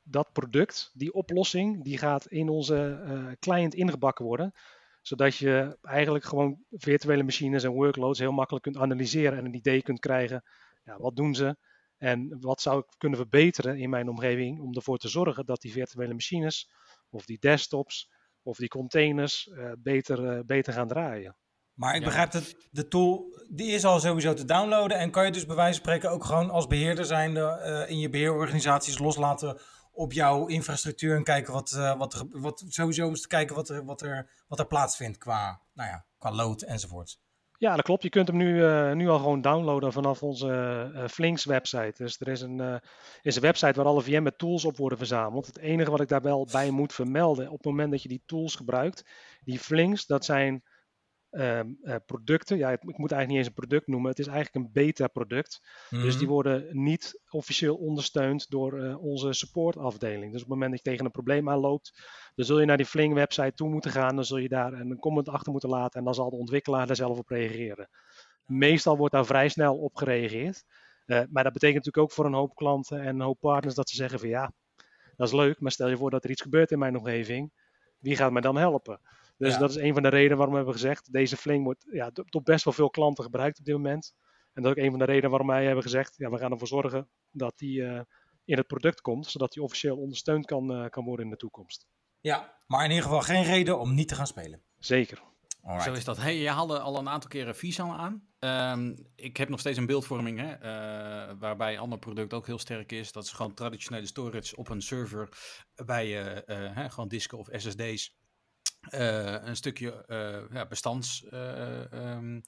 dat 0.04 0.32
product, 0.32 0.92
die 0.94 1.14
oplossing, 1.14 1.84
die 1.84 1.98
gaat 1.98 2.26
in 2.26 2.50
onze 2.50 3.04
uh, 3.06 3.32
client 3.40 3.74
ingebakken 3.74 4.26
worden. 4.26 4.52
Zodat 5.02 5.36
je 5.36 5.78
eigenlijk 5.82 6.26
gewoon 6.26 6.64
virtuele 6.70 7.24
machines 7.24 7.64
en 7.64 7.72
workloads 7.72 8.20
heel 8.20 8.32
makkelijk 8.32 8.64
kunt 8.64 8.78
analyseren 8.78 9.38
en 9.38 9.46
een 9.46 9.56
idee 9.56 9.82
kunt 9.82 10.00
krijgen. 10.00 10.44
Ja, 10.84 10.98
wat 10.98 11.16
doen 11.16 11.36
ze? 11.36 11.58
En 11.98 12.38
wat 12.40 12.62
zou 12.62 12.80
ik 12.80 12.94
kunnen 12.98 13.20
verbeteren 13.20 13.78
in 13.78 13.90
mijn 13.90 14.10
omgeving 14.10 14.60
om 14.60 14.76
ervoor 14.76 14.98
te 14.98 15.08
zorgen 15.08 15.46
dat 15.46 15.62
die 15.62 15.72
virtuele 15.72 16.14
machines 16.14 16.72
of 17.10 17.26
die 17.26 17.40
desktops 17.40 18.12
of 18.42 18.58
die 18.58 18.68
containers 18.68 19.50
beter, 19.78 20.46
beter 20.46 20.74
gaan 20.74 20.88
draaien. 20.88 21.36
Maar 21.80 21.94
ik 21.96 22.00
Ja. 22.00 22.06
begrijp 22.06 22.32
dat 22.32 22.56
de 22.72 22.88
tool, 22.88 23.42
die 23.50 23.72
is 23.72 23.86
al 23.86 24.00
sowieso 24.00 24.34
te 24.34 24.46
downloaden. 24.46 24.98
En 24.98 25.12
kan 25.12 25.26
je 25.26 25.32
dus 25.32 25.46
bij 25.46 25.56
wijze 25.56 25.74
van 25.74 25.82
spreken 25.84 26.12
ook 26.12 26.24
gewoon 26.26 26.50
als 26.50 26.68
beheerder 26.68 27.06
zijnde 27.06 27.42
eh, 27.42 27.90
in 27.90 28.00
je 28.00 28.10
beheerorganisaties 28.10 29.00
loslaten 29.00 29.60
op 29.92 30.14
jouw 30.14 30.46
infrastructuur. 30.48 31.16
En 31.16 31.24
kijken 31.24 31.54
wat, 31.54 31.72
eh, 31.72 31.98
wat, 31.98 32.14
er, 32.14 32.26
wat 32.32 32.64
sowieso 32.68 33.08
eens 33.10 33.22
te 33.22 33.28
kijken 33.28 33.56
wat 33.56 33.70
er, 33.70 33.86
wat 33.86 34.02
er, 34.02 34.30
wat 34.48 34.60
er 34.60 34.68
plaatsvindt 34.68 35.18
qua, 35.18 35.62
nou 35.74 35.90
ja, 35.90 36.06
qua 36.18 36.32
load 36.32 36.62
enzovoort. 36.62 37.20
Ja, 37.58 37.76
dat 37.76 37.86
klopt. 37.86 38.04
Je 38.04 38.10
kunt 38.10 38.28
hem 38.28 38.38
nu, 38.38 38.66
eh, 38.66 38.92
nu 38.92 39.10
al 39.10 39.18
gewoon 39.18 39.42
downloaden 39.42 39.92
vanaf 39.94 40.24
onze 40.24 40.52
eh 40.96 41.08
Flinks 41.08 41.46
website. 41.46 41.94
Dus 42.04 42.20
er 42.20 42.28
is 42.28 42.42
een, 42.42 42.60
eh, 42.60 42.76
is 43.22 43.36
een 43.36 43.42
website 43.42 43.74
waar 43.74 43.86
alle 43.86 44.02
VM 44.02 44.24
met 44.24 44.38
tools 44.38 44.66
op 44.66 44.78
worden 44.78 44.98
verzameld. 44.98 45.46
Het 45.46 45.58
enige 45.58 45.92
wat 45.92 46.02
ik 46.02 46.08
daar 46.08 46.22
wel 46.22 46.48
bij 46.52 46.70
moet 46.70 46.94
vermelden, 46.94 47.48
op 47.48 47.58
het 47.58 47.66
moment 47.66 47.92
dat 47.92 48.02
je 48.02 48.10
die 48.10 48.24
tools 48.26 48.56
gebruikt, 48.56 49.06
die 49.44 49.60
Flinks, 49.60 50.06
dat 50.06 50.26
zijn 50.26 50.64
ehm, 51.30 51.68
eh, 51.82 51.96
producten. 52.06 52.58
Ja, 52.58 52.70
ik, 52.70 52.82
ik 52.82 52.98
moet 52.98 53.12
eigenlijk 53.12 53.28
niet 53.28 53.38
eens 53.38 53.48
een 53.48 53.68
product 53.68 53.88
noemen. 53.88 54.10
Het 54.10 54.20
is 54.20 54.28
eigenlijk 54.28 54.56
een 54.56 54.72
beta-product. 54.72 55.62
Dus 55.90 56.18
die 56.18 56.28
worden 56.28 56.68
niet 56.84 57.22
officieel 57.30 57.76
ondersteund 57.76 58.50
door 58.50 58.80
eh, 58.80 59.04
onze 59.04 59.34
supportafdeling. 59.34 60.32
Dus 60.32 60.42
op 60.42 60.48
het 60.48 60.58
moment 60.58 60.70
dat 60.72 60.84
je 60.84 60.90
tegen 60.90 61.06
een 61.06 61.12
probleem 61.12 61.50
aanloopt, 61.50 61.92
dan 62.36 62.46
zul 62.46 62.60
je 62.60 62.66
naar 62.66 62.78
die 62.78 62.86
Fling 62.86 63.14
website 63.14 63.54
toe 63.54 63.70
moeten 63.70 63.92
gaan. 63.92 64.16
Dan 64.16 64.26
zul 64.26 64.38
je 64.38 64.50
daar 64.50 64.74
een 64.74 65.00
comment 65.00 65.30
achter 65.30 65.52
moeten 65.52 65.70
laten 65.70 66.00
en 66.00 66.06
dan 66.06 66.16
zal 66.16 66.30
de 66.30 66.36
ontwikkelaar 66.36 66.88
daar 66.88 66.96
zelf 66.96 67.18
op 67.18 67.30
reageren. 67.30 67.90
Meestal 68.46 68.98
wordt 68.98 69.14
daar 69.14 69.26
vrij 69.26 69.50
snel 69.50 69.78
op 69.78 69.96
gereageerd. 69.96 70.64
Eh, 71.06 71.22
maar 71.30 71.44
dat 71.44 71.54
betekent 71.54 71.86
natuurlijk 71.86 71.98
ook 71.98 72.12
voor 72.12 72.26
een 72.26 72.34
hoop 72.34 72.56
klanten 72.56 73.02
en 73.02 73.16
een 73.16 73.22
hoop 73.22 73.40
partners 73.40 73.76
dat 73.76 73.90
ze 73.90 73.96
zeggen 73.96 74.20
van 74.20 74.30
ja, 74.30 74.54
dat 75.16 75.28
is 75.28 75.34
leuk, 75.34 75.60
maar 75.60 75.72
stel 75.72 75.90
je 75.90 75.98
voor 75.98 76.10
dat 76.10 76.24
er 76.24 76.30
iets 76.30 76.42
gebeurt 76.42 76.72
in 76.72 76.80
mijn 76.80 76.98
omgeving, 76.98 77.52
wie 78.00 78.16
gaat 78.16 78.32
mij 78.32 78.42
dan 78.42 78.58
helpen? 78.58 79.00
Dus 79.40 79.54
Ja. 79.54 79.60
dat 79.60 79.70
is 79.70 79.76
een 79.76 79.94
van 79.94 80.04
de 80.04 80.10
redenen 80.10 80.36
waarom 80.38 80.54
we 80.56 80.62
hebben 80.62 80.80
gezegd, 80.80 81.12
deze 81.12 81.38
Fling 81.38 81.64
wordt 81.64 81.86
ja, 81.92 82.10
do- 82.10 82.24
door 82.26 82.42
best 82.44 82.64
wel 82.64 82.74
veel 82.74 82.90
klanten 82.90 83.24
gebruikt 83.24 83.60
op 83.60 83.66
dit 83.66 83.76
moment. 83.76 84.14
En 84.54 84.64
dat 84.64 84.72
is 84.72 84.78
ook 84.78 84.84
een 84.84 84.90
van 84.90 85.00
de 85.00 85.06
redenen 85.06 85.30
waarom 85.30 85.48
wij 85.48 85.66
hebben 85.66 85.84
gezegd, 85.84 86.14
ja, 86.18 86.30
we 86.30 86.38
gaan 86.38 86.52
ervoor 86.52 86.68
zorgen 86.68 87.10
dat 87.32 87.58
die 87.58 87.86
eh, 87.86 88.02
in 88.46 88.58
het 88.58 88.68
product 88.68 89.02
komt, 89.02 89.28
zodat 89.28 89.52
die 89.52 89.64
officieel 89.64 89.98
ondersteund 89.98 90.46
kan, 90.46 90.74
eh, 90.74 90.90
kan 90.90 91.06
worden 91.06 91.26
in 91.26 91.32
de 91.32 91.38
toekomst. 91.38 91.88
Ja, 92.20 92.56
maar 92.68 92.84
in 92.84 92.90
ieder 92.90 93.04
geval 93.06 93.22
geen 93.22 93.44
reden 93.44 93.80
om 93.80 93.94
niet 93.94 94.08
te 94.08 94.16
gaan 94.16 94.28
spelen. 94.28 94.62
Zeker. 94.78 95.22
Alright. 95.62 95.84
Zo 95.88 95.94
is 95.94 96.04
dat. 96.06 96.18
Hey, 96.18 96.38
je 96.38 96.50
haalde 96.50 96.80
al 96.80 96.98
een 97.00 97.10
aantal 97.10 97.30
keren 97.30 97.56
Visan 97.56 97.92
aan. 97.92 98.28
Ehm, 98.40 98.96
ik 99.16 99.38
heb 99.38 99.50
nog 99.50 99.60
steeds 99.60 99.78
een 99.78 99.86
beeldvorming, 99.86 100.40
hè, 100.40 100.52
eh, 100.54 101.36
waarbij 101.40 101.74
een 101.74 101.80
ander 101.80 102.00
product 102.00 102.34
ook 102.34 102.46
heel 102.46 102.60
sterk 102.60 102.92
is. 102.92 103.12
Dat 103.12 103.24
is 103.24 103.32
gewoon 103.32 103.54
traditionele 103.54 104.06
storage 104.06 104.56
op 104.56 104.70
een 104.70 104.82
server 104.82 105.30
bij 105.86 106.06
eh, 106.06 106.38
eh, 106.68 106.76
hè, 106.76 106.90
gewoon 106.90 107.10
disken 107.10 107.38
of 107.38 107.48
SSD's. 107.52 108.18
Eh, 108.80 109.44
een 109.44 109.56
stukje 109.56 110.06
eh, 110.06 110.56
ja, 110.56 110.66
bestands 110.68 111.28
eh, 111.28 111.94
ehm, 111.94 112.42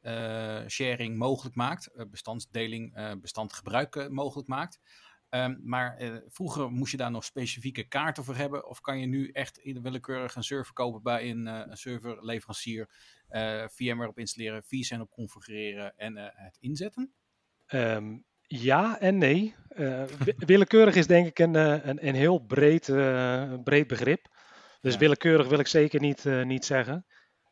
eh, 0.00 1.08
mogelijk 1.16 1.56
maakt, 1.56 2.10
bestandsdeling, 2.10 3.16
bestandgebruik 3.20 4.08
mogelijk 4.10 4.48
maakt. 4.48 4.80
Ehm, 5.28 5.56
maar 5.62 6.20
vroeger 6.28 6.70
moest 6.70 6.90
je 6.90 6.96
daar 6.96 7.10
nog 7.10 7.24
specifieke 7.24 7.88
kaarten 7.88 8.24
voor 8.24 8.36
hebben. 8.36 8.68
Of 8.68 8.80
kan 8.80 8.98
je 8.98 9.06
nu 9.06 9.28
echt 9.28 9.60
willekeurig 9.62 10.34
een 10.34 10.42
server 10.42 10.72
kopen 10.72 11.02
bij 11.02 11.30
een, 11.30 11.46
een 11.46 11.76
serverleverancier, 11.76 12.88
VMware 13.66 14.08
op 14.08 14.18
installeren, 14.18 14.64
vSAN 14.64 15.00
op 15.00 15.10
configureren 15.10 15.96
en 15.96 16.16
het 16.16 16.56
inzetten? 16.60 17.14
Ehm, 17.66 18.18
ja 18.46 19.00
en 19.00 19.18
nee. 19.18 19.54
Wi- 20.18 20.34
willekeurig 20.36 20.94
is 20.94 21.06
denk 21.06 21.26
ik 21.26 21.38
een, 21.38 21.54
een, 21.88 22.06
een 22.06 22.14
heel 22.14 22.38
breed, 22.38 22.84
breed 23.64 23.86
begrip. 23.86 24.30
Dus 24.82 24.92
Ja. 24.92 24.98
willekeurig 24.98 25.48
wil 25.48 25.58
ik 25.58 25.66
zeker 25.66 26.00
niet, 26.00 26.26
eh, 26.26 26.42
niet 26.42 26.64
zeggen. 26.64 27.06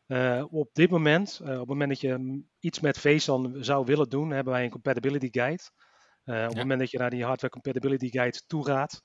Eh, 0.07 0.45
op 0.51 0.69
dit 0.73 0.91
moment, 0.91 1.41
eh, 1.43 1.53
op 1.53 1.59
het 1.59 1.69
moment 1.69 1.89
dat 1.89 2.01
je 2.01 2.43
iets 2.59 2.81
met 2.81 2.99
VSAN 2.99 3.57
zou 3.61 3.85
willen 3.85 4.09
doen, 4.09 4.31
hebben 4.31 4.53
wij 4.53 4.65
een 4.65 4.71
compatibility 4.71 5.29
guide. 5.31 5.63
Op 6.25 6.35
het 6.35 6.57
moment 6.57 6.81
dat 6.81 6.91
je 6.91 6.99
naar 6.99 7.11
die 7.11 7.25
hardware 7.25 7.53
compatibility 7.53 8.11
guide 8.11 8.41
toe 8.47 8.67
gaat, 8.67 9.03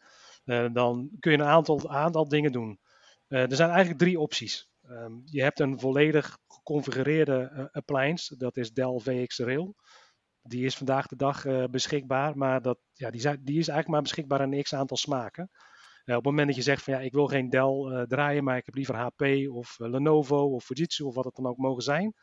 dan 0.73 1.09
kun 1.19 1.31
je 1.31 1.37
een 1.37 1.43
aantal, 1.43 1.89
aantal 1.89 2.27
dingen 2.27 2.51
doen. 2.51 2.79
Er 3.27 3.55
zijn 3.55 3.69
eigenlijk 3.69 3.99
drie 3.99 4.19
opties. 4.19 4.69
Ehm, 4.81 5.13
je 5.23 5.41
hebt 5.41 5.59
een 5.59 5.79
volledig 5.79 6.37
geconfigureerde 6.47 7.69
appliance, 7.71 8.37
dat 8.37 8.57
is 8.57 8.71
Dell 8.71 8.99
VX 8.99 9.37
Rail. 9.37 9.75
Die 10.41 10.65
is 10.65 10.77
vandaag 10.77 11.07
de 11.07 11.15
dag 11.15 11.69
beschikbaar, 11.69 12.37
maar 12.37 12.61
dat, 12.61 12.77
ja, 12.91 13.09
die, 13.09 13.21
zijn, 13.21 13.39
die 13.43 13.59
is 13.59 13.67
eigenlijk 13.67 13.87
maar 13.87 14.01
beschikbaar 14.01 14.41
in 14.41 14.53
een 14.53 14.63
x 14.63 14.73
aantal 14.73 14.97
smaken. 14.97 15.49
Eh, 16.05 16.15
op 16.15 16.23
het 16.23 16.31
moment 16.31 16.47
dat 16.47 16.55
je 16.55 16.61
zegt 16.61 16.83
van 16.83 16.93
ja, 16.93 16.99
ik 16.99 17.13
wil 17.13 17.27
geen 17.27 17.49
Dell 17.49 17.61
eh, 17.61 18.01
draaien, 18.01 18.43
maar 18.43 18.57
ik 18.57 18.65
heb 18.65 18.75
liever 18.75 18.95
HP 18.95 19.21
of 19.51 19.79
eh, 19.79 19.89
Lenovo 19.89 20.37
of 20.37 20.63
Fujitsu 20.63 21.03
of 21.03 21.15
wat 21.15 21.25
het 21.25 21.35
dan 21.35 21.47
ook 21.47 21.57
mogen 21.57 21.83
zijn, 21.83 22.13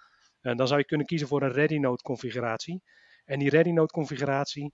dan 0.40 0.66
zou 0.66 0.78
je 0.78 0.86
kunnen 0.86 1.06
kiezen 1.06 1.28
voor 1.28 1.42
een 1.42 1.52
Ready 1.52 1.76
Note 1.78 2.02
configuratie. 2.02 2.82
En 3.24 3.38
die 3.38 3.50
Ready 3.50 3.70
Note 3.70 3.92
configuratie, 3.92 4.72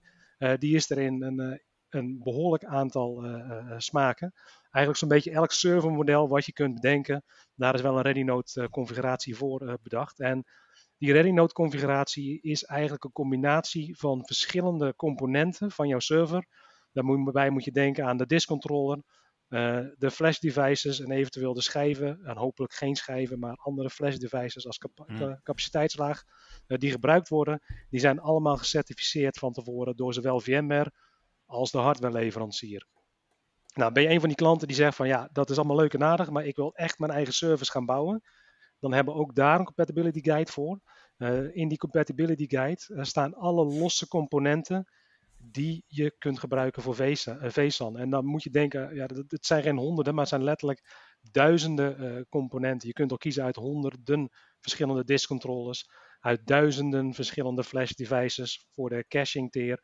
die 0.57 0.75
is 0.75 0.89
er 0.89 0.97
in 0.97 1.23
een, 1.23 1.61
een 1.89 2.19
behoorlijk 2.23 2.63
aantal 2.63 3.23
smaken. 3.77 4.33
Eigenlijk 4.71 4.97
zo'n 4.97 5.09
beetje 5.09 5.31
elk 5.31 5.51
servermodel 5.51 6.27
wat 6.27 6.45
je 6.45 6.53
kunt 6.53 6.73
bedenken, 6.73 7.23
daar 7.55 7.73
is 7.73 7.81
wel 7.81 7.95
een 7.95 8.01
Ready 8.01 8.21
Note 8.21 8.61
eh, 8.61 8.67
configuratie 8.67 9.35
voor 9.35 9.77
bedacht. 9.83 10.19
En 10.19 10.45
die 10.97 11.13
Ready 11.13 11.29
Note 11.29 11.53
configuratie 11.53 12.41
is 12.41 12.63
eigenlijk 12.63 13.03
een 13.03 13.11
combinatie 13.11 13.97
van 13.97 14.25
verschillende 14.25 14.95
componenten 14.95 15.71
van 15.71 15.87
jouw 15.87 15.99
server. 15.99 16.47
Daarbij 16.91 17.49
moet 17.49 17.63
je 17.63 17.71
denken 17.71 18.05
aan 18.05 18.17
de 18.17 18.25
disk 18.25 18.47
controller, 18.47 19.01
eh, 19.47 19.79
de 19.97 20.11
flash 20.11 20.37
devices 20.39 20.99
en 20.99 21.11
eventueel 21.11 21.53
de 21.53 21.61
schijven. 21.61 22.19
En 22.23 22.37
hopelijk 22.37 22.73
geen 22.73 22.95
schijven, 22.95 23.39
maar 23.39 23.55
andere 23.55 23.89
flash 23.89 24.15
devices 24.15 24.65
als 24.67 24.79
Hmm. 24.79 25.17
ca- 25.17 25.39
capaciteitslaag 25.43 26.23
eh, 26.67 26.77
die 26.77 26.91
gebruikt 26.91 27.29
worden. 27.29 27.61
Die 27.89 27.99
zijn 27.99 28.19
allemaal 28.19 28.57
gecertificeerd 28.57 29.37
van 29.37 29.53
tevoren 29.53 29.95
door 29.95 30.13
zowel 30.13 30.39
VMware 30.39 30.91
als 31.45 31.71
de 31.71 31.77
hardwareleverancier. 31.77 32.85
Nou, 33.73 33.91
ben 33.91 34.03
je 34.03 34.09
een 34.09 34.19
van 34.19 34.27
die 34.29 34.37
klanten 34.37 34.67
die 34.67 34.75
zegt 34.75 34.95
van 34.95 35.07
ja, 35.07 35.29
dat 35.31 35.49
is 35.49 35.57
allemaal 35.57 35.75
leuk 35.75 35.93
en 35.93 36.03
aardig, 36.03 36.29
maar 36.29 36.45
ik 36.45 36.55
wil 36.55 36.73
echt 36.75 36.99
mijn 36.99 37.11
eigen 37.11 37.33
service 37.33 37.71
gaan 37.71 37.85
bouwen. 37.85 38.21
Dan 38.79 38.93
hebben 38.93 39.13
we 39.13 39.19
ook 39.19 39.35
daar 39.35 39.59
een 39.59 39.65
compatibility 39.65 40.21
guide 40.23 40.51
voor. 40.51 40.79
Uh, 41.17 41.55
in 41.55 41.67
die 41.67 41.77
compatibility 41.77 42.47
guide 42.47 43.05
staan 43.05 43.33
alle 43.35 43.65
losse 43.65 44.07
componenten 44.07 44.87
die 45.41 45.83
je 45.87 46.15
kunt 46.17 46.39
gebruiken 46.39 46.81
voor 46.81 46.95
VSAN. 46.95 47.97
En 47.97 48.09
dan 48.09 48.25
moet 48.25 48.43
je 48.43 48.49
denken, 48.49 48.95
ja, 48.95 49.07
het 49.27 49.45
zijn 49.45 49.63
geen 49.63 49.77
honderden, 49.77 50.13
maar 50.13 50.21
het 50.21 50.33
zijn 50.33 50.43
letterlijk 50.43 51.07
duizenden 51.31 52.03
uh, 52.03 52.21
componenten. 52.29 52.87
Je 52.87 52.93
kunt 52.93 53.13
ook 53.13 53.19
kiezen 53.19 53.43
uit 53.43 53.55
honderden 53.55 54.29
verschillende 54.59 55.03
disk 55.03 55.27
controllers, 55.27 55.89
uit 56.19 56.47
duizenden 56.47 57.13
verschillende 57.13 57.63
flash 57.63 57.91
devices 57.91 58.67
voor 58.71 58.89
de 58.89 59.05
caching 59.07 59.51
tier, 59.51 59.83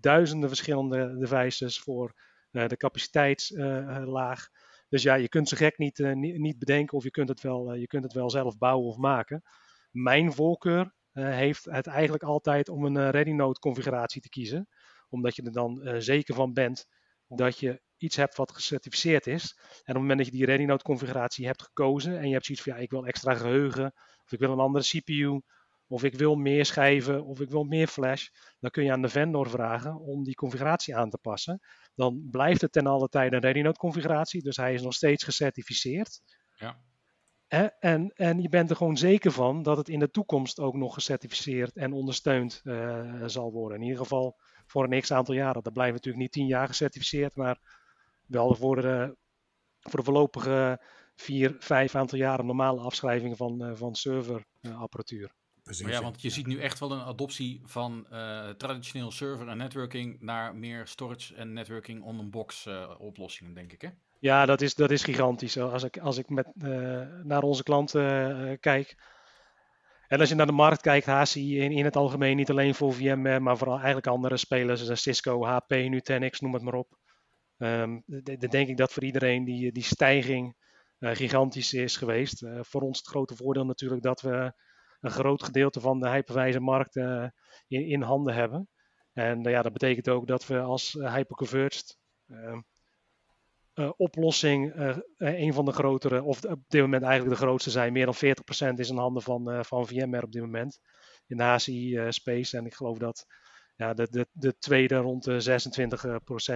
duizenden 0.00 0.48
verschillende 0.48 1.16
devices 1.18 1.80
voor 1.80 2.14
de 2.50 2.76
capaciteitslaag. 2.76 4.48
dus 4.88 5.02
ja, 5.02 5.14
je 5.14 5.28
kunt 5.28 5.48
ze 5.48 5.56
gek 5.56 5.78
niet, 5.78 5.98
niet, 5.98 6.38
niet, 6.38 6.58
bedenken 6.58 6.96
of 6.96 7.04
je 7.04 7.10
kunt, 7.10 7.28
het 7.28 7.40
wel, 7.40 7.74
je 7.74 7.86
kunt 7.86 8.04
het 8.04 8.12
wel 8.12 8.30
zelf 8.30 8.58
bouwen 8.58 8.88
of 8.88 8.96
maken. 8.96 9.42
Mijn 9.90 10.32
voorkeur 10.32 10.94
heeft 11.22 11.64
het 11.64 11.86
eigenlijk 11.86 12.22
altijd 12.22 12.68
om 12.68 12.84
een 12.84 13.10
ready 13.10 13.30
node 13.30 13.58
configuratie 13.58 14.20
te 14.20 14.28
kiezen 14.28 14.68
omdat 15.14 15.36
je 15.36 15.42
er 15.42 15.52
dan 15.52 15.80
uh, 15.82 15.94
zeker 15.98 16.34
van 16.34 16.52
bent 16.52 16.86
dat 17.28 17.58
je 17.58 17.82
iets 17.96 18.16
hebt 18.16 18.36
wat 18.36 18.52
gecertificeerd 18.52 19.26
is. 19.26 19.58
En 19.60 19.70
op 19.70 19.84
het 19.86 19.96
moment 19.96 20.18
dat 20.18 20.26
je 20.26 20.32
die 20.32 20.46
Ready 20.46 20.64
Note 20.64 20.84
configuratie 20.84 21.46
hebt 21.46 21.62
gekozen 21.62 22.18
en 22.18 22.26
je 22.26 22.32
hebt 22.32 22.46
zoiets 22.46 22.64
van 22.64 22.74
ja, 22.74 22.78
ik 22.78 22.90
wil 22.90 23.06
extra 23.06 23.34
geheugen, 23.34 23.92
of 24.24 24.32
ik 24.32 24.38
wil 24.38 24.52
een 24.52 24.58
andere 24.58 24.84
CPU, 24.84 25.40
of 25.86 26.02
ik 26.02 26.14
wil 26.14 26.34
meer 26.34 26.64
schijven, 26.64 27.24
of 27.24 27.40
ik 27.40 27.50
wil 27.50 27.64
meer 27.64 27.86
flash, 27.86 28.28
dan 28.60 28.70
kun 28.70 28.84
je 28.84 28.92
aan 28.92 29.02
de 29.02 29.08
vendor 29.08 29.50
vragen 29.50 30.00
om 30.00 30.24
die 30.24 30.34
configuratie 30.34 30.96
aan 30.96 31.10
te 31.10 31.18
passen. 31.18 31.60
Dan 31.94 32.28
blijft 32.30 32.60
het 32.60 32.72
ten 32.72 32.86
alle 32.86 33.08
tijde 33.08 33.36
een 33.36 33.42
Ready 33.42 33.60
Note 33.60 33.78
configuratie, 33.78 34.42
dus 34.42 34.56
hij 34.56 34.74
is 34.74 34.82
nog 34.82 34.94
steeds 34.94 35.24
gecertificeerd. 35.24 36.20
Ja. 36.54 36.80
En, 37.80 38.12
en 38.14 38.42
je 38.42 38.48
bent 38.48 38.70
er 38.70 38.76
gewoon 38.76 38.96
zeker 38.96 39.32
van 39.32 39.62
dat 39.62 39.76
het 39.76 39.88
in 39.88 39.98
de 39.98 40.10
toekomst 40.10 40.60
ook 40.60 40.74
nog 40.74 40.94
gecertificeerd 40.94 41.76
en 41.76 41.92
ondersteund 41.92 42.60
uh, 42.64 43.22
zal 43.26 43.52
worden. 43.52 43.78
In 43.78 43.84
ieder 43.84 43.98
geval 43.98 44.36
voor 44.66 44.84
een 44.84 45.00
x 45.00 45.12
aantal 45.12 45.34
jaren. 45.34 45.62
Dat 45.62 45.72
blijft 45.72 45.92
natuurlijk 45.92 46.22
niet 46.22 46.32
tien 46.32 46.46
jaar 46.46 46.66
gecertificeerd, 46.66 47.36
maar 47.36 47.58
wel 48.26 48.54
voor 48.54 48.80
de, 48.80 49.16
voor 49.80 49.98
de 49.98 50.04
voorlopige 50.04 50.80
vier, 51.14 51.56
vijf 51.58 51.94
aantal 51.94 52.18
jaren 52.18 52.46
normale 52.46 52.80
afschrijving 52.80 53.36
van, 53.36 53.62
uh, 53.62 53.74
van 53.74 53.94
serverapparatuur. 53.94 55.32
Precies, 55.62 55.88
ja, 55.88 56.02
want 56.02 56.22
je 56.22 56.30
ziet 56.30 56.46
nu 56.46 56.60
echt 56.60 56.78
wel 56.78 56.92
een 56.92 57.00
adoptie 57.00 57.60
van 57.64 58.06
uh, 58.12 58.48
traditioneel 58.48 59.10
server 59.10 59.48
en 59.48 59.56
networking 59.56 60.20
naar 60.20 60.54
meer 60.54 60.86
storage 60.86 61.34
en 61.34 61.52
networking 61.52 62.02
on-box 62.02 62.66
uh, 62.66 62.94
oplossingen, 62.98 63.54
denk 63.54 63.72
ik. 63.72 63.80
Hè? 63.80 63.88
Ja, 64.18 64.46
dat 64.46 64.60
is, 64.60 64.74
dat 64.74 64.90
is 64.90 65.02
gigantisch. 65.02 65.58
Als 65.58 65.82
ik, 65.82 65.98
als 65.98 66.18
ik 66.18 66.28
met, 66.28 66.46
naar 67.22 67.42
onze 67.42 67.62
klanten 67.62 68.58
kijk, 68.60 68.96
en 70.08 70.20
als 70.20 70.28
je 70.28 70.34
naar 70.34 70.46
de 70.46 70.52
markt 70.52 70.80
kijkt, 70.80 71.06
HCI 71.06 71.58
in, 71.58 71.72
in 71.72 71.84
het 71.84 71.96
algemeen, 71.96 72.36
niet 72.36 72.50
alleen 72.50 72.74
voor 72.74 72.94
VMware, 72.94 73.40
maar 73.40 73.56
vooral 73.56 73.76
eigenlijk 73.76 74.06
andere 74.06 74.36
spelers, 74.36 74.84
zoals 74.84 75.02
Cisco, 75.02 75.44
HP, 75.44 75.70
Nutanix, 75.70 76.40
noem 76.40 76.54
het 76.54 76.62
maar 76.62 76.74
op. 76.74 76.98
Um, 77.58 78.02
dan 78.06 78.50
denk 78.50 78.68
ik 78.68 78.76
dat 78.76 78.92
voor 78.92 79.04
iedereen 79.04 79.44
die, 79.44 79.72
die 79.72 79.82
stijging 79.82 80.56
uh, 80.98 81.14
gigantisch 81.14 81.72
is 81.72 81.96
geweest. 81.96 82.46
Voor 82.60 82.80
ons 82.80 82.98
het 82.98 83.06
grote 83.06 83.36
voordeel 83.36 83.64
natuurlijk 83.64 84.02
dat 84.02 84.20
we 84.20 84.52
een 85.00 85.10
groot 85.10 85.42
gedeelte 85.42 85.80
van 85.80 86.00
de 86.00 86.08
hyperwijze 86.08 86.88
uh, 86.92 87.26
in, 87.68 87.86
in, 87.86 88.02
handen 88.02 88.34
hebben. 88.34 88.68
En 89.12 89.42
ja, 89.42 89.62
dat 89.62 89.72
betekent 89.72 90.08
ook 90.08 90.26
dat 90.26 90.46
we 90.46 90.60
als 90.60 90.92
hyperconverged 90.92 91.98
ehm, 92.28 92.60
uh, 93.74 93.90
oplossing 93.96 94.74
uh, 94.74 94.96
een 95.16 95.52
van 95.52 95.64
de 95.64 95.72
grotere, 95.72 96.22
of 96.22 96.44
op 96.44 96.60
dit 96.68 96.80
moment 96.80 97.02
eigenlijk 97.02 97.38
de 97.38 97.46
grootste 97.46 97.70
zijn. 97.70 97.92
Meer 97.92 98.04
dan 98.04 98.74
40% 98.74 98.78
is 98.78 98.88
in 98.88 98.96
handen 98.96 99.22
van, 99.22 99.50
uh, 99.50 99.62
van 99.62 99.86
VMware 99.86 100.24
op 100.24 100.32
dit 100.32 100.42
moment 100.42 100.78
in 101.26 101.36
de 101.36 101.42
HCI-space. 101.42 102.56
en 102.56 102.66
ik 102.66 102.74
geloof 102.74 102.98
dat 102.98 103.26
ja, 103.76 103.94
de, 103.94 104.08
de, 104.10 104.26
de 104.32 104.58
tweede 104.58 104.96
rond 104.96 105.24
de 105.24 105.42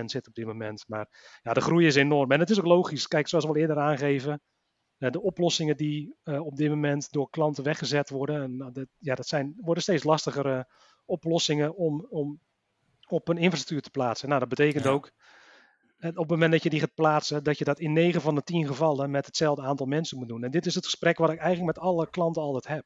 26% 0.01 0.05
zit 0.05 0.29
op 0.29 0.35
dit 0.35 0.47
moment. 0.47 0.85
Maar 0.87 1.39
ja, 1.43 1.53
de 1.53 1.61
groei 1.61 1.87
is 1.87 1.95
enorm. 1.95 2.33
En 2.33 2.41
het 2.41 2.51
is 2.51 2.59
ook 2.59 2.67
logisch. 2.67 3.09
Kijk, 3.09 3.29
zoals 3.29 3.45
we 3.45 3.51
al 3.51 3.57
eerder 3.57 3.79
aangeven, 3.79 4.41
de 4.97 5.21
oplossingen 5.21 5.77
die 5.77 6.17
op 6.25 6.57
dit 6.57 6.69
moment 6.69 7.13
door 7.13 7.31
klanten 7.31 7.65
weggezet 7.65 8.11
worden, 8.11 8.43
en, 8.43 8.73
dat, 8.73 8.87
ja, 8.99 9.15
dat 9.15 9.27
zijn, 9.27 9.55
worden 9.57 9.83
steeds 9.83 10.05
lastigere 10.05 10.69
oplossingen 11.05 11.75
om, 11.75 12.07
om 12.11 12.41
op 13.09 13.29
een 13.29 13.39
infrastructuur 13.39 13.81
te 13.81 13.91
plaatsen. 13.91 14.29
Nou, 14.29 14.41
dat 14.41 14.49
betekent 14.49 14.85
ja. 14.85 14.91
ook 14.91 15.13
op 15.99 16.17
het 16.17 16.29
moment 16.29 16.53
dat 16.53 16.63
je 16.63 16.71
die 16.71 16.81
gaat 16.81 16.95
plaatsen, 16.95 17.45
dat 17.45 17.59
je 17.59 17.65
dat 17.65 17.81
in 17.81 17.93
9 17.93 18.21
van 18.21 18.35
de 18.35 18.43
10 18.43 18.67
gevallen 18.67 19.11
met 19.11 19.27
hetzelfde 19.27 19.63
aantal 19.63 19.87
mensen 19.87 20.19
moet 20.19 20.29
doen. 20.29 20.45
En 20.45 20.51
dit 20.51 20.67
is 20.67 20.75
het 20.75 20.85
gesprek 20.85 21.19
wat 21.19 21.31
ik 21.31 21.39
eigenlijk 21.39 21.77
met 21.77 21.85
alle 21.85 22.11
klanten 22.11 22.43
altijd 22.43 22.67
heb. 22.67 22.85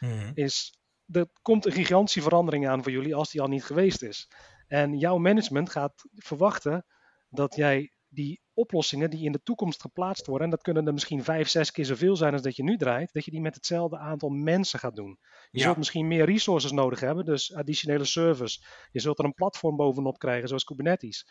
Mm-hmm. 0.00 0.30
Is, 0.34 0.78
er 1.06 1.26
komt 1.42 1.66
een 1.66 1.72
gigantische 1.72 2.22
verandering 2.22 2.68
aan 2.68 2.82
voor 2.82 2.92
jullie 2.92 3.14
als 3.14 3.30
die 3.30 3.40
al 3.40 3.48
niet 3.48 3.64
geweest 3.64 4.02
is. 4.02 4.30
En 4.66 4.98
jouw 4.98 5.18
management 5.18 5.70
gaat 5.70 6.04
verwachten 6.14 6.86
dat 7.28 7.54
jij 7.54 7.92
die 8.08 8.40
oplossingen 8.54 9.10
die 9.10 9.24
in 9.24 9.32
de 9.32 9.42
toekomst 9.42 9.80
geplaatst 9.80 10.26
worden, 10.26 10.44
en 10.44 10.50
dat 10.50 10.62
kunnen 10.62 10.86
er 10.86 10.92
misschien 10.92 11.24
vijf, 11.24 11.48
zes 11.48 11.70
keer 11.70 11.84
zoveel 11.84 12.16
zijn 12.16 12.32
als 12.32 12.42
dat 12.42 12.56
je 12.56 12.62
nu 12.62 12.76
draait, 12.76 13.12
dat 13.12 13.24
je 13.24 13.30
die 13.30 13.40
met 13.40 13.54
hetzelfde 13.54 13.98
aantal 13.98 14.28
mensen 14.28 14.78
gaat 14.78 14.96
doen. 14.96 15.18
Je 15.50 15.58
ja. 15.58 15.64
zult 15.64 15.76
misschien 15.76 16.08
meer 16.08 16.24
resources 16.24 16.72
nodig 16.72 17.00
hebben, 17.00 17.24
dus 17.24 17.54
additionele 17.54 18.04
servers. 18.04 18.64
Je 18.90 19.00
zult 19.00 19.18
er 19.18 19.24
een 19.24 19.34
platform 19.34 19.76
bovenop 19.76 20.18
krijgen, 20.18 20.48
zoals 20.48 20.64
Kubernetes. 20.64 21.26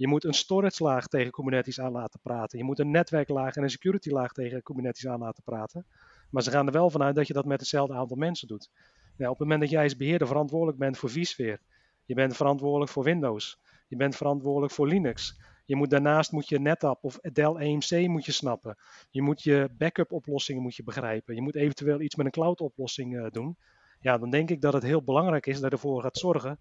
Je 0.00 0.08
moet 0.08 0.24
een 0.24 0.34
storage 0.34 0.82
laag 0.82 1.06
tegen 1.06 1.30
Kubernetes 1.30 1.80
aan 1.80 1.92
laten 1.92 2.20
praten. 2.20 2.58
Je 2.58 2.64
moet 2.64 2.78
een 2.78 2.90
netwerklaag 2.90 3.54
en 3.54 3.62
een 3.62 3.70
security 3.70 4.10
laag 4.10 4.32
tegen 4.32 4.62
Kubernetes 4.62 5.06
aan 5.06 5.18
laten 5.18 5.42
praten. 5.42 5.86
Maar 6.30 6.42
ze 6.42 6.50
gaan 6.50 6.66
er 6.66 6.72
wel 6.72 6.90
vanuit 6.90 7.14
dat 7.14 7.26
je 7.26 7.32
dat 7.32 7.44
met 7.44 7.60
hetzelfde 7.60 7.94
aantal 7.94 8.16
mensen 8.16 8.48
doet. 8.48 8.70
Op 9.16 9.28
het 9.28 9.38
moment 9.38 9.60
dat 9.60 9.70
jij 9.70 9.82
als 9.82 9.96
beheerder 9.96 10.26
verantwoordelijk 10.26 10.78
bent 10.78 10.98
voor 10.98 11.10
vSphere, 11.10 11.60
je 12.04 12.14
bent 12.14 12.36
verantwoordelijk 12.36 12.90
voor 12.90 13.04
Windows, 13.04 13.58
je 13.88 13.96
bent 13.96 14.16
verantwoordelijk 14.16 14.72
voor 14.72 14.88
Linux. 14.88 15.40
Je 15.64 15.76
moet, 15.76 15.90
daarnaast 15.90 16.32
moet 16.32 16.48
je 16.48 16.60
NetApp 16.60 17.04
of 17.04 17.18
Dell 17.20 17.54
EMC 17.54 18.08
moet 18.08 18.24
je 18.24 18.32
snappen. 18.32 18.76
Je 19.10 19.22
moet 19.22 19.42
je 19.42 19.68
backup 19.78 20.12
oplossingen 20.12 20.62
moet 20.62 20.76
je 20.76 20.84
begrijpen. 20.84 21.34
Je 21.34 21.42
moet 21.42 21.56
eventueel 21.56 22.00
iets 22.00 22.14
met 22.14 22.26
een 22.26 22.32
cloud 22.32 22.60
oplossing 22.60 23.14
uh, 23.14 23.26
doen. 23.30 23.56
Ja, 24.00 24.18
dan 24.18 24.30
denk 24.30 24.50
ik 24.50 24.60
dat 24.60 24.72
het 24.72 24.82
heel 24.82 25.02
belangrijk 25.02 25.46
is 25.46 25.60
dat 25.60 25.70
je 25.70 25.76
ervoor 25.76 26.02
gaat 26.02 26.18
zorgen 26.18 26.58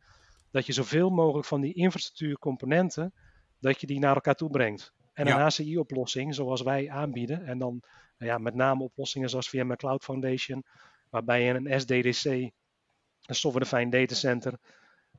dat 0.52 0.66
je 0.66 0.74
zoveel 0.74 1.10
mogelijk 1.10 1.48
van 1.48 1.62
die 1.62 1.74
infrastructuurcomponenten 1.74 3.14
dat 3.60 3.82
je 3.82 3.88
die 3.88 4.00
naar 4.00 4.16
elkaar 4.16 4.36
toe 4.36 4.50
brengt. 4.50 4.94
En 5.14 5.28
een 5.28 5.42
HCI-oplossing 5.42 6.36
zoals 6.36 6.62
wij 6.62 6.90
aanbieden, 6.90 7.46
en 7.46 7.58
dan 7.58 7.82
nou 8.18 8.32
ja, 8.32 8.38
met 8.38 8.56
name 8.56 8.84
oplossingen 8.84 9.30
zoals 9.30 9.50
VMware 9.50 9.76
Cloud 9.76 10.04
Foundation, 10.04 10.64
waarbij 11.10 11.44
je 11.44 11.54
een 11.54 11.80
SDDC, 11.80 12.26
een 12.26 13.36
Software 13.36 13.66
Defined 13.66 13.92
Data 13.92 14.16
Center, 14.16 14.60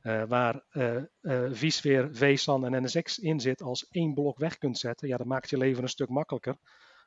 uh, 0.03 0.23
waar 0.23 0.63
uh, 0.71 0.95
uh, 1.21 1.51
vSphere, 1.51 2.09
vSAN 2.13 2.65
en 2.65 2.83
NSX 2.83 3.19
in 3.19 3.39
zit, 3.39 3.61
als 3.61 3.87
één 3.89 4.13
blok 4.13 4.37
weg 4.37 4.57
kunt 4.57 4.77
zetten, 4.77 5.07
ja, 5.07 5.17
dat 5.17 5.27
maakt 5.27 5.49
je 5.49 5.57
leven 5.57 5.83
een 5.83 5.89
stuk 5.89 6.09
makkelijker. 6.09 6.55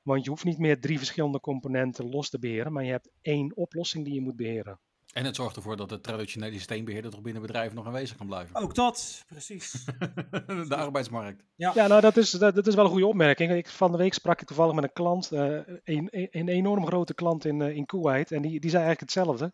Want 0.03 0.25
je 0.25 0.31
hoeft 0.31 0.45
niet 0.45 0.59
meer 0.59 0.81
drie 0.81 0.99
verschillende 0.99 1.41
componenten 1.41 2.11
los 2.11 2.31
te 2.31 2.39
beheren, 2.39 2.73
maar 2.73 2.85
je 2.85 2.91
hebt 2.91 3.11
één 3.21 3.57
oplossing 3.57 4.05
die 4.05 4.15
je 4.15 4.21
moet 4.21 4.37
beheren. 4.37 4.81
En 5.15 5.25
het 5.25 5.37
zorgt 5.37 5.57
ervoor 5.57 5.77
dat 5.77 5.89
de 5.89 6.01
traditionele 6.01 6.53
systeembeheerder 6.53 7.11
toch 7.11 7.21
binnen 7.21 7.43
bedrijven 7.43 7.77
nog 7.77 7.87
aanwezig 7.87 8.17
kan 8.17 8.27
blijven. 8.27 8.57
Ook 8.57 8.75
dat, 8.75 9.25
precies. 9.27 9.85
de 10.69 10.77
arbeidsmarkt. 10.77 11.43
Ja, 11.55 11.73
ja 11.75 11.87
nou 11.87 12.01
dat 12.01 12.17
is, 12.17 12.31
dat, 12.31 12.55
dat, 12.55 12.67
is 12.67 12.75
wel 12.75 12.85
een 12.85 12.91
goede 12.91 13.07
opmerking. 13.07 13.53
Ik, 13.53 13.69
van 13.69 13.93
de 13.93 13.99
week 13.99 14.15
sprak 14.15 14.41
ik 14.41 14.47
toevallig 14.47 14.75
met 14.75 14.85
een 14.85 14.93
klant, 14.93 15.33
uh, 15.33 15.59
een, 15.85 16.09
een, 16.11 16.49
enorm 16.49 16.87
grote 16.87 17.15
klant 17.15 17.45
in, 17.45 17.61
uh, 17.61 17.77
in 17.77 17.87
Kuwait. 17.87 18.33
En 18.33 18.43
die, 18.43 18.61
die 18.61 18.71
zei 18.71 18.85
eigenlijk 18.85 19.01
hetzelfde. 19.01 19.53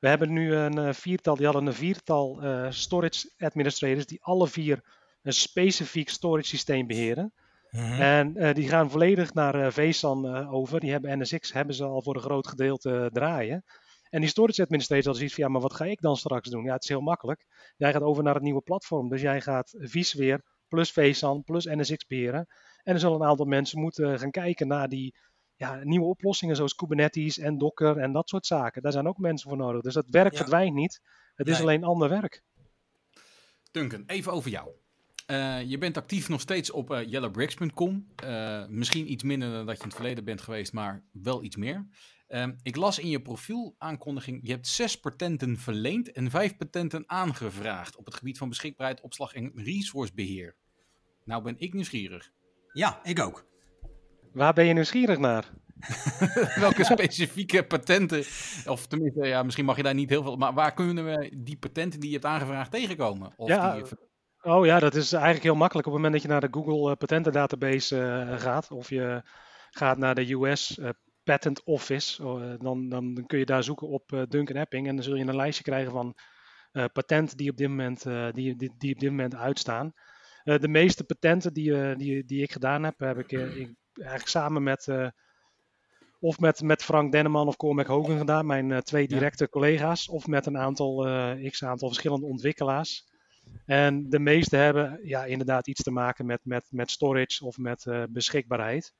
We 0.00 0.08
hebben 0.08 0.32
nu 0.32 0.54
een 0.54 0.78
uh, 0.78 0.92
viertal, 0.92 1.36
die 1.36 1.44
hadden 1.44 1.66
een 1.66 1.74
viertal 1.74 2.42
storage 2.68 3.30
administrators 3.38 4.06
die 4.06 4.22
alle 4.22 4.48
vier 4.48 4.80
een 5.22 5.32
specifiek 5.32 6.08
storage 6.08 6.46
systeem 6.46 6.86
beheren. 6.86 7.32
Mm 7.70 7.80
-hmm. 7.80 8.00
En 8.00 8.54
die 8.54 8.68
gaan 8.68 8.90
volledig 8.90 9.34
naar 9.34 9.72
vSAN 9.72 10.48
over. 10.48 10.80
Die 10.80 10.90
hebben 10.90 11.18
NSX 11.18 11.52
hebben 11.52 11.74
ze 11.74 11.84
al 11.84 12.02
voor 12.02 12.14
een 12.14 12.20
groot 12.20 12.46
gedeelte 12.46 13.10
draaien. 13.12 13.64
En 14.10 14.20
die 14.20 14.28
storage 14.28 14.62
administrator 14.62 15.06
had 15.06 15.16
zoiets 15.16 15.34
van, 15.34 15.44
ja, 15.44 15.50
maar 15.50 15.60
wat 15.60 15.74
ga 15.74 15.84
ik 15.84 16.00
dan 16.00 16.16
straks 16.16 16.50
doen? 16.50 16.64
Ja, 16.64 16.72
het 16.72 16.82
is 16.82 16.88
heel 16.88 17.00
makkelijk. 17.00 17.46
Jij 17.76 17.92
gaat 17.92 18.02
over 18.02 18.22
naar 18.22 18.34
het 18.34 18.42
nieuwe 18.42 18.60
platform. 18.60 19.08
Dus 19.08 19.20
jij 19.20 19.40
gaat 19.40 19.74
vSphere 19.78 20.42
plus 20.68 20.92
vSAN 20.92 21.42
plus 21.44 21.64
NSX 21.64 22.06
beheren. 22.06 22.46
En 22.82 22.94
er 22.94 23.00
zullen 23.00 23.20
een 23.20 23.26
aantal 23.26 23.46
mensen 23.46 23.80
moeten 23.80 24.18
gaan 24.18 24.30
kijken 24.30 24.68
naar 24.68 24.88
die 24.88 25.14
ja, 25.56 25.80
nieuwe 25.82 26.06
oplossingen 26.06 26.56
zoals 26.56 26.74
Kubernetes 26.74 27.38
en 27.38 27.58
Docker 27.58 27.96
en 27.96 28.12
dat 28.12 28.28
soort 28.28 28.46
zaken. 28.46 28.82
Daar 28.82 28.92
zijn 28.92 29.08
ook 29.08 29.18
mensen 29.18 29.48
voor 29.48 29.58
nodig. 29.58 29.82
Dus 29.82 29.94
dat 29.94 30.08
werk 30.08 30.32
ja. 30.32 30.38
verdwijnt 30.38 30.74
niet. 30.74 31.00
Het 31.34 31.46
nee. 31.46 31.54
is 31.54 31.60
alleen 31.60 31.84
ander 31.84 32.08
werk. 32.08 32.42
Duncan, 33.70 34.04
even 34.06 34.32
over 34.32 34.50
jou. 34.50 34.70
Uh, 35.30 35.62
je 35.62 35.78
bent 35.78 35.96
actief 35.96 36.28
nog 36.28 36.40
steeds 36.40 36.70
op 36.70 36.90
uh, 36.90 37.06
yellowbricks.com. 37.06 38.06
Uh, 38.24 38.66
misschien 38.66 39.12
iets 39.12 39.22
minder 39.22 39.50
dan 39.52 39.66
dat 39.66 39.76
je 39.76 39.82
in 39.82 39.88
het 39.88 39.96
verleden 39.96 40.24
bent 40.24 40.40
geweest, 40.40 40.72
maar 40.72 41.02
wel 41.12 41.42
iets 41.42 41.56
meer. 41.56 41.86
Ehm, 42.30 42.52
ik 42.62 42.76
las 42.76 42.98
in 42.98 43.08
je 43.08 43.22
profielaankondiging, 43.22 44.40
je 44.42 44.52
hebt 44.52 44.66
zes 44.66 45.00
patenten 45.00 45.58
verleend 45.58 46.12
en 46.12 46.30
vijf 46.30 46.56
patenten 46.56 47.04
aangevraagd 47.06 47.96
op 47.96 48.04
het 48.04 48.14
gebied 48.14 48.38
van 48.38 48.48
beschikbaarheid, 48.48 49.00
opslag 49.00 49.32
en 49.32 49.52
resourcebeheer. 49.54 50.56
Nou 51.24 51.42
ben 51.42 51.54
ik 51.58 51.72
nieuwsgierig. 51.72 52.30
Ja, 52.72 53.00
ik 53.02 53.20
ook. 53.20 53.46
Waar 54.32 54.52
ben 54.52 54.64
je 54.64 54.72
nieuwsgierig 54.72 55.18
naar? 55.18 55.50
Welke 56.66 56.84
specifieke 56.84 57.64
patenten, 57.64 58.18
of 58.66 58.86
tenminste, 58.86 59.26
ja, 59.26 59.42
misschien 59.42 59.64
mag 59.64 59.76
je 59.76 59.82
daar 59.82 59.94
niet 59.94 60.10
heel 60.10 60.22
veel, 60.22 60.36
maar 60.36 60.54
waar 60.54 60.74
kunnen 60.74 61.04
we 61.04 61.32
die 61.36 61.56
patenten 61.56 62.00
die 62.00 62.08
je 62.08 62.14
hebt 62.14 62.28
aangevraagd 62.28 62.70
tegenkomen? 62.70 63.32
Of 63.36 63.48
Ja, 63.48 63.72
die 63.72 63.84
je 63.84 64.08
Oh 64.42 64.66
ja, 64.66 64.78
dat 64.78 64.94
is 64.94 65.12
eigenlijk 65.12 65.44
heel 65.44 65.54
makkelijk. 65.54 65.86
Op 65.86 65.92
het 65.92 66.02
moment 66.02 66.22
dat 66.22 66.30
je 66.30 66.38
naar 66.38 66.50
de 66.50 66.60
Google 66.60 66.90
eh, 66.90 66.96
patentendatabase 66.96 68.02
eh, 68.02 68.40
gaat, 68.40 68.70
of 68.70 68.90
je 68.90 69.22
gaat 69.70 69.98
naar 69.98 70.14
de 70.14 70.32
US 70.32 70.78
eh, 70.78 70.88
Patent 71.30 71.64
Office, 71.64 72.24
oh, 72.24 72.42
eh, 72.42 72.58
dan, 72.58 72.88
dan 72.88 73.24
kun 73.26 73.38
je 73.38 73.44
daar 73.44 73.62
zoeken 73.62 73.88
op 73.88 74.12
eh, 74.12 74.22
Duncan 74.28 74.56
Epping 74.56 74.88
en 74.88 74.94
dan 74.94 75.04
zul 75.04 75.14
je 75.14 75.24
een 75.24 75.36
lijstje 75.36 75.64
krijgen 75.64 75.92
van 75.92 76.14
eh, 76.72 76.84
patenten 76.92 77.36
die 77.36 77.50
op 77.50 77.56
dit 77.56 77.68
moment, 77.68 78.02
die, 78.34 78.56
die, 78.56 78.74
die 78.78 78.94
op 78.94 79.00
dit 79.00 79.10
moment 79.10 79.34
uitstaan. 79.34 79.92
De 80.44 80.68
meeste 80.68 81.04
patenten 81.04 81.52
die, 81.52 81.96
die, 81.96 82.24
die 82.24 82.42
ik 82.42 82.52
gedaan 82.52 82.82
heb, 82.82 82.98
heb 82.98 83.18
ik, 83.18 83.32
ik 83.32 83.74
eigenlijk 83.94 84.28
samen 84.28 84.62
met, 84.62 84.88
of 86.20 86.38
met, 86.38 86.62
met 86.62 86.82
Frank 86.82 87.12
Denneman 87.12 87.46
of 87.46 87.56
Cormac 87.56 87.86
Hogan 87.86 88.18
gedaan, 88.18 88.46
mijn 88.46 88.82
twee 88.82 89.02
Ja. 89.02 89.08
directe 89.08 89.48
collega's, 89.48 90.08
of 90.08 90.26
met 90.26 90.46
een 90.46 90.58
aantal, 90.58 91.06
eh, 91.06 91.50
x 91.50 91.64
aantal 91.64 91.88
verschillende 91.88 92.26
ontwikkelaars. 92.26 93.08
En 93.66 94.08
de 94.08 94.18
meeste 94.18 94.56
hebben 94.56 95.00
ja, 95.02 95.24
inderdaad 95.24 95.68
iets 95.68 95.82
te 95.82 95.90
maken 95.90 96.26
met, 96.26 96.40
met, 96.44 96.66
met 96.70 96.90
storage 96.90 97.44
of 97.44 97.58
met 97.58 98.06
beschikbaarheid. 98.10 98.94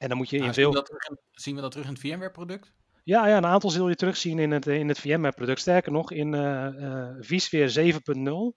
En 0.00 0.08
dan 0.08 0.16
moet 0.16 0.30
je 0.30 0.36
in 0.36 0.42
Nou, 0.42 0.54
zien, 0.54 0.62
veel. 0.62 0.82
we 0.82 0.88
dat 0.88 1.18
zien 1.30 1.54
we 1.54 1.60
dat 1.60 1.70
terug 1.70 1.86
in 1.86 1.92
het 1.92 2.00
VMware-product? 2.00 2.72
Ja, 3.04 3.28
ja, 3.28 3.36
een 3.36 3.46
aantal 3.46 3.70
zul 3.70 3.88
je 3.88 3.94
terugzien 3.94 4.38
in 4.38 4.50
het, 4.50 4.66
in 4.66 4.88
het 4.88 4.98
VMware-product. 4.98 5.60
Sterker 5.60 5.92
nog, 5.92 6.12
in 6.12 6.34
eh 6.34 6.66
eh 6.66 7.16
vSphere 7.20 7.68
7.0 7.68 8.56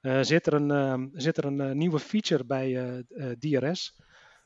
eh, 0.00 0.18
zit 0.20 0.46
er 0.46 0.52
een, 0.52 0.70
ehm, 0.70 1.08
zit 1.12 1.36
er 1.36 1.44
een 1.44 1.76
nieuwe 1.76 1.98
feature 1.98 2.44
bij 2.44 3.02
DRS. 3.38 4.00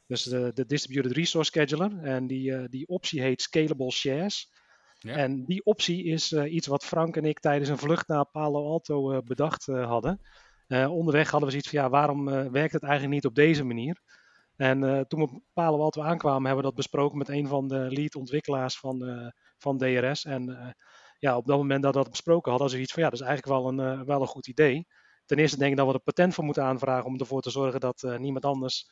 Dus 0.06 0.22
de, 0.22 0.50
de 0.54 0.66
Distributed 0.66 1.12
Resource 1.12 1.50
Scheduler. 1.50 1.98
En 2.02 2.26
die, 2.26 2.68
die 2.68 2.86
optie 2.86 3.20
heet 3.20 3.42
Scalable 3.42 3.90
Shares. 3.90 4.52
Ja. 4.98 5.14
En 5.14 5.44
die 5.44 5.64
optie 5.64 6.04
is 6.04 6.32
iets 6.32 6.66
wat 6.66 6.84
Frank 6.84 7.16
en 7.16 7.24
ik 7.24 7.40
tijdens 7.40 7.68
een 7.68 7.78
vlucht 7.78 8.08
naar 8.08 8.26
Palo 8.26 8.64
Alto 8.64 9.22
bedacht 9.22 9.66
hadden. 9.66 10.20
Onderweg 10.68 11.30
hadden 11.30 11.48
we 11.48 11.50
zoiets 11.50 11.68
van, 11.68 11.80
ja, 11.80 11.90
waarom 11.90 12.24
werkt 12.50 12.72
het 12.72 12.82
eigenlijk 12.82 13.14
niet 13.14 13.26
op 13.26 13.34
deze 13.34 13.64
manier? 13.64 14.00
En 14.58 14.84
eh, 14.84 15.00
toen 15.00 15.20
we 15.20 15.26
op 15.26 15.42
Palo 15.52 15.80
Alto 15.80 16.02
aankwamen, 16.02 16.44
hebben 16.44 16.56
we 16.56 16.70
dat 16.70 16.74
besproken 16.74 17.18
met 17.18 17.28
een 17.28 17.46
van 17.46 17.68
de 17.68 17.86
lead 17.90 18.14
ontwikkelaars 18.14 18.78
van, 18.78 19.06
eh, 19.06 19.26
van 19.58 19.78
DRS. 19.78 20.24
En 20.24 20.48
eh, 20.48 20.70
ja, 21.18 21.36
op 21.36 21.46
dat 21.46 21.56
moment 21.56 21.82
dat 21.82 21.94
we 21.94 22.00
dat 22.00 22.10
besproken 22.10 22.50
hadden, 22.50 22.60
hadden 22.60 22.76
ze 22.76 22.82
iets 22.82 22.92
van, 22.92 23.02
ja, 23.02 23.10
dat 23.10 23.20
is 23.20 23.26
eigenlijk 23.26 23.60
wel 23.60 23.68
een, 23.68 24.04
wel 24.04 24.20
een 24.20 24.26
goed 24.26 24.46
idee. 24.46 24.86
Ten 25.24 25.38
eerste 25.38 25.58
denk 25.58 25.70
ik 25.70 25.76
dat 25.76 25.86
we 25.86 25.92
er 25.92 26.00
patent 26.00 26.34
voor 26.34 26.44
moeten 26.44 26.62
aanvragen 26.62 27.04
om 27.04 27.18
ervoor 27.18 27.40
te 27.40 27.50
zorgen 27.50 27.80
dat 27.80 28.02
niemand 28.18 28.44
anders 28.44 28.90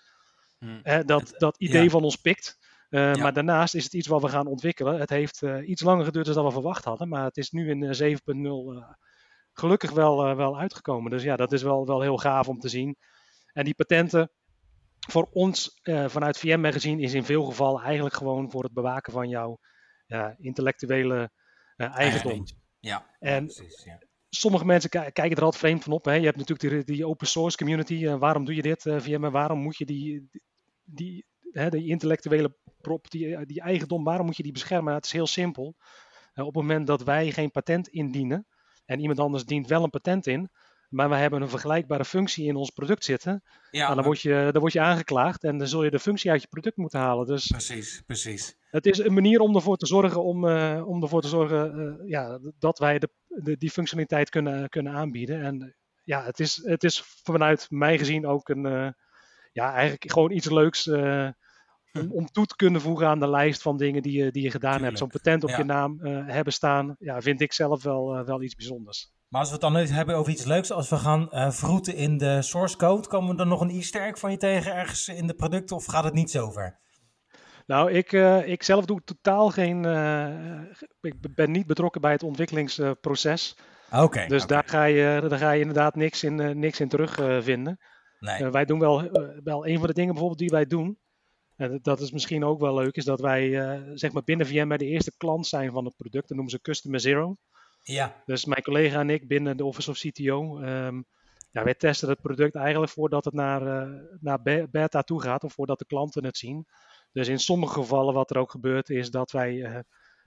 Hm. 0.59 0.79
hè, 0.83 1.05
dat, 1.05 1.35
dat 1.37 1.59
idee 1.59 1.83
ja. 1.83 1.89
van 1.89 2.05
ons 2.05 2.17
pikt. 2.17 2.59
Ja. 2.89 3.17
Maar 3.17 3.33
daarnaast 3.33 3.75
is 3.75 3.85
het 3.85 3.93
iets 3.93 4.07
wat 4.07 4.23
we 4.23 4.29
gaan 4.29 4.47
ontwikkelen. 4.47 5.01
Het 5.01 5.11
heeft 5.11 5.43
iets 5.65 5.83
langer 5.83 6.05
geduurd 6.05 6.35
dan 6.35 6.45
we 6.45 6.51
verwacht 6.51 6.85
hadden, 6.85 7.09
maar 7.09 7.25
het 7.25 7.37
is 7.37 7.51
nu 7.51 7.71
in 7.71 7.83
eh, 7.83 8.17
7.0 8.17 8.17
eh, 8.27 8.93
gelukkig 9.53 9.91
wel, 9.91 10.37
wel 10.37 10.59
uitgekomen. 10.59 11.11
Dus 11.11 11.23
ja, 11.23 11.37
dat 11.37 11.53
is 11.53 11.63
wel, 11.63 11.87
wel 11.87 12.01
heel 12.01 12.17
gaaf 12.17 12.49
om 12.49 12.59
te 12.59 12.69
zien. 12.69 12.97
En 13.53 13.65
die 13.65 13.75
patenten, 13.75 14.31
voor 15.11 15.29
ons 15.33 15.79
eh, 15.83 16.09
vanuit 16.09 16.39
VMware 16.39 16.73
gezien, 16.73 17.01
is 17.01 17.15
in 17.15 17.25
veel 17.25 17.45
gevallen 17.45 17.83
eigenlijk 17.83 18.15
gewoon 18.15 18.51
voor 18.51 18.63
het 18.63 18.73
bewaken 18.73 19.13
van 19.13 19.29
jouw 19.29 19.59
intellectuele 20.37 21.31
eh, 21.77 21.97
eigendom. 21.97 22.45
Ja, 22.81 23.07
En 23.19 23.45
precies. 23.45 23.85
Ja. 23.85 23.99
sommige 24.29 24.65
mensen 24.65 24.91
ki- 24.91 25.11
kijken 25.13 25.37
er 25.37 25.43
altijd 25.43 25.63
vreemd 25.63 25.83
van 25.85 25.93
op. 25.93 26.05
Hè? 26.05 26.13
Je 26.13 26.25
hebt 26.25 26.37
natuurlijk 26.37 26.87
die, 26.87 26.97
die 26.97 27.07
open 27.07 27.27
source 27.27 27.57
community. 27.57 28.07
eh, 28.07 28.19
waarom 28.19 28.45
doe 28.45 28.55
je 28.55 28.63
dit 28.63 28.83
via 28.97 29.19
me? 29.19 29.31
Waarom 29.31 29.59
moet 29.59 29.77
je 29.77 29.85
die, 29.87 30.29
die, 30.85 31.27
hè, 31.51 31.69
die 31.71 31.89
intellectuele 31.89 32.57
prop, 32.81 33.11
die, 33.11 33.47
die 33.47 33.61
eigendom, 33.61 34.05
waarom 34.05 34.27
moet 34.27 34.37
je 34.37 34.43
die 34.43 34.53
beschermen? 34.53 34.95
het 34.95 35.05
is 35.05 35.13
heel 35.13 35.27
simpel. 35.27 35.75
Op 36.35 36.45
het 36.45 36.55
moment 36.55 36.87
dat 36.87 37.03
wij 37.03 37.31
geen 37.33 37.51
patent 37.51 37.89
indienen 37.89 38.47
en 38.85 39.01
iemand 39.01 39.19
anders 39.19 39.45
dient 39.45 39.67
wel 39.69 39.83
een 39.83 39.91
patent 39.91 40.27
in, 40.27 40.51
maar 40.89 41.09
wij 41.09 41.21
hebben 41.21 41.43
een 41.43 41.49
vergelijkbare 41.49 42.05
functie 42.05 42.47
in 42.47 42.57
ons 42.57 42.71
product 42.71 43.05
zitten, 43.05 43.43
Ja, 43.71 43.83
nou, 43.83 43.95
dan, 43.95 44.05
word 44.05 44.21
je, 44.21 44.49
dan 44.53 44.61
word 44.61 44.73
je 44.73 44.81
aangeklaagd 44.81 45.45
en 45.45 45.59
dan 45.59 45.67
zul 45.69 45.85
je 45.85 45.91
de 45.91 45.99
functie 45.99 46.31
uit 46.31 46.43
je 46.43 46.49
product 46.49 46.77
moeten 46.77 47.01
halen. 47.01 47.27
Dus 47.27 47.47
precies, 47.47 48.03
precies. 48.07 48.57
het 48.71 48.87
is 48.87 48.99
een 48.99 49.15
manier 49.15 49.41
om 49.41 49.55
ervoor 49.55 49.77
te 49.77 49.87
zorgen, 49.87 50.25
om, 50.25 50.49
eh, 50.49 50.83
om 50.87 51.03
ervoor 51.03 51.21
te 51.21 51.29
zorgen 51.29 51.79
eh, 51.79 52.09
ja, 52.09 52.39
dat 52.59 52.79
wij 52.79 52.99
de, 52.99 53.09
de, 53.27 53.57
die 53.57 53.71
functionaliteit 53.71 54.31
kunnen, 54.31 54.69
kunnen 54.69 54.93
aanbieden. 54.93 55.43
En 55.43 55.77
ja, 56.05 56.25
het 56.25 56.41
is, 56.41 56.61
het 56.65 56.85
is 56.85 57.03
vanuit 57.23 57.67
mij 57.71 57.99
gezien 57.99 58.27
ook 58.27 58.49
een, 58.49 58.67
eh, 58.67 58.89
ja, 59.53 59.73
eigenlijk 59.73 60.11
gewoon 60.13 60.31
iets 60.31 60.51
leuks 60.51 60.89
om, 61.93 62.13
om 62.13 62.27
toe 62.27 62.47
te 62.47 62.57
kunnen 62.57 62.81
voegen 62.81 63.07
aan 63.07 63.21
de 63.21 63.31
lijst 63.31 63.63
van 63.63 63.77
dingen 63.77 64.03
die 64.03 64.25
je, 64.25 64.31
die 64.31 64.43
je 64.43 64.51
gedaan 64.51 64.83
hebt. 64.83 64.99
Zo'n 64.99 65.09
patent 65.09 65.43
op 65.43 65.51
ja. 65.51 65.57
je 65.59 65.65
naam 65.65 66.01
hebben 66.07 66.53
staan, 66.53 66.97
ja, 66.99 67.21
vind 67.21 67.41
ik 67.41 67.53
zelf 67.53 67.83
wel, 67.83 68.25
wel 68.25 68.43
iets 68.43 68.55
bijzonders. 68.55 69.15
Maar 69.29 69.41
als 69.41 69.49
we 69.49 69.57
het 69.57 69.73
dan 69.73 69.77
hebben 69.97 70.17
over 70.17 70.33
iets 70.33 70.45
leuks, 70.45 70.71
als 70.73 70.89
we 70.89 70.97
gaan 70.97 71.31
eh 71.31 71.51
vroeten 71.51 71.95
in 71.95 72.19
de 72.19 72.43
source 72.43 72.77
code, 72.77 73.09
komen 73.09 73.31
we 73.31 73.37
dan 73.37 73.49
nog 73.49 73.61
een 73.61 73.71
easter 73.71 74.03
egg 74.07 74.19
van 74.19 74.31
je 74.31 74.37
tegen 74.37 74.75
ergens 74.75 75.09
in 75.09 75.27
de 75.27 75.35
producten 75.35 75.77
of 75.77 75.85
gaat 75.85 76.05
het 76.05 76.15
niet 76.15 76.31
zo 76.31 76.51
ver? 76.51 76.79
Nou, 77.67 77.91
ik, 77.93 78.13
eh, 78.13 78.49
ik 78.49 78.63
zelf 78.63 78.85
doe 78.85 79.01
totaal 79.05 79.51
geen. 79.51 79.85
eh, 79.85 80.61
ik 81.01 81.35
ben 81.35 81.51
niet 81.51 81.67
betrokken 81.67 82.01
bij 82.01 82.13
het 82.13 82.23
ontwikkelingsproces. 82.23 83.57
Oké. 83.93 84.27
dus 84.27 84.47
daar, 84.47 84.63
ga 84.67 84.85
je, 84.85 85.25
daar 85.29 85.39
ga 85.39 85.51
je 85.51 85.61
inderdaad 85.61 85.95
niks 85.95 86.25
in, 86.25 86.59
niks 86.59 86.81
in 86.81 86.89
terugvinden. 86.89 87.43
vinden. 87.43 87.79
Nee. 88.19 88.51
Wij 88.51 88.65
doen 88.65 88.79
wel, 88.79 89.11
wel 89.45 89.67
een 89.67 89.79
van 89.79 89.87
de 89.87 89.93
dingen 89.95 90.11
bijvoorbeeld 90.11 90.39
die 90.41 90.49
wij 90.51 90.67
doen. 90.67 90.99
En 91.57 91.79
dat- 91.83 92.01
is 92.01 92.11
misschien 92.11 92.45
ook 92.45 92.61
wel 92.61 92.75
leuk, 92.75 92.97
is 92.97 93.05
dat 93.05 93.21
wij 93.21 93.51
zeg 93.95 94.13
maar 94.13 94.25
binnen 94.25 94.47
VMware 94.47 94.79
de 94.79 94.85
eerste 94.87 95.13
klant 95.17 95.47
zijn 95.47 95.73
van 95.73 95.85
het 95.85 95.97
product. 95.97 96.29
Dat 96.29 96.37
noemen 96.37 96.51
ze 96.51 96.61
Customer 96.61 97.01
Zero. 97.01 97.37
Ja, 97.93 98.23
Dus 98.25 98.45
mijn 98.45 98.63
collega 98.63 99.01
en 99.01 99.11
ik 99.11 99.29
binnen 99.29 99.57
de 99.57 99.65
Office 99.65 99.91
of 99.91 99.99
CTO. 99.99 100.59
ehm, 100.61 101.03
ja, 101.51 101.65
wij 101.65 101.75
testen 101.75 102.09
het 102.09 102.21
product 102.21 102.55
eigenlijk 102.55 102.93
voordat 102.93 103.25
het 103.25 103.35
naar, 103.35 103.67
eh, 103.67 103.91
naar 104.21 104.43
be- 104.43 104.69
beta 104.71 105.03
toe 105.03 105.23
gaat 105.23 105.45
of 105.45 105.53
voordat 105.53 105.79
de 105.79 105.87
klanten 105.87 106.25
het 106.25 106.37
zien. 106.37 106.67
Dus 107.13 107.29
in 107.29 107.39
sommige 107.39 107.73
gevallen 107.73 108.15
wat 108.15 108.31
er 108.31 108.39
ook 108.39 108.51
gebeurt 108.51 108.91
is 108.91 109.11
dat 109.11 109.31
wij 109.31 109.63
eh, 109.65 109.79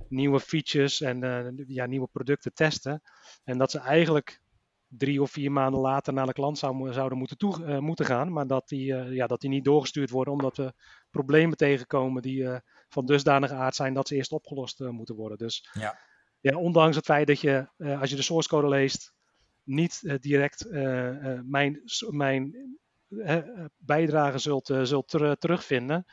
nieuwe 0.07 0.39
features 0.39 1.01
en 1.01 1.23
eh, 1.23 1.65
ja, 1.67 1.85
nieuwe 1.85 2.07
producten 2.07 2.53
testen. 2.53 3.01
En 3.43 3.57
dat 3.57 3.71
ze 3.71 3.79
eigenlijk 3.79 4.41
drie 4.87 5.21
of 5.21 5.31
vier 5.31 5.51
maanden 5.51 5.81
later 5.81 6.13
naar 6.13 6.25
de 6.25 6.33
klant 6.33 6.57
zou, 6.57 6.93
zouden 6.93 7.17
moeten, 7.17 7.37
toe, 7.37 7.79
moeten 7.81 8.05
gaan. 8.05 8.31
Maar 8.33 8.47
dat 8.47 8.67
die, 8.67 8.85
ja, 8.95 9.27
dat 9.27 9.41
die 9.41 9.49
niet 9.49 9.63
doorgestuurd 9.63 10.09
worden 10.09 10.33
omdat 10.33 10.57
we 10.57 10.73
problemen 11.09 11.57
tegenkomen 11.57 12.21
die 12.21 12.47
van 12.89 13.05
dusdanige 13.05 13.53
aard 13.53 13.75
zijn 13.75 13.93
dat 13.93 14.07
ze 14.07 14.15
eerst 14.15 14.31
opgelost 14.31 14.79
moeten 14.79 15.15
worden. 15.15 15.37
Dus 15.37 15.69
Ja. 15.73 15.99
Ja, 16.41 16.57
ondanks 16.57 16.95
het 16.95 17.05
feit 17.05 17.27
dat 17.27 17.41
je, 17.41 17.67
eh, 17.77 18.01
als 18.01 18.09
je 18.09 18.15
de 18.15 18.21
source 18.21 18.49
code 18.49 18.67
leest, 18.67 19.13
niet 19.63 20.01
eh, 20.03 20.15
direct 20.19 20.69
eh, 20.69 21.39
mijn, 21.43 21.81
mijn 22.09 22.55
bijdrage 23.77 24.37
zult, 24.37 24.71
zult 24.83 25.07
ter- 25.07 25.37
terugvinden, 25.37 26.05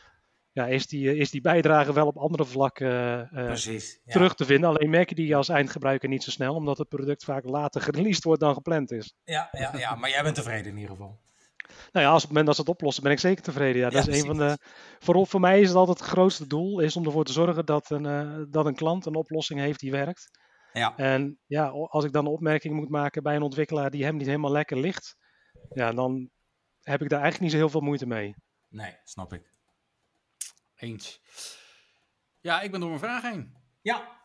ja, 0.52 0.66
is, 0.66 0.86
die, 0.86 1.16
is 1.16 1.30
die 1.30 1.40
bijdrage 1.40 1.92
wel 1.92 2.06
op 2.06 2.16
andere 2.16 2.44
vlakken 2.44 3.28
precies. 3.32 4.00
Ja. 4.04 4.12
terug 4.12 4.34
te 4.34 4.44
vinden. 4.44 4.68
Alleen 4.68 4.90
merk 4.90 5.08
je 5.08 5.14
die 5.14 5.36
als 5.36 5.48
eindgebruiker 5.48 6.08
niet 6.08 6.22
zo 6.22 6.30
snel, 6.30 6.54
omdat 6.54 6.78
het 6.78 6.88
product 6.88 7.24
vaak 7.24 7.44
later 7.44 7.80
gereleased 7.90 8.24
wordt 8.24 8.40
dan 8.40 8.54
gepland 8.54 8.90
is. 8.90 9.14
Ja, 9.24 9.48
ja, 9.52 9.76
ja, 9.76 9.94
maar 9.94 10.10
jij 10.10 10.22
bent 10.22 10.34
tevreden 10.34 10.72
in 10.72 10.76
ieder 10.76 10.90
geval. 10.90 11.18
Nou 11.92 12.06
ja, 12.06 12.12
als 12.12 12.22
op 12.22 12.28
het 12.28 12.28
moment 12.28 12.46
dat 12.46 12.54
ze 12.54 12.60
het 12.60 12.70
oplossen, 12.70 13.02
ben 13.02 13.12
ik 13.12 13.18
zeker 13.18 13.42
tevreden. 13.42 13.80
Ja, 13.80 13.90
dat 13.90 14.04
Ja, 14.04 14.12
is 14.12 14.20
een 14.20 14.26
van 14.26 14.36
de. 14.36 14.58
Voor, 14.98 15.26
voor 15.26 15.40
mij 15.40 15.60
is 15.60 15.68
het 15.68 15.76
altijd 15.76 15.98
het 15.98 16.08
grootste 16.08 16.46
doel, 16.46 16.80
is 16.80 16.96
om 16.96 17.04
ervoor 17.04 17.24
te 17.24 17.32
zorgen 17.32 17.66
dat 17.66 17.90
een, 17.90 18.06
eh, 18.06 18.42
dat 18.48 18.66
een 18.66 18.74
klant 18.74 19.06
een 19.06 19.14
oplossing 19.14 19.60
heeft 19.60 19.80
die 19.80 19.90
werkt. 19.90 20.38
Ja, 20.72 20.96
En 20.96 21.38
ja, 21.46 21.66
als 21.68 22.04
ik 22.04 22.12
dan 22.12 22.26
een 22.26 22.32
opmerking 22.32 22.74
moet 22.74 22.88
maken 22.88 23.22
bij 23.22 23.36
een 23.36 23.42
ontwikkelaar 23.42 23.90
die 23.90 24.04
hem 24.04 24.16
niet 24.16 24.26
helemaal 24.26 24.50
lekker 24.52 24.78
ligt, 24.78 25.16
ja, 25.74 25.92
dan 25.92 26.30
heb 26.82 27.02
ik 27.02 27.08
daar 27.08 27.20
eigenlijk 27.20 27.40
niet 27.40 27.50
zo 27.50 27.56
heel 27.56 27.68
veel 27.70 27.80
moeite 27.88 28.06
mee. 28.06 28.34
nee, 28.68 28.96
snap 29.04 29.32
ik. 29.32 29.50
Eens. 30.76 31.20
Ja, 32.40 32.60
ik 32.60 32.70
ben 32.70 32.80
door 32.80 32.88
mijn 32.88 33.00
vraag 33.00 33.22
heen. 33.22 33.54
Ja, 33.82 34.20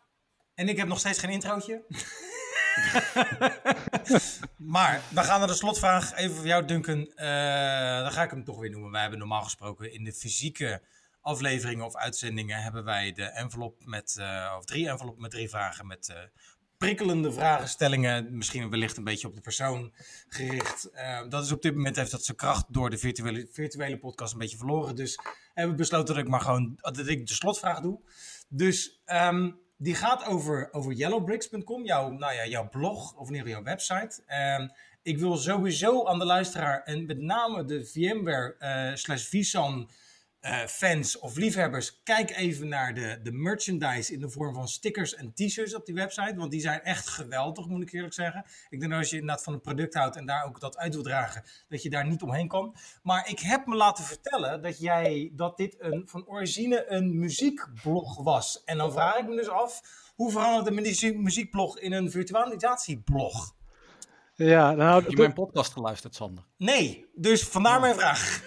en 0.54 0.70
ik 0.70 0.78
heb 0.78 0.88
nog 0.88 1.00
steeds 1.00 1.20
geen 1.20 1.30
introotje. 1.32 1.86
maar 4.76 5.02
we 5.10 5.24
gaan 5.24 5.40
naar 5.40 5.48
de 5.48 5.54
slotvraag. 5.54 6.14
Even 6.14 6.36
voor 6.36 6.46
jou, 6.46 6.66
Duncan. 6.66 7.08
Eh, 7.16 8.02
dan 8.02 8.12
ga 8.12 8.24
ik 8.24 8.30
hem 8.30 8.44
toch 8.44 8.60
weer 8.60 8.70
noemen. 8.70 8.92
Wij 8.92 9.02
hebben 9.02 9.20
normaal 9.20 9.44
gesproken 9.44 9.94
in 9.94 10.04
de 10.04 10.14
fysieke 10.14 10.82
afleveringen 11.22 11.86
of 11.86 11.96
uitzendingen 11.96 12.64
hebben 12.64 12.84
wij 12.84 13.12
de 13.12 13.24
envelop 13.24 13.86
met, 13.86 14.16
eh, 14.20 14.56
of 14.58 14.66
drie 14.66 14.90
enveloppen 14.90 15.22
met 15.22 15.32
drie 15.32 15.50
vragen 15.50 15.88
met 15.88 16.10
eh, 16.10 16.18
prikkelende 16.78 17.32
vragenstellingen, 17.32 18.38
misschien 18.38 18.70
wellicht 18.70 18.98
een 18.98 19.04
beetje 19.04 19.28
op 19.28 19.36
de 19.36 19.42
persoon 19.42 19.94
gericht. 20.28 20.90
Dat 21.30 21.44
is 21.44 21.52
op 21.52 21.62
dit 21.62 21.76
moment 21.76 21.96
heeft 21.96 22.12
dat 22.12 22.26
zijn 22.26 22.38
kracht 22.38 22.66
door 22.70 22.90
de 22.90 22.98
virtuele, 22.98 23.48
virtuele 23.52 24.00
podcast 24.00 24.34
een 24.34 24.40
beetje 24.40 24.58
verloren. 24.58 24.96
Dus 24.96 25.20
hebben 25.54 25.74
we 25.74 25.80
besloten 25.80 26.16
dat 26.16 26.24
ik 26.24 26.30
maar 26.30 26.42
gewoon 26.42 26.78
dat 26.82 27.08
ik 27.08 27.28
de 27.28 27.34
slotvraag 27.34 27.80
doe. 27.80 28.00
Dus 28.50 29.02
ehm, 29.06 29.52
die 29.82 29.96
gaat 29.96 30.26
over, 30.26 30.70
over 30.72 30.94
yellowbricks.com, 30.94 31.86
jouw, 31.86 32.10
nou 32.10 32.34
ja, 32.34 32.46
jouw 32.46 32.70
blog 32.70 33.16
of 33.16 33.32
in 33.32 33.48
jouw 33.48 33.64
website. 33.64 34.22
Ehm, 34.26 34.68
ik 35.02 35.18
wil 35.18 35.38
sowieso 35.38 36.06
aan 36.06 36.20
de 36.20 36.26
luisteraar 36.26 36.84
en 36.84 37.06
met 37.06 37.20
name 37.20 37.66
de 37.66 37.86
VMware 37.86 38.56
eh, 38.60 38.96
slash 38.96 39.24
vSAN 39.24 39.90
eh, 40.42 40.66
fans 40.66 41.20
of 41.20 41.36
liefhebbers, 41.36 42.02
kijk 42.04 42.32
even 42.32 42.68
naar 42.68 42.94
de, 42.94 43.20
de 43.24 43.32
merchandise 43.32 44.14
in 44.14 44.20
de 44.20 44.30
vorm 44.30 44.54
van 44.54 44.68
stickers 44.68 45.16
en 45.16 45.34
t-shirts 45.34 45.76
op 45.76 45.86
die 45.86 45.96
website. 45.96 46.34
Want 46.36 46.52
die 46.52 46.62
zijn 46.62 46.82
echt 46.82 47.08
geweldig, 47.08 47.68
moet 47.68 47.82
ik 47.82 47.92
eerlijk 47.92 48.14
zeggen. 48.14 48.46
Ik 48.70 48.80
denk 48.80 48.92
dat 48.92 49.00
als 49.00 49.10
je 49.10 49.18
inderdaad 49.18 49.44
van 49.44 49.54
een 49.54 49.62
product 49.62 49.94
houdt 49.94 50.16
en 50.16 50.26
daar 50.26 50.46
ook 50.46 50.60
dat 50.60 50.78
uit 50.78 50.94
wil 50.94 51.04
dragen, 51.04 51.44
dat 51.70 51.84
je 51.84 51.90
daar 51.90 52.08
niet 52.08 52.22
omheen 52.22 52.48
kan. 52.48 52.76
Maar 53.04 53.30
ik 53.30 53.40
heb 53.40 53.66
me 53.66 53.76
laten 53.76 54.04
vertellen 54.04 54.62
dat, 54.62 54.80
jij, 54.80 55.32
dat 55.34 55.58
dit 55.58 55.76
een, 55.80 56.04
van 56.06 56.28
origine 56.28 56.86
een 56.88 57.20
muziekblog 57.20 58.24
was. 58.24 58.64
En 58.64 58.78
dan 58.78 58.92
vraag 58.92 59.16
ik 59.18 59.28
me 59.28 59.36
dus 59.36 59.50
af, 59.50 59.82
hoe 60.16 60.32
verandert 60.32 60.68
een 60.68 60.74
muzie- 60.74 61.18
muziekblog 61.18 61.80
in 61.80 61.92
een 61.92 62.12
virtualisatieblog? 62.12 63.56
Ja, 64.36 64.72
nou, 64.72 65.02
Heb 65.02 65.12
je 65.12 65.18
mijn 65.18 65.34
podcast 65.34 65.72
geluisterd, 65.72 66.16
Sander? 66.16 66.44
Nee, 66.58 67.06
dus 67.16 67.44
vandaar 67.44 67.80
mijn 67.80 67.96
vraag. 67.96 68.44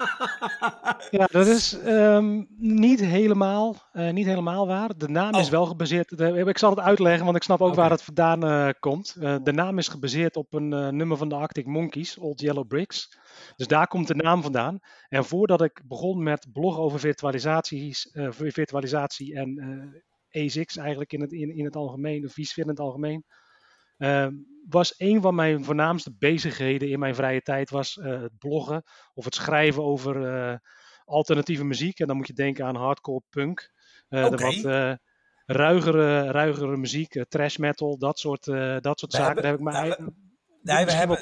Ja, 1.10 1.26
dat 1.30 1.46
is 1.46 1.78
ehm, 1.78 2.42
niet, 2.56 3.00
helemaal, 3.00 3.76
eh, 3.92 4.10
niet 4.10 4.26
helemaal 4.26 4.66
waar. 4.66 4.96
De 4.96 5.08
naam 5.08 5.34
is 5.34 5.44
Oh. 5.44 5.50
wel 5.50 5.66
gebaseerd. 5.66 6.18
de- 6.18 6.44
ik 6.46 6.58
zal 6.58 6.70
het 6.70 6.78
uitleggen, 6.78 7.24
want 7.24 7.36
ik 7.36 7.42
snap 7.42 7.60
ook 7.60 7.74
waar 7.74 7.90
het 7.90 8.02
vandaan 8.02 8.44
eh, 8.44 8.68
komt. 8.80 9.16
Eh, 9.20 9.36
de 9.42 9.52
naam 9.52 9.78
is 9.78 9.88
gebaseerd 9.88 10.36
op 10.36 10.52
een 10.54 10.68
nummer 10.96 11.16
van 11.16 11.28
de 11.28 11.34
Arctic 11.34 11.66
Monkeys, 11.66 12.18
Old 12.18 12.40
Yellow 12.40 12.66
Bricks. 12.66 13.18
Dus 13.56 13.66
daar 13.66 13.86
komt 13.86 14.06
de 14.06 14.14
naam 14.14 14.42
vandaan. 14.42 14.78
En 15.08 15.24
voordat 15.24 15.62
ik 15.62 15.82
begon 15.84 16.22
met 16.22 16.46
bloggen 16.52 16.82
over 16.82 17.00
virtualisaties, 17.00 18.08
vir- 18.12 18.52
virtualisatie 18.52 19.34
en 19.34 19.58
ASICs 20.32 20.76
eigenlijk 20.76 21.12
in 21.12 21.20
het, 21.20 21.32
in, 21.32 21.56
in 21.56 21.64
het 21.64 21.76
algemeen, 21.76 22.24
of 22.24 22.32
vSphere 22.32 22.62
in 22.62 22.68
het 22.68 22.80
algemeen, 22.80 23.24
was 24.68 24.94
een 24.96 25.20
van 25.20 25.34
mijn 25.34 25.64
voornaamste 25.64 26.14
bezigheden 26.18 26.88
in 26.88 26.98
mijn 26.98 27.14
vrije 27.14 27.40
tijd 27.40 27.70
was 27.70 27.98
eh, 27.98 28.20
het 28.20 28.38
bloggen 28.38 28.82
of 29.14 29.24
het 29.24 29.34
schrijven 29.34 29.82
over 29.84 30.26
eh, 30.26 30.56
alternatieve 31.04 31.64
muziek. 31.64 31.98
En 31.98 32.06
dan 32.06 32.16
moet 32.16 32.26
je 32.26 32.32
denken 32.32 32.64
aan 32.64 32.76
hardcore 32.76 33.22
punk, 33.30 33.70
eh, 34.08 34.30
de 34.30 34.36
wat 34.36 34.98
ruigere, 35.46 36.30
ruigere 36.30 36.76
muziek, 36.76 37.24
trash 37.28 37.56
metal, 37.56 37.98
dat 37.98 38.18
soort, 38.18 38.44
dat 38.82 38.98
soort 38.98 39.12
We 39.12 39.18
zaken. 39.18 39.24
hebben- 39.24 39.42
Daar 39.42 39.50
heb 39.50 39.54
ik 39.54 39.60
mijn 39.60 39.76
nou, 39.76 39.86
eigen- 39.86 40.28
Nee, 40.62 40.84
we 40.84 40.92
hebben, 40.92 41.18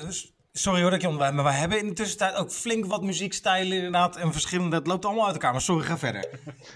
sorry 0.52 0.80
hoor 0.80 0.90
dat 0.90 0.98
ik 0.98 1.04
je 1.04 1.06
onderwijs, 1.12 1.34
maar 1.34 1.44
we 1.44 1.50
hebben 1.58 1.78
in 1.78 1.88
de 1.88 1.92
tussentijd 1.94 2.34
ook 2.34 2.50
flink 2.52 2.84
wat 2.86 3.02
muziekstijlen 3.02 3.76
inderdaad 3.76 4.16
en 4.16 4.32
verschillende, 4.32 4.76
het 4.76 4.86
loopt 4.86 5.04
allemaal 5.04 5.24
uit 5.24 5.34
elkaar, 5.34 5.52
maar 5.52 5.60
sorry, 5.60 5.84
ga 5.84 5.98
verder. 5.98 6.28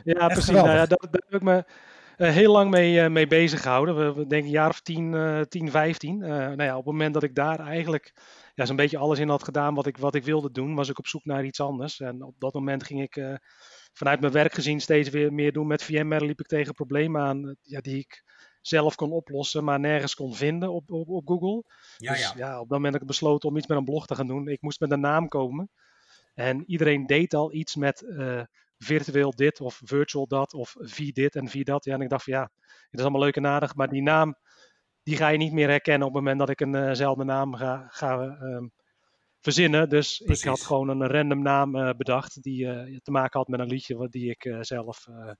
Ja, 0.05 0.26
precies. 0.26 0.46
Nou 0.46 0.59
geweldig. 0.59 0.72
ja, 0.72 0.86
daar, 0.86 0.86
daar 1.11 1.22
heb 1.28 1.34
ik 1.34 1.42
me 1.42 1.64
heel 2.30 2.52
lang 2.52 2.70
mee, 2.70 3.00
eh, 3.00 3.10
mee 3.10 3.26
bezig 3.26 3.62
gehouden. 3.62 3.96
We, 3.96 4.12
we 4.12 4.26
denken 4.26 4.46
een 4.46 4.54
jaar 4.54 4.68
of 4.68 4.80
10, 4.80 5.14
eh 5.14 5.40
10 5.40 5.70
15. 5.70 6.22
Eh, 6.22 6.28
nou 6.28 6.62
ja, 6.62 6.76
op 6.76 6.84
het 6.84 6.92
moment 6.92 7.14
dat 7.14 7.22
ik 7.22 7.34
daar 7.34 7.60
eigenlijk 7.60 8.12
ja, 8.54 8.66
zo'n 8.66 8.76
beetje 8.76 8.98
alles 8.98 9.18
in 9.18 9.28
had 9.28 9.44
gedaan 9.44 9.74
wat 9.74 9.86
ik, 9.86 9.96
wat 9.96 10.14
ik 10.14 10.24
wilde 10.24 10.50
doen, 10.50 10.74
was 10.74 10.88
ik 10.88 10.98
op 10.98 11.06
zoek 11.06 11.24
naar 11.24 11.44
iets 11.44 11.60
anders. 11.60 12.00
En 12.00 12.22
op 12.22 12.34
dat 12.38 12.54
moment 12.54 12.84
ging 12.84 13.02
ik 13.02 13.16
eh, 13.16 13.34
vanuit 13.92 14.20
mijn 14.20 14.32
werk 14.32 14.52
gezien 14.52 14.80
steeds 14.80 15.08
weer 15.08 15.32
meer 15.32 15.52
doen 15.52 15.66
met 15.66 15.82
VMware. 15.82 16.24
Liep 16.24 16.40
ik 16.40 16.46
tegen 16.46 16.74
problemen 16.74 17.22
aan 17.22 17.48
eh, 17.48 17.54
ja, 17.62 17.80
die 17.80 17.98
ik 17.98 18.24
zelf 18.60 18.94
kon 18.94 19.12
oplossen, 19.12 19.64
maar 19.64 19.80
nergens 19.80 20.14
kon 20.14 20.34
vinden 20.34 20.72
op, 20.72 20.90
op, 20.90 21.08
op 21.08 21.28
Google. 21.28 21.64
Ja, 21.96 22.12
dus 22.12 22.20
ja. 22.20 22.32
ja, 22.36 22.60
op 22.60 22.68
dat 22.68 22.76
moment 22.76 22.92
heb 22.92 23.02
ik 23.02 23.08
besloten 23.08 23.48
om 23.48 23.56
iets 23.56 23.66
met 23.66 23.78
een 23.78 23.84
blog 23.84 24.06
te 24.06 24.14
gaan 24.14 24.26
doen. 24.26 24.48
Ik 24.48 24.62
moest 24.62 24.80
met 24.80 24.90
een 24.90 25.00
naam 25.00 25.28
komen. 25.28 25.70
En 26.34 26.64
iedereen 26.66 27.06
deed 27.06 27.34
al 27.34 27.52
iets 27.52 27.76
met 27.76 28.02
eh, 28.02 28.42
virtueel 28.82 29.30
dit 29.30 29.60
of 29.60 29.80
virtual 29.84 30.26
dat 30.26 30.54
of 30.54 30.74
v 30.78 31.12
dit 31.12 31.34
en 31.34 31.48
v 31.48 31.62
dat. 31.62 31.84
Ja, 31.84 31.94
en 31.94 32.00
ik 32.00 32.08
dacht 32.08 32.24
van 32.24 32.32
ja, 32.32 32.50
het 32.66 32.98
is 32.98 33.00
allemaal 33.00 33.20
leuk 33.20 33.36
en 33.36 33.46
aardig, 33.46 33.74
maar 33.74 33.88
die 33.88 34.02
naam 34.02 34.34
die 35.02 35.16
ga 35.16 35.28
je 35.28 35.38
niet 35.38 35.52
meer 35.52 35.68
herkennen 35.68 36.08
op 36.08 36.14
het 36.14 36.22
moment 36.22 36.38
dat 36.40 36.48
ik 36.48 36.60
eenzelfde 36.60 37.24
naam 37.24 37.54
ga, 37.54 37.86
ga 37.88 38.20
ehm, 38.20 38.66
verzinnen. 39.40 39.88
Dus 39.88 40.20
ik 40.20 40.44
had 40.44 40.60
gewoon 40.60 40.88
een 40.88 41.06
random 41.06 41.42
naam 41.42 41.76
eh, 41.76 41.90
bedacht 41.96 42.42
die 42.42 42.68
eh, 42.68 42.98
te 43.02 43.10
maken 43.10 43.38
had 43.38 43.48
met 43.48 43.60
een 43.60 43.66
liedje 43.66 43.96
wat 43.96 44.10
die 44.12 44.30
ik 44.30 44.44
eh, 44.44 44.58
zelf 44.60 45.06
eh, 45.06 45.32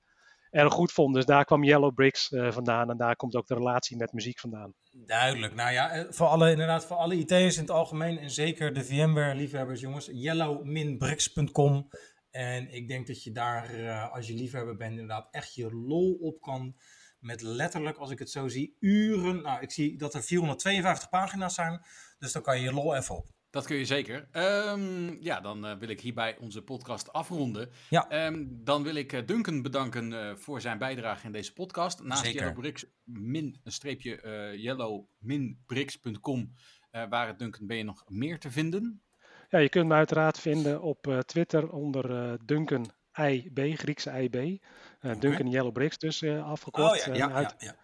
erg 0.53 0.73
goed 0.73 0.91
vond. 0.91 1.15
Dus 1.15 1.25
daar 1.25 1.45
kwam 1.45 1.63
Yellow 1.63 1.93
Bricks 1.93 2.31
eh, 2.31 2.51
vandaan 2.51 2.89
en 2.89 2.97
daar 2.97 3.15
komt 3.15 3.35
ook 3.35 3.47
de 3.47 3.53
relatie 3.53 3.97
met 3.97 4.13
muziek 4.13 4.39
vandaan. 4.39 4.73
Duidelijk. 4.91 5.53
Nou 5.53 5.71
ja, 5.71 5.91
eh, 5.91 6.05
voor 6.09 6.27
alle, 6.27 6.51
inderdaad, 6.51 6.85
voor 6.85 6.97
alle 6.97 7.15
IT'ers 7.15 7.55
in 7.55 7.61
het 7.61 7.71
algemeen 7.71 8.17
en 8.17 8.29
zeker 8.29 8.73
de 8.73 8.83
VMware-liefhebbers, 8.83 9.81
jongens, 9.81 10.09
yellow-bricks.com. 10.11 11.87
En 12.33 12.73
ik 12.73 12.87
denk 12.87 13.07
dat 13.07 13.23
je 13.23 13.31
daar, 13.31 13.69
eh, 13.69 14.11
als 14.11 14.27
je 14.27 14.33
liefhebber 14.33 14.75
bent, 14.75 14.91
inderdaad 14.91 15.27
echt 15.31 15.55
je 15.55 15.75
lol 15.75 16.13
op 16.13 16.41
kan. 16.41 16.75
Met 17.19 17.41
letterlijk, 17.41 17.97
als 17.97 18.11
ik 18.11 18.19
het 18.19 18.29
zo 18.29 18.47
zie, 18.47 18.77
uren. 18.79 19.41
Nou, 19.41 19.61
ik 19.61 19.71
zie 19.71 19.97
dat 19.97 20.13
er 20.13 20.23
452 20.23 21.09
pagina's 21.09 21.55
zijn. 21.55 21.81
Dus 22.17 22.31
dan 22.31 22.41
kan 22.41 22.57
je 22.57 22.63
je 22.63 22.73
lol 22.73 22.95
even 22.95 23.15
op. 23.15 23.29
Dat 23.49 23.65
kun 23.65 23.77
je 23.77 23.85
zeker. 23.85 24.27
Ehm, 24.31 25.21
ja, 25.21 25.41
dan 25.41 25.65
eh, 25.65 25.77
wil 25.77 25.89
ik 25.89 26.01
hierbij 26.01 26.37
onze 26.37 26.61
podcast 26.61 27.11
afronden. 27.13 27.69
Ja. 27.89 28.09
Ehm, 28.09 28.45
dan 28.49 28.83
wil 28.83 28.95
ik 28.95 29.13
eh, 29.13 29.25
Duncan 29.25 29.61
bedanken 29.61 30.39
voor 30.39 30.61
zijn 30.61 30.77
bijdrage 30.77 31.25
in 31.25 31.31
deze 31.31 31.53
podcast. 31.53 32.03
Naast 32.03 32.23
Zeker. 32.23 32.39
yellowbricks 32.39 32.85
min 33.03 33.59
een 33.63 33.71
streepje 33.71 34.53
yellow-bricks.com 34.57 36.53
waar 37.09 37.27
het 37.27 37.39
Duncan 37.39 37.67
ben 37.67 37.77
je 37.77 37.83
nog 37.83 38.03
meer 38.07 38.39
te 38.39 38.51
vinden. 38.51 39.02
Ja, 39.53 39.59
je 39.59 39.69
kunt 39.69 39.87
me 39.87 39.93
uiteraard 39.93 40.39
vinden 40.39 40.81
op 40.81 41.07
eh, 41.07 41.17
Twitter 41.17 41.69
onder 41.71 42.11
eh, 42.11 42.33
Duncan 42.45 42.91
IB, 43.13 43.73
Griekse 43.77 44.11
IB. 44.21 44.35
Eh, 44.99 45.19
Duncan 45.19 45.49
Yellow 45.49 45.71
Bricks 45.73 45.97
dus 45.97 46.21
eh, 46.21 46.45
afgekort. 46.45 46.91
Oh 46.91 47.05
ja, 47.05 47.13
ja, 47.13 47.31
uit- 47.31 47.55
ja, 47.57 47.67
ja. 47.67 47.75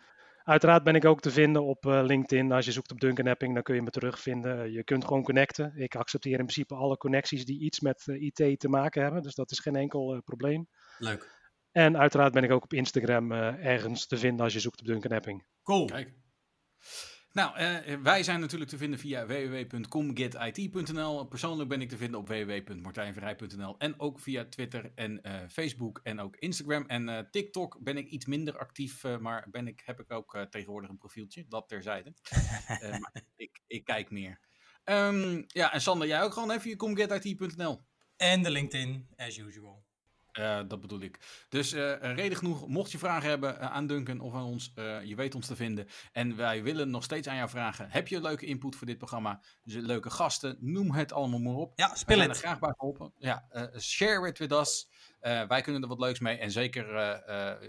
Uiteraard 0.44 0.84
ben 0.84 0.96
ik 0.96 1.06
ook 1.06 1.22
te 1.22 1.32
vinden 1.32 1.64
op 1.64 1.86
eh, 1.86 2.02
LinkedIn. 2.04 2.52
Als 2.52 2.66
je 2.66 2.72
zoekt 2.72 2.92
op 2.92 3.00
Duncan 3.00 3.28
Epping, 3.28 3.54
dan 3.54 3.64
kun 3.64 3.76
je 3.76 3.82
me 3.82 3.90
terugvinden. 3.90 4.72
Je 4.72 4.84
kunt 4.84 5.06
gewoon 5.06 5.24
connecten. 5.24 5.74
Ik 5.76 5.96
accepteer 5.96 6.32
in 6.32 6.38
principe 6.46 6.76
alle 6.76 6.98
connecties 6.98 7.46
die 7.46 7.60
iets 7.60 7.80
met 7.80 8.04
IT 8.08 8.60
te 8.60 8.70
maken 8.70 9.02
hebben. 9.04 9.22
Dus 9.22 9.36
dat 9.36 9.52
is 9.52 9.60
geen 9.60 9.76
enkel 9.76 10.22
probleem. 10.26 10.68
Leuk. 10.98 11.38
En 11.72 11.98
uiteraard 11.98 12.34
ben 12.34 12.44
ik 12.44 12.52
ook 12.52 12.64
op 12.64 12.74
Instagram 12.74 13.32
eh, 13.32 13.66
ergens 13.66 14.08
te 14.08 14.18
vinden 14.18 14.44
als 14.44 14.54
je 14.54 14.60
zoekt 14.60 14.80
op 14.80 14.86
Duncan 14.86 15.12
Epping. 15.12 15.46
Cool. 15.64 15.86
Kijk. 15.86 16.14
Nou, 17.32 17.58
eh, 17.58 18.02
wij 18.02 18.24
zijn 18.24 18.40
natuurlijk 18.40 18.70
te 18.70 18.78
vinden 18.78 19.00
via 19.00 19.26
www.comgetit.nl. 19.26 21.26
Persoonlijk 21.26 21.70
ben 21.70 21.82
ik 21.82 21.90
te 21.90 21.98
vinden 21.98 22.20
op 22.20 22.28
www.martijnvrij.nl. 22.28 23.76
En 23.78 24.00
ook 24.00 24.20
via 24.20 24.46
Twitter 24.46 24.92
en 24.96 25.22
eh, 25.22 25.42
Facebook 25.50 26.00
en 26.04 26.20
ook 26.20 26.36
Instagram. 26.36 26.86
En 26.86 27.10
eh, 27.10 27.20
TikTok 27.32 27.84
ben 27.84 27.98
ik 27.98 28.08
iets 28.08 28.26
minder 28.26 28.58
actief, 28.58 29.04
eh, 29.04 29.18
maar 29.18 29.48
ben 29.52 29.68
ik, 29.68 29.82
heb 29.86 30.00
ik 30.00 30.12
ook 30.12 30.36
eh, 30.36 30.42
tegenwoordig 30.42 30.90
een 30.90 30.98
profieltje. 30.98 31.46
Dat 31.48 31.68
terzijde. 31.68 32.14
Eh, 32.80 32.90
maar 32.90 33.24
ik, 33.36 33.62
ik 33.68 33.84
kijk 33.84 34.12
meer. 34.12 34.40
Ehm, 34.84 35.44
ja, 35.48 35.74
en 35.74 35.82
Sander, 35.82 36.08
jij 36.08 36.24
ook 36.24 36.34
gewoon 36.34 36.52
even 36.52 36.70
je 36.70 36.76
comgetit.nl. 36.76 37.82
En 38.18 38.44
de 38.44 38.50
LinkedIn, 38.50 39.08
as 39.16 39.38
usual. 39.38 39.86
Eh, 40.32 40.60
dat 40.68 40.82
bedoel 40.82 41.02
ik. 41.02 41.20
Dus 41.50 41.74
eh, 41.74 41.94
reden 42.00 42.38
genoeg, 42.38 42.68
mocht 42.68 42.92
je 42.92 42.98
vragen 42.98 43.30
hebben 43.30 43.60
eh, 43.60 43.72
aan 43.72 43.88
Duncan 43.88 44.20
of 44.20 44.34
aan 44.34 44.44
ons, 44.44 44.72
je 45.04 45.14
weet 45.16 45.36
ons 45.36 45.48
te 45.48 45.56
vinden. 45.56 45.88
En 46.12 46.36
wij 46.36 46.64
willen 46.64 46.90
nog 46.90 47.04
steeds 47.04 47.28
aan 47.28 47.36
jou 47.36 47.50
vragen, 47.50 47.90
heb 47.90 48.08
je 48.08 48.22
leuke 48.22 48.46
input 48.46 48.76
voor 48.76 48.88
dit 48.88 48.98
programma? 48.98 49.42
Dus 49.64 49.76
leuke 49.76 50.10
gasten, 50.10 50.58
noem 50.60 50.92
het 50.92 51.14
allemaal 51.14 51.40
maar 51.40 51.54
op. 51.54 51.74
Ja, 51.76 51.96
speel 51.96 52.20
het. 52.20 52.38
graag 52.38 52.60
bij 52.60 52.74
geholpen. 52.78 53.14
Ja, 53.18 53.48
share 53.80 54.28
it 54.28 54.38
with 54.38 54.52
us. 54.52 54.90
Wij 55.20 55.62
kunnen 55.62 55.82
er 55.82 55.88
wat 55.88 56.00
leuks 56.00 56.20
mee 56.20 56.38
en 56.38 56.52
zeker, 56.52 56.86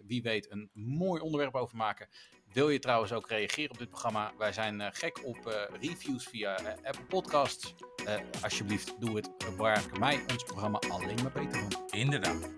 wie 0.07 0.23
weet, 0.23 0.51
een 0.51 0.71
mooi 0.73 1.21
onderwerp 1.21 1.55
over 1.55 1.77
maken. 1.77 2.09
Wil 2.53 2.69
je 2.71 2.79
trouwens 2.79 3.13
ook 3.13 3.29
reageren 3.29 3.71
op 3.71 3.79
dit 3.79 3.91
programma? 3.91 4.33
Wij 4.39 4.53
zijn 4.53 4.81
eh, 4.81 4.87
gek 4.93 5.21
op 5.25 5.47
eh, 5.47 5.55
reviews 5.81 6.27
via 6.31 6.57
eh, 6.59 6.65
Apple 6.85 7.05
Podcasts. 7.09 7.75
Eh, 8.05 8.15
alsjeblieft, 8.43 8.95
doe 9.01 9.17
het. 9.17 9.31
Waar 9.57 9.83
mij 9.99 10.21
ons 10.33 10.45
programma 10.45 10.79
alleen 10.89 11.19
maar 11.23 11.33
beter 11.33 11.61
van. 11.61 11.73
Inderdaad. 11.91 12.49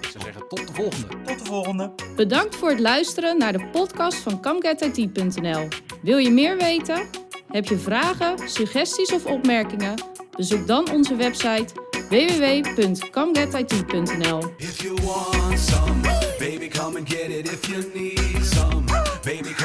Ik 0.00 0.04
zou 0.10 0.24
zeggen, 0.24 0.48
tot 0.48 0.66
de 0.66 0.72
volgende. 0.74 1.06
Tot 1.22 1.38
de 1.38 1.44
volgende. 1.44 1.92
Bedankt 2.16 2.56
voor 2.56 2.68
het 2.68 2.80
luisteren 2.80 3.38
naar 3.38 3.52
de 3.52 3.66
podcast 3.66 4.16
van 4.16 4.40
CamGetIT.nl. 4.40 5.68
Wil 6.02 6.18
je 6.18 6.30
meer 6.30 6.56
weten? 6.56 7.06
Heb 7.48 7.64
je 7.64 7.78
vragen, 7.78 8.48
suggesties 8.48 9.12
of 9.12 9.26
opmerkingen? 9.26 10.02
Bezoek 10.36 10.66
dan 10.66 10.90
onze 10.90 11.16
website 11.16 11.66
www.camgetit.nl. 12.08 14.52
If 14.56 14.82
you 14.82 14.94
want 15.02 15.58
some, 15.58 16.00
baby, 16.38 16.68
come 16.68 16.98
and 16.98 17.08
get 17.10 17.30
it. 17.30 17.52
If 17.52 17.66
you 17.66 17.90
need 17.94 18.44
some, 18.44 18.87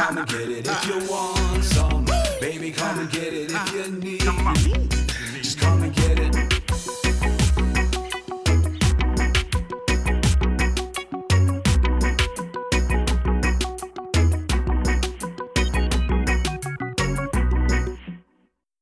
come 0.04 0.18
and 0.18 0.28
get 0.28 0.50
it. 0.50 0.68
If 0.68 0.88
you 0.88 1.12
want 1.12 1.64
some, 1.64 2.06
baby, 2.42 2.72
come 2.72 3.00
and 3.00 3.10
get 3.10 3.34
it. 3.34 3.52
If 3.52 3.74
you 3.74 3.92
need 4.00 4.93